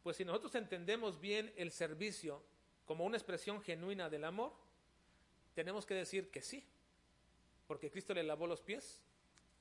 Pues 0.01 0.17
si 0.17 0.25
nosotros 0.25 0.53
entendemos 0.55 1.21
bien 1.21 1.53
el 1.55 1.71
servicio 1.71 2.43
como 2.85 3.05
una 3.05 3.15
expresión 3.15 3.61
genuina 3.61 4.09
del 4.09 4.25
amor, 4.25 4.51
tenemos 5.53 5.85
que 5.85 5.93
decir 5.93 6.29
que 6.29 6.41
sí, 6.41 6.65
porque 7.67 7.89
Cristo 7.89 8.13
le 8.13 8.23
lavó 8.23 8.47
los 8.47 8.61
pies 8.61 9.01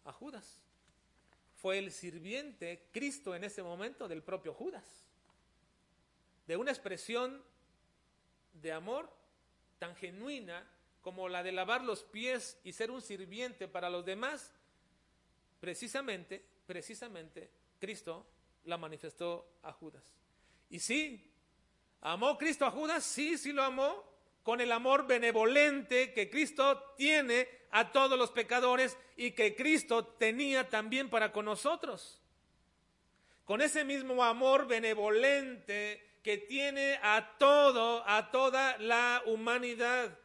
a 0.04 0.12
Judas. 0.12 0.60
Fue 1.54 1.78
el 1.78 1.92
sirviente 1.92 2.88
Cristo 2.90 3.36
en 3.36 3.44
ese 3.44 3.62
momento 3.62 4.08
del 4.08 4.24
propio 4.24 4.52
Judas 4.52 5.11
de 6.46 6.56
una 6.56 6.70
expresión 6.70 7.42
de 8.54 8.72
amor 8.72 9.10
tan 9.78 9.94
genuina 9.96 10.68
como 11.00 11.28
la 11.28 11.42
de 11.42 11.52
lavar 11.52 11.82
los 11.82 12.04
pies 12.04 12.58
y 12.64 12.72
ser 12.72 12.90
un 12.90 13.02
sirviente 13.02 13.66
para 13.66 13.90
los 13.90 14.04
demás, 14.04 14.52
precisamente, 15.60 16.44
precisamente, 16.66 17.50
Cristo 17.80 18.26
la 18.64 18.78
manifestó 18.78 19.58
a 19.62 19.72
Judas. 19.72 20.04
Y 20.70 20.78
sí, 20.78 21.32
¿amó 22.00 22.38
Cristo 22.38 22.64
a 22.64 22.70
Judas? 22.70 23.04
Sí, 23.04 23.36
sí 23.36 23.52
lo 23.52 23.64
amó, 23.64 24.04
con 24.42 24.60
el 24.60 24.72
amor 24.72 25.06
benevolente 25.06 26.12
que 26.12 26.30
Cristo 26.30 26.94
tiene 26.96 27.48
a 27.70 27.90
todos 27.90 28.18
los 28.18 28.30
pecadores 28.30 28.96
y 29.16 29.32
que 29.32 29.54
Cristo 29.56 30.04
tenía 30.04 30.68
también 30.68 31.10
para 31.10 31.32
con 31.32 31.44
nosotros. 31.44 32.20
Con 33.44 33.60
ese 33.60 33.84
mismo 33.84 34.22
amor 34.22 34.66
benevolente 34.66 36.11
que 36.22 36.38
tiene 36.38 36.98
a 37.02 37.36
todo, 37.38 38.08
a 38.08 38.30
toda 38.30 38.78
la 38.78 39.22
humanidad. 39.26 40.16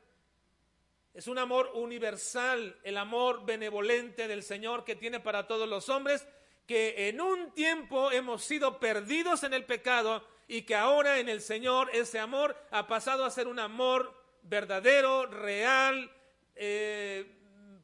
Es 1.13 1.27
un 1.27 1.39
amor 1.39 1.71
universal, 1.73 2.79
el 2.83 2.97
amor 2.97 3.43
benevolente 3.45 4.27
del 4.27 4.43
Señor 4.43 4.83
que 4.83 4.95
tiene 4.95 5.19
para 5.19 5.47
todos 5.47 5.67
los 5.67 5.89
hombres, 5.89 6.27
que 6.67 7.09
en 7.09 7.19
un 7.19 7.51
tiempo 7.53 8.11
hemos 8.11 8.43
sido 8.43 8.79
perdidos 8.79 9.43
en 9.43 9.53
el 9.53 9.65
pecado 9.65 10.23
y 10.47 10.61
que 10.61 10.75
ahora 10.75 11.17
en 11.19 11.29
el 11.29 11.41
Señor 11.41 11.89
ese 11.93 12.19
amor 12.19 12.55
ha 12.69 12.87
pasado 12.87 13.25
a 13.25 13.31
ser 13.31 13.47
un 13.47 13.57
amor 13.57 14.13
verdadero, 14.43 15.25
real, 15.25 16.11
eh, 16.55 17.25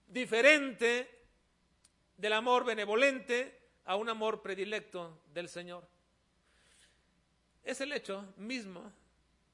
diferente 0.07 1.09
del 2.17 2.33
amor 2.33 2.63
benevolente 2.63 3.59
a 3.85 3.95
un 3.95 4.09
amor 4.09 4.43
predilecto 4.43 5.23
del 5.33 5.49
Señor 5.49 5.92
es 7.63 7.79
el 7.81 7.91
hecho 7.93 8.33
mismo 8.37 8.91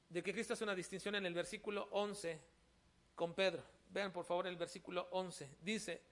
de 0.08 0.22
que 0.22 0.32
Cristo 0.32 0.54
hace 0.54 0.64
una 0.64 0.74
distinción 0.74 1.14
en 1.14 1.24
el 1.24 1.34
versículo 1.34 1.88
11 1.92 2.38
con 3.14 3.34
Pedro. 3.34 3.62
Vean 3.90 4.12
por 4.12 4.24
favor 4.24 4.46
el 4.46 4.56
versículo 4.56 5.08
11. 5.12 5.48
Dice, 5.62 6.02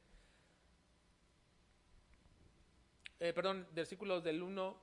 eh, 3.19 3.33
perdón, 3.33 3.67
versículos 3.73 4.23
del 4.23 4.43
1, 4.43 4.81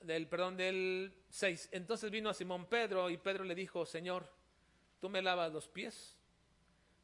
del, 0.00 0.26
perdón, 0.26 0.56
del 0.56 1.14
6. 1.28 1.68
Entonces 1.72 2.10
vino 2.10 2.30
a 2.30 2.34
Simón 2.34 2.66
Pedro 2.66 3.10
y 3.10 3.18
Pedro 3.18 3.44
le 3.44 3.54
dijo, 3.54 3.84
Señor, 3.84 4.26
¿tú 5.00 5.10
me 5.10 5.20
lavas 5.20 5.52
los 5.52 5.68
pies? 5.68 6.16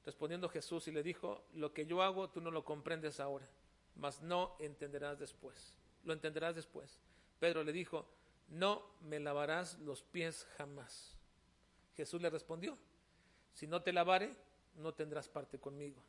Respondiendo 0.07 0.49
Jesús 0.49 0.89
y 0.89 0.93
le 0.93 1.03
dijo, 1.03 1.45
lo 1.55 1.73
que 1.73 1.87
yo 1.87 2.03
hago 2.03 2.31
tú 2.31 2.41
no 2.41 2.51
lo 2.51 2.65
comprendes 2.65 3.21
ahora, 3.21 3.49
mas 3.97 4.23
no 4.23 4.57
entenderás 4.59 5.19
después. 5.19 5.75
Lo 6.05 6.13
entenderás 6.13 6.55
después. 6.55 7.01
Pedro 7.39 7.63
le 7.65 7.73
dijo, 7.73 8.07
no 8.49 8.83
me 9.03 9.21
lavarás 9.21 9.79
los 9.81 10.03
pies 10.03 10.47
jamás. 10.57 11.17
Jesús 11.97 12.21
le 12.21 12.31
respondió, 12.31 12.77
si 13.53 13.67
no 13.67 13.83
te 13.83 13.93
lavare, 13.93 14.35
no 14.77 14.95
tendrás 14.95 15.29
parte 15.29 15.59
conmigo. 15.59 16.03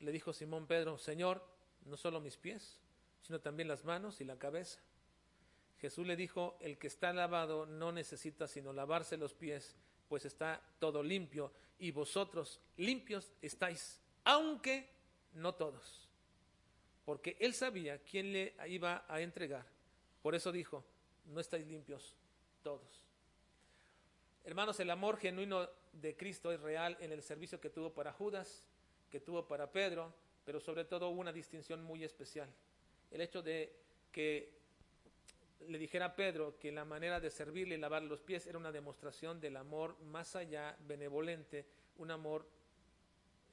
Le 0.00 0.12
dijo 0.12 0.32
Simón 0.32 0.66
Pedro, 0.66 0.98
Señor, 0.98 1.44
no 1.84 1.96
solo 1.96 2.20
mis 2.20 2.36
pies, 2.36 2.80
sino 3.22 3.40
también 3.40 3.68
las 3.68 3.84
manos 3.84 4.20
y 4.20 4.24
la 4.24 4.38
cabeza. 4.38 4.80
Jesús 5.80 6.06
le 6.06 6.16
dijo, 6.16 6.56
el 6.60 6.78
que 6.78 6.86
está 6.86 7.12
lavado 7.12 7.66
no 7.66 7.92
necesita 7.92 8.48
sino 8.48 8.72
lavarse 8.72 9.16
los 9.16 9.34
pies, 9.34 9.76
pues 10.08 10.24
está 10.24 10.62
todo 10.78 11.02
limpio, 11.02 11.52
y 11.78 11.90
vosotros 11.90 12.60
limpios 12.76 13.32
estáis, 13.42 14.00
aunque 14.24 14.88
no 15.34 15.54
todos. 15.54 16.08
Porque 17.04 17.36
él 17.40 17.54
sabía 17.54 18.02
quién 18.02 18.32
le 18.32 18.54
iba 18.66 19.04
a 19.08 19.20
entregar 19.20 19.77
por 20.28 20.34
eso 20.34 20.52
dijo, 20.52 20.84
no 21.24 21.40
estáis 21.40 21.66
limpios 21.66 22.14
todos. 22.62 23.02
Hermanos, 24.44 24.78
el 24.78 24.90
amor 24.90 25.16
genuino 25.16 25.66
de 25.90 26.18
Cristo 26.18 26.52
es 26.52 26.60
real 26.60 26.98
en 27.00 27.12
el 27.12 27.22
servicio 27.22 27.58
que 27.62 27.70
tuvo 27.70 27.94
para 27.94 28.12
Judas, 28.12 28.68
que 29.10 29.20
tuvo 29.20 29.48
para 29.48 29.72
Pedro, 29.72 30.12
pero 30.44 30.60
sobre 30.60 30.84
todo 30.84 31.08
una 31.08 31.32
distinción 31.32 31.82
muy 31.82 32.04
especial. 32.04 32.46
El 33.10 33.22
hecho 33.22 33.40
de 33.40 33.72
que 34.12 34.52
le 35.66 35.78
dijera 35.78 36.04
a 36.04 36.14
Pedro 36.14 36.58
que 36.58 36.72
la 36.72 36.84
manera 36.84 37.20
de 37.20 37.30
servirle 37.30 37.76
y 37.76 37.78
lavar 37.78 38.02
los 38.02 38.20
pies 38.20 38.46
era 38.46 38.58
una 38.58 38.70
demostración 38.70 39.40
del 39.40 39.56
amor 39.56 39.98
más 40.00 40.36
allá, 40.36 40.76
benevolente, 40.80 41.64
un 41.96 42.10
amor 42.10 42.46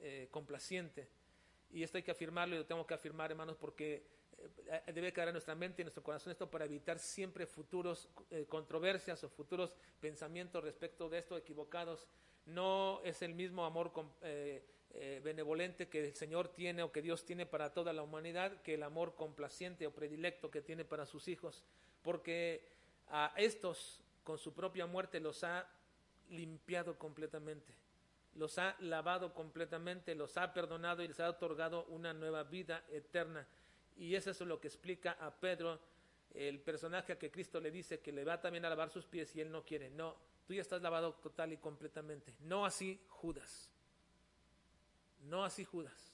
eh, 0.00 0.28
complaciente. 0.30 1.08
Y 1.70 1.82
esto 1.82 1.96
hay 1.96 2.02
que 2.02 2.10
afirmarlo 2.10 2.54
y 2.54 2.58
lo 2.58 2.66
tengo 2.66 2.86
que 2.86 2.92
afirmar, 2.92 3.30
hermanos, 3.30 3.56
porque 3.56 4.04
debe 4.92 5.12
quedar 5.12 5.28
en 5.28 5.34
nuestra 5.34 5.54
mente 5.54 5.80
y 5.80 5.82
en 5.82 5.86
nuestro 5.86 6.02
corazón 6.02 6.32
esto 6.32 6.50
para 6.50 6.64
evitar 6.64 6.98
siempre 6.98 7.46
futuros 7.46 8.08
eh, 8.30 8.46
controversias 8.48 9.22
o 9.24 9.28
futuros 9.28 9.76
pensamientos 10.00 10.62
respecto 10.62 11.08
de 11.08 11.18
esto 11.18 11.36
equivocados. 11.36 12.06
No 12.46 13.00
es 13.02 13.22
el 13.22 13.34
mismo 13.34 13.64
amor 13.64 13.92
eh, 14.22 15.20
benevolente 15.22 15.88
que 15.88 16.06
el 16.06 16.14
Señor 16.14 16.48
tiene 16.48 16.82
o 16.82 16.92
que 16.92 17.02
Dios 17.02 17.24
tiene 17.24 17.44
para 17.44 17.74
toda 17.74 17.92
la 17.92 18.02
humanidad 18.02 18.62
que 18.62 18.74
el 18.74 18.82
amor 18.82 19.14
complaciente 19.14 19.86
o 19.86 19.92
predilecto 19.92 20.50
que 20.50 20.62
tiene 20.62 20.84
para 20.84 21.06
sus 21.06 21.28
hijos, 21.28 21.64
porque 22.02 22.68
a 23.08 23.32
estos 23.36 24.00
con 24.24 24.38
su 24.38 24.54
propia 24.54 24.86
muerte 24.86 25.20
los 25.20 25.44
ha 25.44 25.68
limpiado 26.30 26.98
completamente, 26.98 27.74
los 28.34 28.58
ha 28.58 28.76
lavado 28.80 29.34
completamente, 29.34 30.14
los 30.14 30.36
ha 30.36 30.52
perdonado 30.52 31.02
y 31.02 31.08
les 31.08 31.20
ha 31.20 31.30
otorgado 31.30 31.84
una 31.86 32.12
nueva 32.12 32.44
vida 32.44 32.84
eterna. 32.90 33.46
Y 33.96 34.14
eso 34.14 34.30
es 34.30 34.40
lo 34.40 34.60
que 34.60 34.68
explica 34.68 35.12
a 35.12 35.30
Pedro, 35.30 35.80
el 36.34 36.60
personaje 36.60 37.12
a 37.12 37.18
que 37.18 37.30
Cristo 37.30 37.60
le 37.60 37.70
dice 37.70 38.00
que 38.00 38.12
le 38.12 38.24
va 38.24 38.40
también 38.40 38.64
a 38.64 38.68
lavar 38.68 38.90
sus 38.90 39.06
pies 39.06 39.34
y 39.34 39.40
él 39.40 39.50
no 39.50 39.64
quiere. 39.64 39.90
No, 39.90 40.16
tú 40.46 40.52
ya 40.52 40.60
estás 40.60 40.82
lavado 40.82 41.14
total 41.14 41.52
y 41.52 41.56
completamente. 41.56 42.34
No 42.40 42.66
así 42.66 43.00
Judas. 43.08 43.70
No 45.20 45.44
así 45.44 45.64
Judas. 45.64 46.12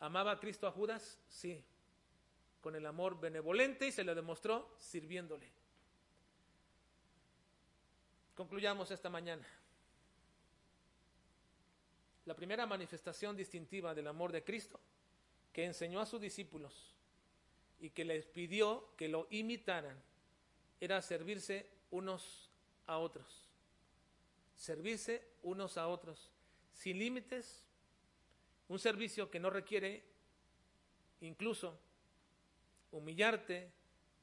¿Amaba 0.00 0.32
a 0.32 0.40
Cristo 0.40 0.66
a 0.66 0.72
Judas? 0.72 1.18
Sí. 1.28 1.64
Con 2.60 2.76
el 2.76 2.84
amor 2.84 3.18
benevolente 3.18 3.86
y 3.86 3.92
se 3.92 4.04
lo 4.04 4.14
demostró 4.14 4.76
sirviéndole. 4.78 5.50
Concluyamos 8.34 8.90
esta 8.90 9.08
mañana. 9.08 9.46
La 12.26 12.34
primera 12.34 12.66
manifestación 12.66 13.34
distintiva 13.34 13.94
del 13.94 14.06
amor 14.06 14.30
de 14.30 14.44
Cristo 14.44 14.78
que 15.52 15.64
enseñó 15.64 16.00
a 16.00 16.06
sus 16.06 16.20
discípulos 16.20 16.94
y 17.80 17.90
que 17.90 18.04
les 18.04 18.26
pidió 18.26 18.88
que 18.96 19.08
lo 19.08 19.26
imitaran 19.30 20.00
era 20.80 21.02
servirse 21.02 21.66
unos 21.90 22.50
a 22.86 22.98
otros. 22.98 23.48
Servirse 24.56 25.22
unos 25.42 25.78
a 25.78 25.88
otros, 25.88 26.30
sin 26.72 26.98
límites, 26.98 27.62
un 28.68 28.78
servicio 28.78 29.30
que 29.30 29.40
no 29.40 29.50
requiere 29.50 30.04
incluso 31.20 31.78
humillarte 32.92 33.70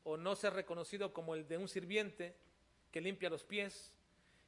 o 0.03 0.17
no 0.17 0.35
ser 0.35 0.53
reconocido 0.53 1.13
como 1.13 1.35
el 1.35 1.47
de 1.47 1.57
un 1.57 1.67
sirviente 1.67 2.35
que 2.91 3.01
limpia 3.01 3.29
los 3.29 3.43
pies. 3.43 3.91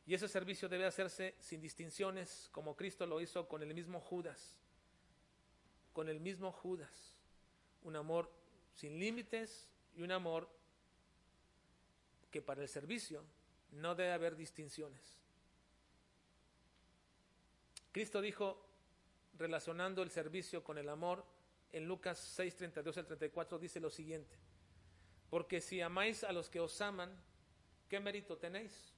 Y 0.05 0.13
ese 0.13 0.27
servicio 0.27 0.69
debe 0.69 0.85
hacerse 0.85 1.35
sin 1.39 1.61
distinciones, 1.61 2.49
como 2.51 2.75
Cristo 2.75 3.05
lo 3.05 3.21
hizo 3.21 3.47
con 3.47 3.61
el 3.61 3.73
mismo 3.73 3.99
Judas. 3.99 4.55
Con 5.93 6.09
el 6.09 6.19
mismo 6.19 6.51
Judas. 6.51 7.15
Un 7.83 7.95
amor 7.95 8.31
sin 8.75 8.99
límites 8.99 9.67
y 9.95 10.01
un 10.01 10.11
amor 10.11 10.49
que 12.31 12.41
para 12.41 12.61
el 12.61 12.67
servicio 12.67 13.23
no 13.71 13.95
debe 13.95 14.11
haber 14.11 14.35
distinciones. 14.35 15.01
Cristo 17.91 18.21
dijo, 18.21 18.65
relacionando 19.37 20.03
el 20.03 20.11
servicio 20.11 20.63
con 20.63 20.77
el 20.77 20.89
amor, 20.89 21.25
en 21.71 21.85
Lucas 21.85 22.19
6, 22.35 22.55
32 22.55 22.97
al 22.97 23.05
34 23.05 23.59
dice 23.59 23.79
lo 23.79 23.89
siguiente, 23.89 24.35
porque 25.29 25.61
si 25.61 25.81
amáis 25.81 26.23
a 26.23 26.31
los 26.31 26.49
que 26.49 26.59
os 26.59 26.79
aman, 26.81 27.11
¿qué 27.87 27.99
mérito 27.99 28.37
tenéis? 28.37 28.93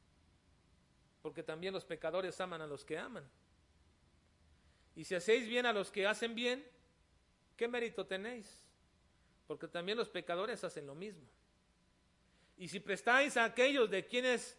Porque 1.22 1.44
también 1.44 1.74
los 1.74 1.86
pecadores 1.86 2.40
aman 2.42 2.62
a 2.62 2.68
los 2.68 2.86
que 2.86 2.98
aman. 2.98 3.28
Y 4.96 5.06
si 5.06 5.16
hacéis 5.16 5.48
bien 5.48 5.66
a 5.66 5.74
los 5.74 5.92
que 5.92 6.08
hacen 6.08 6.36
bien, 6.36 6.66
¿qué 7.62 7.68
mérito 7.68 8.08
tenéis? 8.08 8.66
Porque 9.46 9.68
también 9.68 9.96
los 9.96 10.10
pecadores 10.10 10.64
hacen 10.64 10.88
lo 10.88 10.96
mismo. 10.96 11.28
Y 12.58 12.68
si 12.68 12.80
prestáis 12.80 13.38
a 13.38 13.44
aquellos 13.44 13.88
de 13.88 14.04
quienes 14.08 14.58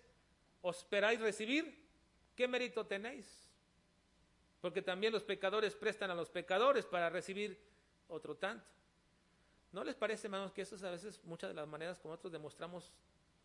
os 0.61 0.79
esperáis 0.79 1.21
recibir, 1.21 1.85
¿qué 2.37 2.47
mérito 2.47 2.87
tenéis? 2.87 3.27
Porque 4.61 4.83
también 4.83 5.13
los 5.13 5.25
pecadores 5.25 5.75
prestan 5.75 6.13
a 6.13 6.15
los 6.15 6.31
pecadores 6.31 6.87
para 6.87 7.11
recibir 7.11 7.59
otro 8.07 8.37
tanto. 8.37 8.71
¿No 9.73 9.83
les 9.83 9.97
parece, 9.97 10.29
hermanos, 10.29 10.53
que 10.53 10.63
eso 10.63 10.77
es 10.77 10.85
a 10.85 10.91
veces 10.93 11.21
muchas 11.25 11.51
de 11.51 11.55
las 11.55 11.67
maneras 11.67 11.99
como 11.99 12.13
nosotros 12.13 12.33
demostramos 12.33 12.93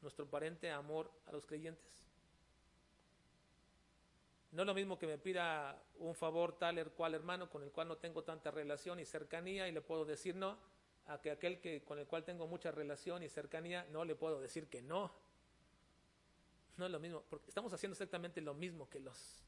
nuestro 0.03 0.25
aparente 0.25 0.69
amor 0.69 1.11
a 1.25 1.31
los 1.31 1.47
creyentes? 1.47 2.06
No 4.51 4.63
es 4.63 4.67
lo 4.67 4.73
mismo 4.73 4.97
que 4.97 5.07
me 5.07 5.17
pida 5.17 5.81
un 5.99 6.15
favor 6.15 6.57
tal 6.57 6.77
el 6.77 6.91
cual 6.91 7.13
hermano 7.13 7.49
con 7.49 7.63
el 7.63 7.71
cual 7.71 7.87
no 7.87 7.97
tengo 7.97 8.23
tanta 8.23 8.49
relación 8.49 8.99
y 8.99 9.05
cercanía 9.05 9.67
y 9.67 9.71
le 9.71 9.81
puedo 9.81 10.05
decir 10.05 10.35
no, 10.35 10.57
a 11.07 11.21
que 11.21 11.31
aquel 11.31 11.59
que 11.59 11.83
con 11.83 11.99
el 11.99 12.07
cual 12.07 12.23
tengo 12.23 12.47
mucha 12.47 12.71
relación 12.71 13.23
y 13.23 13.29
cercanía 13.29 13.85
no 13.91 14.05
le 14.05 14.15
puedo 14.15 14.39
decir 14.39 14.67
que 14.67 14.81
no. 14.81 15.11
No 16.77 16.85
es 16.85 16.91
lo 16.91 16.99
mismo, 16.99 17.23
porque 17.29 17.49
estamos 17.49 17.73
haciendo 17.73 17.93
exactamente 17.93 18.39
lo 18.39 18.53
mismo 18.53 18.89
que 18.89 18.99
los 18.99 19.43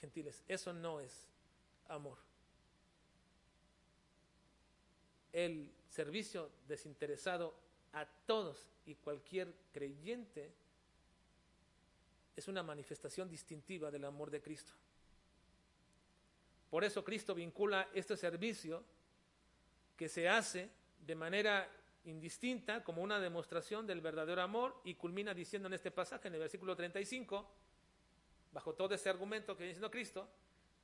gentiles. 0.00 0.42
Eso 0.48 0.72
no 0.72 1.00
es 1.00 1.28
amor 1.88 2.18
el 5.32 5.72
servicio 5.88 6.50
desinteresado 6.68 7.54
a 7.92 8.06
todos 8.26 8.68
y 8.86 8.94
cualquier 8.96 9.54
creyente 9.72 10.52
es 12.36 12.48
una 12.48 12.62
manifestación 12.62 13.28
distintiva 13.28 13.90
del 13.90 14.04
amor 14.04 14.30
de 14.30 14.40
Cristo. 14.40 14.72
Por 16.70 16.84
eso 16.84 17.04
Cristo 17.04 17.34
vincula 17.34 17.88
este 17.92 18.16
servicio 18.16 18.84
que 19.96 20.08
se 20.08 20.28
hace 20.28 20.70
de 21.00 21.14
manera 21.14 21.70
indistinta 22.04 22.82
como 22.82 23.02
una 23.02 23.20
demostración 23.20 23.86
del 23.86 24.00
verdadero 24.00 24.42
amor 24.42 24.80
y 24.84 24.94
culmina 24.94 25.34
diciendo 25.34 25.68
en 25.68 25.74
este 25.74 25.90
pasaje, 25.90 26.28
en 26.28 26.34
el 26.34 26.40
versículo 26.40 26.74
35, 26.74 27.48
bajo 28.52 28.74
todo 28.74 28.94
ese 28.94 29.10
argumento 29.10 29.56
que 29.56 29.64
dice 29.64 29.80
Cristo, 29.90 30.28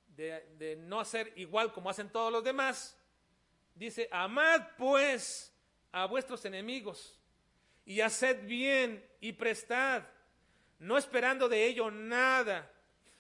de, 0.09 0.55
de 0.59 0.77
no 0.77 1.01
hacer 1.01 1.33
igual 1.37 1.73
como 1.73 1.91
hacen 1.91 2.11
todos 2.11 2.33
los 2.33 2.45
demás, 2.45 2.99
Dice, 3.79 4.09
amad 4.11 4.61
pues 4.77 5.55
a 5.93 6.07
vuestros 6.07 6.45
enemigos 6.45 7.17
y 7.85 8.01
haced 8.01 8.45
bien 8.45 9.09
y 9.21 9.33
prestad, 9.33 10.03
no 10.79 10.99
esperando 10.99 11.49
de 11.49 11.67
ello 11.67 11.91
nada. 11.91 12.71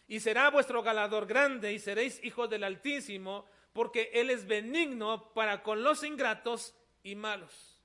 Y 0.07 0.21
será 0.21 0.51
vuestro 0.51 0.83
galador 0.83 1.27
grande 1.27 1.73
y 1.73 1.79
seréis 1.79 2.23
hijos 2.25 2.49
del 2.49 2.65
Altísimo, 2.65 3.47
porque 3.73 4.11
Él 4.15 4.31
es 4.31 4.47
benigno 4.47 5.33
para 5.35 5.63
con 5.63 5.83
los 5.83 6.03
ingratos 6.03 6.75
y 7.03 7.15
malos. 7.15 7.79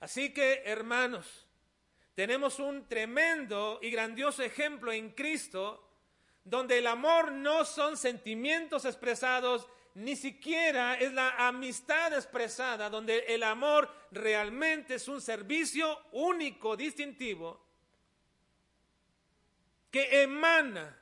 Así 0.00 0.32
que, 0.32 0.62
hermanos, 0.64 1.46
tenemos 2.14 2.58
un 2.58 2.88
tremendo 2.88 3.78
y 3.82 3.90
grandioso 3.90 4.42
ejemplo 4.42 4.92
en 4.92 5.10
Cristo, 5.10 5.86
donde 6.42 6.78
el 6.78 6.86
amor 6.86 7.32
no 7.32 7.64
son 7.64 7.96
sentimientos 7.96 8.84
expresados 8.84 9.68
ni 9.94 10.16
siquiera 10.16 10.94
es 10.94 11.12
la 11.12 11.30
amistad 11.48 12.12
expresada, 12.14 12.88
donde 12.88 13.18
el 13.28 13.42
amor 13.42 13.90
realmente 14.12 14.94
es 14.94 15.08
un 15.08 15.20
servicio 15.20 15.98
único, 16.12 16.76
distintivo, 16.76 17.66
que 19.90 20.22
emana 20.22 20.96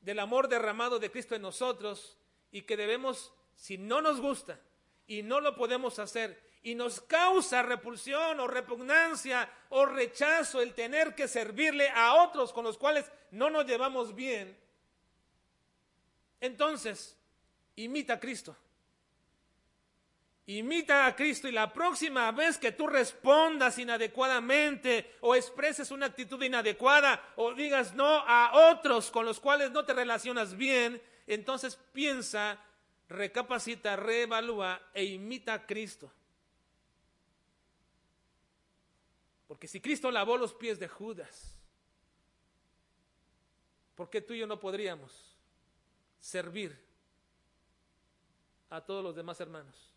del 0.00 0.18
amor 0.18 0.48
derramado 0.48 0.98
de 0.98 1.10
Cristo 1.10 1.34
en 1.34 1.42
nosotros 1.42 2.18
y 2.50 2.62
que 2.62 2.76
debemos, 2.76 3.32
si 3.56 3.78
no 3.78 4.02
nos 4.02 4.20
gusta 4.20 4.60
y 5.06 5.22
no 5.22 5.40
lo 5.40 5.56
podemos 5.56 5.98
hacer 5.98 6.42
y 6.62 6.74
nos 6.74 7.00
causa 7.00 7.62
repulsión 7.62 8.40
o 8.40 8.46
repugnancia 8.46 9.50
o 9.68 9.86
rechazo 9.86 10.60
el 10.60 10.74
tener 10.74 11.14
que 11.14 11.28
servirle 11.28 11.88
a 11.90 12.14
otros 12.22 12.52
con 12.52 12.64
los 12.64 12.78
cuales 12.78 13.10
no 13.30 13.50
nos 13.50 13.66
llevamos 13.66 14.14
bien, 14.14 14.58
entonces, 16.40 17.16
imita 17.76 18.14
a 18.14 18.20
Cristo. 18.20 18.54
Imita 20.46 21.06
a 21.06 21.16
Cristo 21.16 21.48
y 21.48 21.52
la 21.52 21.72
próxima 21.72 22.30
vez 22.32 22.58
que 22.58 22.72
tú 22.72 22.86
respondas 22.86 23.78
inadecuadamente 23.78 25.16
o 25.20 25.34
expreses 25.34 25.90
una 25.90 26.06
actitud 26.06 26.42
inadecuada 26.42 27.32
o 27.36 27.54
digas 27.54 27.94
no 27.94 28.06
a 28.06 28.70
otros 28.70 29.10
con 29.10 29.24
los 29.24 29.40
cuales 29.40 29.70
no 29.70 29.84
te 29.84 29.94
relacionas 29.94 30.54
bien, 30.54 31.00
entonces 31.26 31.78
piensa, 31.92 32.60
recapacita, 33.08 33.96
reevalúa 33.96 34.80
e 34.92 35.04
imita 35.04 35.54
a 35.54 35.66
Cristo. 35.66 36.12
Porque 39.48 39.66
si 39.66 39.80
Cristo 39.80 40.10
lavó 40.10 40.36
los 40.36 40.52
pies 40.52 40.78
de 40.78 40.88
Judas, 40.88 41.56
¿por 43.94 44.10
qué 44.10 44.20
tú 44.20 44.34
y 44.34 44.40
yo 44.40 44.46
no 44.46 44.60
podríamos? 44.60 45.34
servir 46.24 46.74
a 48.70 48.80
todos 48.80 49.04
los 49.04 49.14
demás 49.14 49.38
hermanos. 49.40 49.93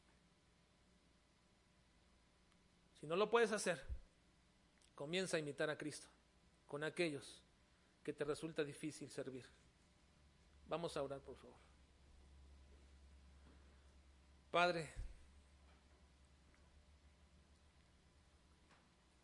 Si 3.00 3.08
no 3.08 3.16
lo 3.16 3.30
puedes 3.30 3.52
hacer, 3.52 3.82
comienza 4.96 5.38
a 5.38 5.40
imitar 5.40 5.70
a 5.70 5.78
Cristo 5.78 6.08
con 6.68 6.84
aquellos 6.84 7.42
que 8.04 8.14
te 8.14 8.24
resulta 8.24 8.64
difícil 8.64 9.10
servir. 9.10 9.46
Vamos 10.68 10.98
a 10.98 11.04
orar, 11.04 11.22
por 11.22 11.36
favor. 11.36 11.58
Padre, 14.52 14.90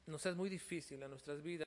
nos 0.05 0.25
es 0.25 0.35
muy 0.35 0.49
difícil 0.49 1.01
a 1.01 1.07
nuestras 1.07 1.41
vidas. 1.41 1.61